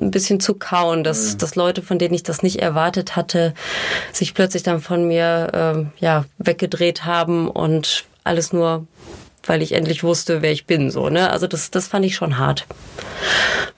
ein 0.00 0.10
bisschen 0.10 0.40
zu 0.40 0.54
kauen, 0.54 1.04
dass, 1.04 1.36
dass 1.36 1.56
Leute, 1.56 1.82
von 1.82 1.98
denen 1.98 2.14
ich 2.14 2.22
das 2.22 2.42
nicht 2.42 2.60
erwartet 2.60 3.16
hatte, 3.16 3.54
sich 4.12 4.34
plötzlich 4.34 4.62
dann 4.62 4.80
von 4.80 5.06
mir 5.06 5.50
ähm, 5.52 5.92
ja, 5.98 6.24
weggedreht 6.38 7.04
haben 7.04 7.48
und 7.48 8.04
alles 8.24 8.52
nur, 8.52 8.86
weil 9.44 9.62
ich 9.62 9.72
endlich 9.72 10.04
wusste, 10.04 10.42
wer 10.42 10.52
ich 10.52 10.66
bin. 10.66 10.90
So, 10.90 11.08
ne? 11.08 11.30
Also 11.30 11.46
das, 11.46 11.70
das 11.70 11.88
fand 11.88 12.04
ich 12.04 12.14
schon 12.14 12.38
hart. 12.38 12.66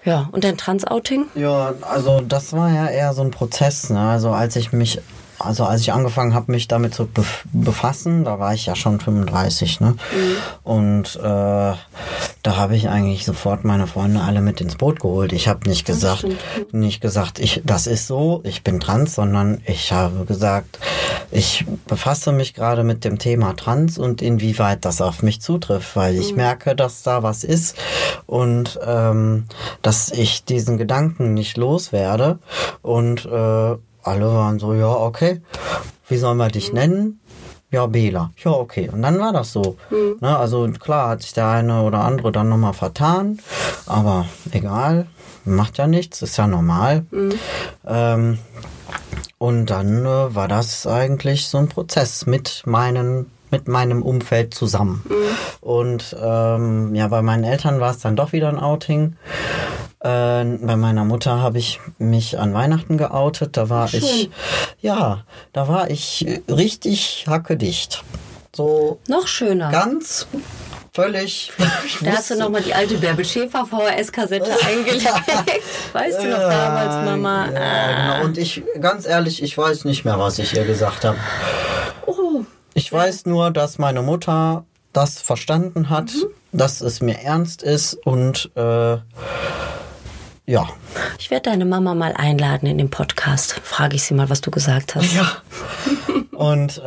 Ja, 0.05 0.29
und 0.33 0.43
dein 0.43 0.57
Trans-Outing? 0.57 1.27
Ja, 1.37 1.75
also 1.83 2.21
das 2.21 2.53
war 2.53 2.71
ja 2.71 2.89
eher 2.89 3.15
so 3.15 3.23
ein 3.23 3.31
Prozess. 3.31 3.89
Ne? 3.91 4.01
Also 4.01 4.31
als 4.31 4.57
ich 4.57 4.73
mich, 4.73 5.01
also 5.45 5.65
als 5.65 5.81
ich 5.83 5.93
angefangen 5.93 6.35
habe, 6.35 6.53
mich 6.53 6.69
damit 6.69 6.95
zu 6.95 7.07
bef 7.07 7.45
befassen, 7.53 8.25
da 8.25 8.39
war 8.39 8.55
ich 8.55 8.67
ja 8.67 8.77
schon 8.77 9.01
35, 9.01 9.81
ne? 9.81 9.97
Und 10.63 11.17
äh, 11.17 11.21
da 11.23 12.57
habe 12.57 12.77
ich 12.77 12.89
eigentlich 12.89 13.25
sofort 13.25 13.65
meine 13.65 13.87
Freunde 13.87 14.21
alle 14.21 14.41
mit 14.41 14.61
ins 14.61 14.77
Boot 14.77 15.01
geholt. 15.01 15.33
Ich 15.33 15.49
habe 15.49 15.69
nicht 15.69 15.85
gesagt, 15.85 16.27
nicht 16.73 17.01
gesagt, 17.01 17.39
ich, 17.39 17.63
das 17.65 17.87
ist 17.87 18.07
so, 18.07 18.41
ich 18.45 18.65
bin 18.65 18.81
trans, 18.81 19.15
sondern 19.15 19.61
ich 19.67 19.93
habe 19.93 20.25
gesagt, 20.25 20.79
ich 21.31 21.65
befasse 21.87 22.33
mich 22.33 22.55
gerade 22.55 22.85
mit 22.85 23.05
dem 23.05 23.19
Thema 23.19 23.55
Trans 23.55 23.99
und 23.99 24.23
inwieweit 24.23 24.85
das 24.85 25.01
auf 25.01 25.23
mich 25.23 25.41
zutrifft, 25.41 25.95
weil 25.97 26.17
ich 26.17 26.35
merke, 26.35 26.75
dass 26.75 27.03
da 27.03 27.23
was 27.23 27.45
ist 27.45 27.77
und 28.27 28.79
ähm, 28.85 29.45
dass 29.83 30.11
ich 30.11 30.45
diesen 30.45 30.79
Gedanken 30.79 31.35
nicht 31.35 31.57
loswerde. 31.57 32.39
Und 32.83 33.25
äh, 33.27 33.77
alle 34.03 34.27
waren 34.27 34.59
so, 34.59 34.75
ja, 34.75 34.93
okay, 34.93 35.43
wie 36.09 36.17
sollen 36.17 36.39
wir 36.39 36.49
dich 36.49 36.73
nennen? 36.73 37.21
Ja, 37.71 37.87
Bela. 37.87 38.31
Ja, 38.45 38.51
okay. 38.51 38.91
Und 38.93 39.01
dann 39.01 39.19
war 39.19 39.33
das 39.33 39.53
so. 39.53 39.79
Ne, 40.21 40.37
also 40.37 40.69
klar 40.79 41.09
hat 41.09 41.23
sich 41.23 41.33
der 41.33 41.49
eine 41.49 41.83
oder 41.83 42.05
andere 42.05 42.31
dann 42.31 42.51
nochmal 42.51 42.75
vertan, 42.75 43.39
aber 43.87 44.27
egal, 44.51 45.07
macht 45.47 45.79
ja 45.79 45.87
nichts, 45.87 46.21
ist 46.21 46.37
ja 46.37 46.47
normal. 46.47 47.07
Ähm, 47.87 48.39
und 49.39 49.67
dann 49.67 50.05
äh, 50.05 50.35
war 50.35 50.49
das 50.49 50.87
eigentlich 50.87 51.49
so 51.49 51.59
ein 51.59 51.69
Prozess 51.69 52.27
mit 52.27 52.63
meinen 52.67 53.31
mit 53.53 53.69
meinem 53.69 54.03
Umfeld 54.03 54.53
zusammen. 54.55 55.05
Und 55.61 56.17
ähm, 56.21 56.95
ja, 56.97 57.07
bei 57.07 57.23
meinen 57.23 57.45
Eltern 57.45 57.79
war 57.79 57.93
es 57.93 57.99
dann 57.99 58.17
doch 58.17 58.33
wieder 58.33 58.49
ein 58.49 58.59
Outing. 58.59 59.17
Äh, 60.01 60.45
bei 60.45 60.75
meiner 60.77 61.05
Mutter 61.05 61.41
habe 61.41 61.59
ich 61.59 61.79
mich 61.99 62.39
an 62.39 62.53
Weihnachten 62.55 62.99
geoutet. 62.99 63.57
Da 63.57 63.69
war 63.69 63.93
ich, 63.95 64.31
ja, 64.81 65.23
da 65.53 65.69
war 65.69 65.91
ich 65.91 66.27
richtig 66.51 67.27
hackedicht. 67.29 68.03
So 68.55 68.99
Noch 69.09 69.29
schöner. 69.29 69.71
ganz 69.71 70.27
völlig. 70.93 71.53
Da 72.03 72.13
hast 72.13 72.31
du 72.31 72.37
nochmal 72.37 72.63
die 72.63 72.75
alte 72.75 72.97
Bärbel 72.99 73.25
Schäfer 73.25 73.65
VHS-Kassette 73.65 74.51
eingelegt. 74.67 75.09
Weißt 75.93 76.21
du 76.23 76.29
noch 76.29 76.39
damals, 76.39 77.07
Mama? 77.07 77.49
Ja, 77.53 77.61
Ah. 77.61 78.13
genau. 78.15 78.25
Und 78.27 78.39
ich, 78.39 78.63
ganz 78.81 79.07
ehrlich, 79.07 79.43
ich 79.43 79.57
weiß 79.57 79.85
nicht 79.85 80.05
mehr, 80.05 80.19
was 80.19 80.39
ich 80.41 80.55
ihr 80.55 80.65
gesagt 80.65 81.05
habe. 81.05 81.17
Ich 82.75 82.93
weiß 82.93 83.27
nur, 83.27 83.51
dass 83.51 83.79
meine 83.79 84.03
Mutter 84.03 84.65
das 84.93 85.19
verstanden 85.21 85.91
hat, 85.91 86.13
Mhm. 86.15 86.27
dass 86.53 86.81
es 86.81 87.01
mir 87.01 87.19
ernst 87.21 87.63
ist 87.63 87.95
und 88.07 88.51
äh, 88.57 88.97
ja. 90.47 90.69
ich 91.19 91.31
werde 91.31 91.51
deine 91.51 91.65
Mama 91.65 91.95
mal 91.95 92.13
einladen 92.15 92.67
in 92.67 92.79
den 92.79 92.91
Podcast. 92.91 93.61
Frage 93.63 93.97
ich 93.97 94.03
sie 94.05 94.15
mal, 94.15 94.29
was 94.29 94.41
du 94.41 94.51
gesagt 94.51 94.95
hast. 94.95 95.13
Ja. 95.15 95.31
Und 96.33 96.79
äh, 96.79 96.83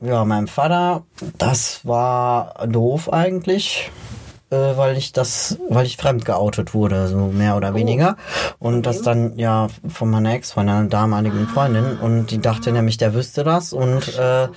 ja, 0.00 0.24
meinem 0.24 0.48
Vater, 0.48 1.04
das 1.38 1.86
war 1.86 2.66
doof 2.66 3.12
eigentlich. 3.12 3.92
Äh, 4.50 4.76
weil 4.78 4.96
ich 4.96 5.12
das, 5.12 5.58
weil 5.68 5.84
ich 5.84 5.98
fremd 5.98 6.24
geoutet 6.24 6.72
wurde, 6.72 7.06
so 7.08 7.16
mehr 7.26 7.56
oder 7.56 7.74
weniger. 7.74 8.16
Und 8.58 8.86
das 8.86 9.02
dann 9.02 9.36
ja 9.38 9.68
von 9.86 10.08
meiner 10.08 10.32
Ex, 10.32 10.52
von 10.52 10.66
einer 10.66 10.88
damaligen 10.88 11.46
Freundin. 11.48 11.98
Und 11.98 12.30
die 12.30 12.40
dachte 12.40 12.72
nämlich, 12.72 12.96
der 12.96 13.12
wüsste 13.12 13.44
das 13.44 13.74
und 13.74 14.16
äh, 14.16 14.48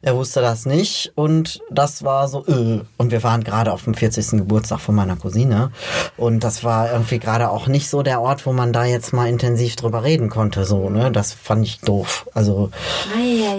er 0.00 0.16
wusste 0.16 0.42
das 0.42 0.64
nicht. 0.64 1.12
Und 1.16 1.60
das 1.70 2.04
war 2.04 2.28
so, 2.28 2.46
äh. 2.46 2.82
und 2.98 3.10
wir 3.10 3.24
waren 3.24 3.42
gerade 3.42 3.72
auf 3.72 3.82
dem 3.82 3.94
40. 3.94 4.30
Geburtstag 4.38 4.78
von 4.78 4.94
meiner 4.94 5.16
Cousine. 5.16 5.72
Und 6.16 6.44
das 6.44 6.62
war 6.62 6.92
irgendwie 6.92 7.18
gerade 7.18 7.50
auch 7.50 7.66
nicht 7.66 7.88
so 7.88 8.02
der 8.02 8.20
Ort, 8.20 8.46
wo 8.46 8.52
man 8.52 8.72
da 8.72 8.84
jetzt 8.84 9.12
mal 9.12 9.28
intensiv 9.28 9.74
drüber 9.74 10.04
reden 10.04 10.28
konnte. 10.28 10.64
So, 10.64 10.88
ne? 10.88 11.10
Das 11.10 11.32
fand 11.32 11.66
ich 11.66 11.80
doof. 11.80 12.28
Also 12.32 12.70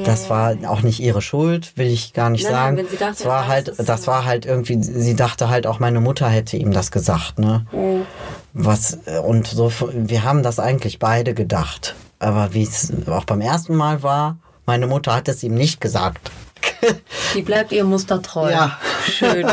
das 0.06 0.30
war 0.30 0.56
auch 0.68 0.82
nicht 0.82 1.02
ihre 1.02 1.22
Schuld, 1.22 1.74
will 1.76 1.88
ich 1.88 2.14
gar 2.14 2.30
nicht 2.30 2.44
Nein, 2.44 2.54
nein, 2.54 2.62
sagen. 2.62 2.78
wenn 2.78 2.88
sie 2.88 2.98
dachte, 2.98 3.16
es 3.20 3.26
war 3.26 3.44
er 3.44 3.48
halt, 3.48 3.74
das 3.78 4.08
war 4.08 4.26
halt 4.26 4.46
irgendwie, 4.46 4.82
sie 4.82 5.16
dachte 5.16 5.50
halt 5.50 5.68
auch 5.68 5.73
meine 5.80 6.00
Mutter 6.00 6.28
hätte 6.28 6.58
ihm 6.58 6.72
das 6.72 6.92
gesagt, 6.92 7.40
ne? 7.40 7.66
Oh. 7.72 8.02
Was 8.54 9.00
und 9.26 9.48
so, 9.48 9.72
wir 9.92 10.24
haben 10.24 10.44
das 10.44 10.60
eigentlich 10.60 11.00
beide 11.00 11.34
gedacht, 11.34 11.96
aber 12.20 12.54
wie 12.54 12.64
es 12.64 12.92
auch 13.08 13.26
beim 13.26 13.42
ersten 13.42 13.76
Mal 13.76 14.04
war, 14.04 14.38
meine 14.66 14.88
Mutter 14.88 15.16
hat 15.16 15.28
es 15.28 15.44
ihm 15.44 15.56
nicht 15.56 15.82
gesagt. 15.82 16.32
Die 17.36 17.42
bleibt 17.42 17.72
ihr 17.72 17.84
Muster 17.84 18.22
treu. 18.22 18.52
Ja. 18.52 18.78
Schön. 19.06 19.48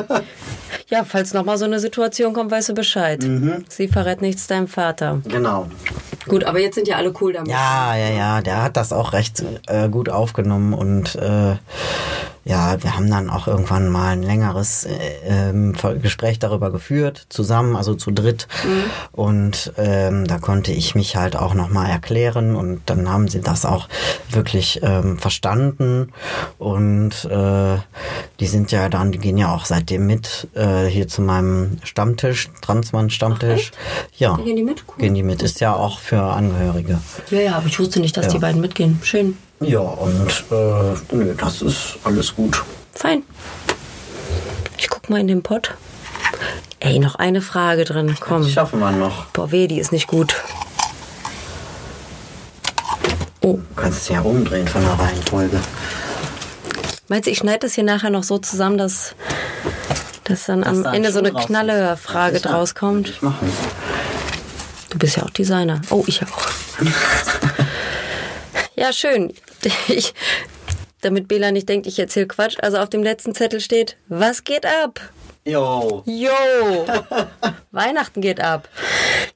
Ja, 0.88 1.04
falls 1.04 1.32
nochmal 1.32 1.56
so 1.56 1.64
eine 1.64 1.78
Situation 1.78 2.32
kommt, 2.32 2.50
weißt 2.50 2.70
du 2.70 2.74
Bescheid. 2.74 3.22
Mhm. 3.22 3.64
Sie 3.68 3.86
verrät 3.86 4.22
nichts 4.22 4.48
deinem 4.48 4.66
Vater. 4.66 5.20
Genau. 5.24 5.68
Gut, 6.26 6.44
aber 6.44 6.58
jetzt 6.58 6.74
sind 6.74 6.88
ja 6.88 6.96
alle 6.96 7.12
cool 7.20 7.32
damit. 7.32 7.48
Ja, 7.50 7.94
ja, 7.96 8.10
ja, 8.10 8.40
der 8.42 8.62
hat 8.62 8.76
das 8.76 8.92
auch 8.92 9.12
recht 9.12 9.44
äh, 9.68 9.88
gut 9.88 10.08
aufgenommen 10.08 10.74
und 10.74 11.14
äh, 11.14 11.56
ja, 12.44 12.82
wir 12.82 12.96
haben 12.96 13.10
dann 13.10 13.28
auch 13.30 13.46
irgendwann 13.46 13.88
mal 13.88 14.08
ein 14.12 14.22
längeres 14.22 14.84
äh, 14.84 14.90
ähm, 15.26 15.74
Gespräch 16.02 16.38
darüber 16.38 16.70
geführt, 16.72 17.26
zusammen, 17.28 17.76
also 17.76 17.94
zu 17.94 18.10
dritt. 18.10 18.48
Und 19.12 19.72
ähm, 19.76 20.26
da 20.26 20.38
konnte 20.38 20.72
ich 20.72 20.94
mich 20.94 21.16
halt 21.16 21.36
auch 21.36 21.54
nochmal 21.54 21.90
erklären 21.90 22.56
und 22.56 22.82
dann 22.86 23.10
haben 23.10 23.28
sie 23.28 23.40
das 23.40 23.64
auch 23.66 23.88
wirklich 24.30 24.80
ähm, 24.82 25.18
verstanden. 25.18 26.12
Und 26.58 27.24
äh, 27.26 27.76
die 28.40 28.46
sind 28.46 28.72
ja 28.72 28.88
dann, 28.88 29.12
die 29.12 29.18
gehen 29.18 29.36
ja 29.38 29.54
auch 29.54 29.64
seitdem 29.66 30.06
mit 30.06 30.48
äh, 30.54 30.86
hier 30.86 31.08
zu 31.08 31.22
meinem 31.22 31.78
Stammtisch, 31.84 32.48
Transmann-Stammtisch. 32.62 33.70
Ja, 34.16 34.36
Gehen 34.36 34.56
die 34.56 34.62
mit? 34.62 34.84
Cool. 34.88 34.94
gehen 34.98 35.14
die 35.14 35.22
mit. 35.22 35.42
Ist 35.42 35.60
ja 35.60 35.74
auch 35.74 35.98
für 35.98 36.22
Angehörige. 36.22 36.98
Ja, 37.30 37.40
ja, 37.40 37.56
aber 37.56 37.66
ich 37.66 37.78
wusste 37.78 38.00
nicht, 38.00 38.16
dass 38.16 38.26
Ja. 38.26 38.32
die 38.32 38.38
beiden 38.38 38.60
mitgehen. 38.60 38.98
Schön. 39.02 39.36
Ja, 39.60 39.80
und 39.80 40.44
äh, 40.50 40.94
nö, 41.14 41.34
das 41.36 41.60
ist 41.62 41.98
alles 42.04 42.34
gut. 42.34 42.62
Fein. 42.94 43.22
Ich 44.78 44.88
guck 44.88 45.10
mal 45.10 45.20
in 45.20 45.28
den 45.28 45.42
Pott. 45.42 45.74
Ey, 46.80 46.98
noch 46.98 47.16
eine 47.16 47.42
Frage 47.42 47.84
drin. 47.84 48.16
Komm. 48.20 48.42
Das 48.42 48.52
schaffen 48.52 48.80
wir 48.80 48.90
noch. 48.90 49.26
Boah, 49.26 49.52
weh, 49.52 49.66
die 49.66 49.78
ist 49.78 49.92
nicht 49.92 50.06
gut. 50.06 50.34
Oh, 53.42 53.58
Du 53.58 53.62
kannst 53.76 54.02
es 54.02 54.08
ja 54.08 54.20
umdrehen 54.22 54.66
von 54.66 54.82
der 54.82 54.92
Reihenfolge. 54.98 55.60
meinst 57.08 57.26
du, 57.26 57.30
ich 57.30 57.38
schneide 57.38 57.60
das 57.60 57.74
hier 57.74 57.84
nachher 57.84 58.10
noch 58.10 58.22
so 58.24 58.38
zusammen, 58.38 58.78
dass, 58.78 59.14
dass 60.24 60.44
dann 60.46 60.64
am 60.64 60.82
da 60.82 60.92
Ende 60.94 61.12
so 61.12 61.18
eine 61.18 61.32
draus 61.32 61.42
ist. 61.42 61.46
knalle 61.48 61.96
Frage 61.98 62.32
Das 62.34 62.40
ist 62.40 62.44
ja- 62.46 62.50
draus 62.52 62.74
kommt? 62.74 63.08
Ich 63.10 63.20
machen. 63.22 63.52
Du 64.90 64.98
bist 64.98 65.16
ja 65.16 65.22
auch 65.24 65.30
Designer. 65.30 65.80
Oh, 65.90 66.04
ich 66.06 66.22
auch. 66.22 66.48
ja, 68.76 68.92
schön. 68.92 69.32
Ich, 69.88 70.14
damit 71.00 71.28
Bela 71.28 71.50
nicht 71.50 71.68
denkt, 71.68 71.86
ich 71.86 71.98
erzähle 71.98 72.26
Quatsch. 72.26 72.56
Also 72.60 72.78
auf 72.78 72.90
dem 72.90 73.02
letzten 73.02 73.34
Zettel 73.34 73.60
steht, 73.60 73.96
was 74.08 74.44
geht 74.44 74.66
ab? 74.66 75.00
Jo. 75.44 76.02
Jo! 76.06 76.30
Weihnachten 77.70 78.20
geht 78.20 78.40
ab. 78.40 78.68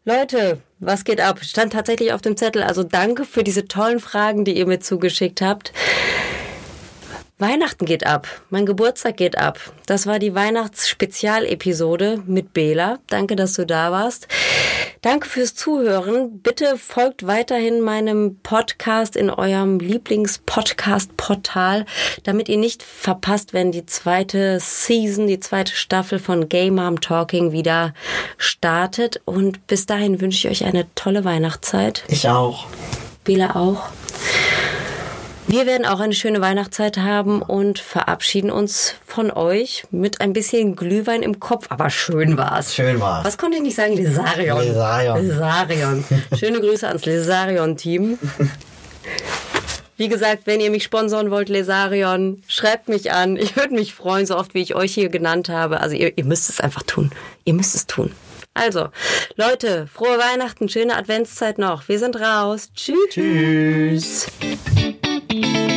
Leute, 0.04 0.58
was 0.78 1.04
geht 1.04 1.20
ab? 1.20 1.40
Stand 1.42 1.72
tatsächlich 1.72 2.12
auf 2.12 2.20
dem 2.20 2.36
Zettel. 2.36 2.62
Also 2.62 2.82
danke 2.82 3.24
für 3.24 3.42
diese 3.42 3.66
tollen 3.66 4.00
Fragen, 4.00 4.44
die 4.44 4.56
ihr 4.56 4.66
mir 4.66 4.80
zugeschickt 4.80 5.40
habt. 5.40 5.72
Weihnachten 7.38 7.84
geht 7.84 8.06
ab. 8.06 8.28
Mein 8.50 8.64
Geburtstag 8.64 9.16
geht 9.16 9.36
ab. 9.36 9.58
Das 9.86 10.06
war 10.06 10.20
die 10.20 10.36
Weihnachtsspezialepisode 10.36 12.22
mit 12.26 12.52
Bela. 12.52 13.00
Danke, 13.08 13.34
dass 13.34 13.54
du 13.54 13.66
da 13.66 13.90
warst. 13.90 14.28
Danke 15.02 15.28
fürs 15.28 15.56
Zuhören. 15.56 16.38
Bitte 16.38 16.78
folgt 16.78 17.26
weiterhin 17.26 17.80
meinem 17.80 18.38
Podcast 18.42 19.16
in 19.16 19.30
eurem 19.30 19.80
Lieblings-Podcast-Portal, 19.80 21.86
damit 22.22 22.48
ihr 22.48 22.56
nicht 22.56 22.84
verpasst, 22.84 23.52
wenn 23.52 23.72
die 23.72 23.84
zweite 23.84 24.60
Season, 24.60 25.26
die 25.26 25.40
zweite 25.40 25.74
Staffel 25.74 26.20
von 26.20 26.48
Gay 26.48 26.70
Mom 26.70 27.00
Talking 27.00 27.50
wieder 27.50 27.94
startet. 28.38 29.20
Und 29.24 29.66
bis 29.66 29.86
dahin 29.86 30.20
wünsche 30.20 30.46
ich 30.46 30.62
euch 30.62 30.68
eine 30.68 30.86
tolle 30.94 31.24
Weihnachtszeit. 31.24 32.04
Ich 32.06 32.28
auch. 32.28 32.68
Bela 33.24 33.56
auch. 33.56 33.88
Wir 35.46 35.66
werden 35.66 35.84
auch 35.84 36.00
eine 36.00 36.14
schöne 36.14 36.40
Weihnachtszeit 36.40 36.96
haben 36.96 37.42
und 37.42 37.78
verabschieden 37.78 38.50
uns 38.50 38.94
von 39.06 39.30
euch 39.30 39.84
mit 39.90 40.22
ein 40.22 40.32
bisschen 40.32 40.74
Glühwein 40.74 41.22
im 41.22 41.38
Kopf. 41.38 41.66
Aber 41.68 41.90
schön 41.90 42.38
war's. 42.38 42.74
Schön 42.74 42.98
war's. 42.98 43.24
Was 43.26 43.36
konnte 43.36 43.58
ich 43.58 43.62
nicht 43.62 43.76
sagen? 43.76 43.94
Lesarion. 43.94 44.58
Lesarion. 44.58 45.28
Lesarion. 45.28 46.04
Schöne 46.38 46.60
Grüße 46.60 46.88
ans 46.88 47.04
Lesarion-Team. 47.04 48.18
Wie 49.96 50.08
gesagt, 50.08 50.46
wenn 50.46 50.60
ihr 50.60 50.70
mich 50.70 50.82
sponsoren 50.82 51.30
wollt, 51.30 51.50
Lesarion, 51.50 52.42
schreibt 52.48 52.88
mich 52.88 53.12
an. 53.12 53.36
Ich 53.36 53.54
würde 53.54 53.74
mich 53.74 53.94
freuen, 53.94 54.24
so 54.26 54.36
oft 54.36 54.54
wie 54.54 54.62
ich 54.62 54.74
euch 54.74 54.94
hier 54.94 55.10
genannt 55.10 55.50
habe. 55.50 55.80
Also 55.80 55.94
ihr, 55.94 56.16
ihr 56.16 56.24
müsst 56.24 56.48
es 56.48 56.58
einfach 56.58 56.82
tun. 56.84 57.12
Ihr 57.44 57.54
müsst 57.54 57.74
es 57.74 57.86
tun. 57.86 58.12
Also, 58.54 58.88
Leute, 59.36 59.88
frohe 59.92 60.16
Weihnachten, 60.16 60.68
schöne 60.68 60.96
Adventszeit 60.96 61.58
noch. 61.58 61.86
Wir 61.88 61.98
sind 61.98 62.16
raus. 62.18 62.70
Tschüss. 62.74 62.96
Tschüss. 63.10 64.26
Thank 65.34 65.70
you. 65.70 65.73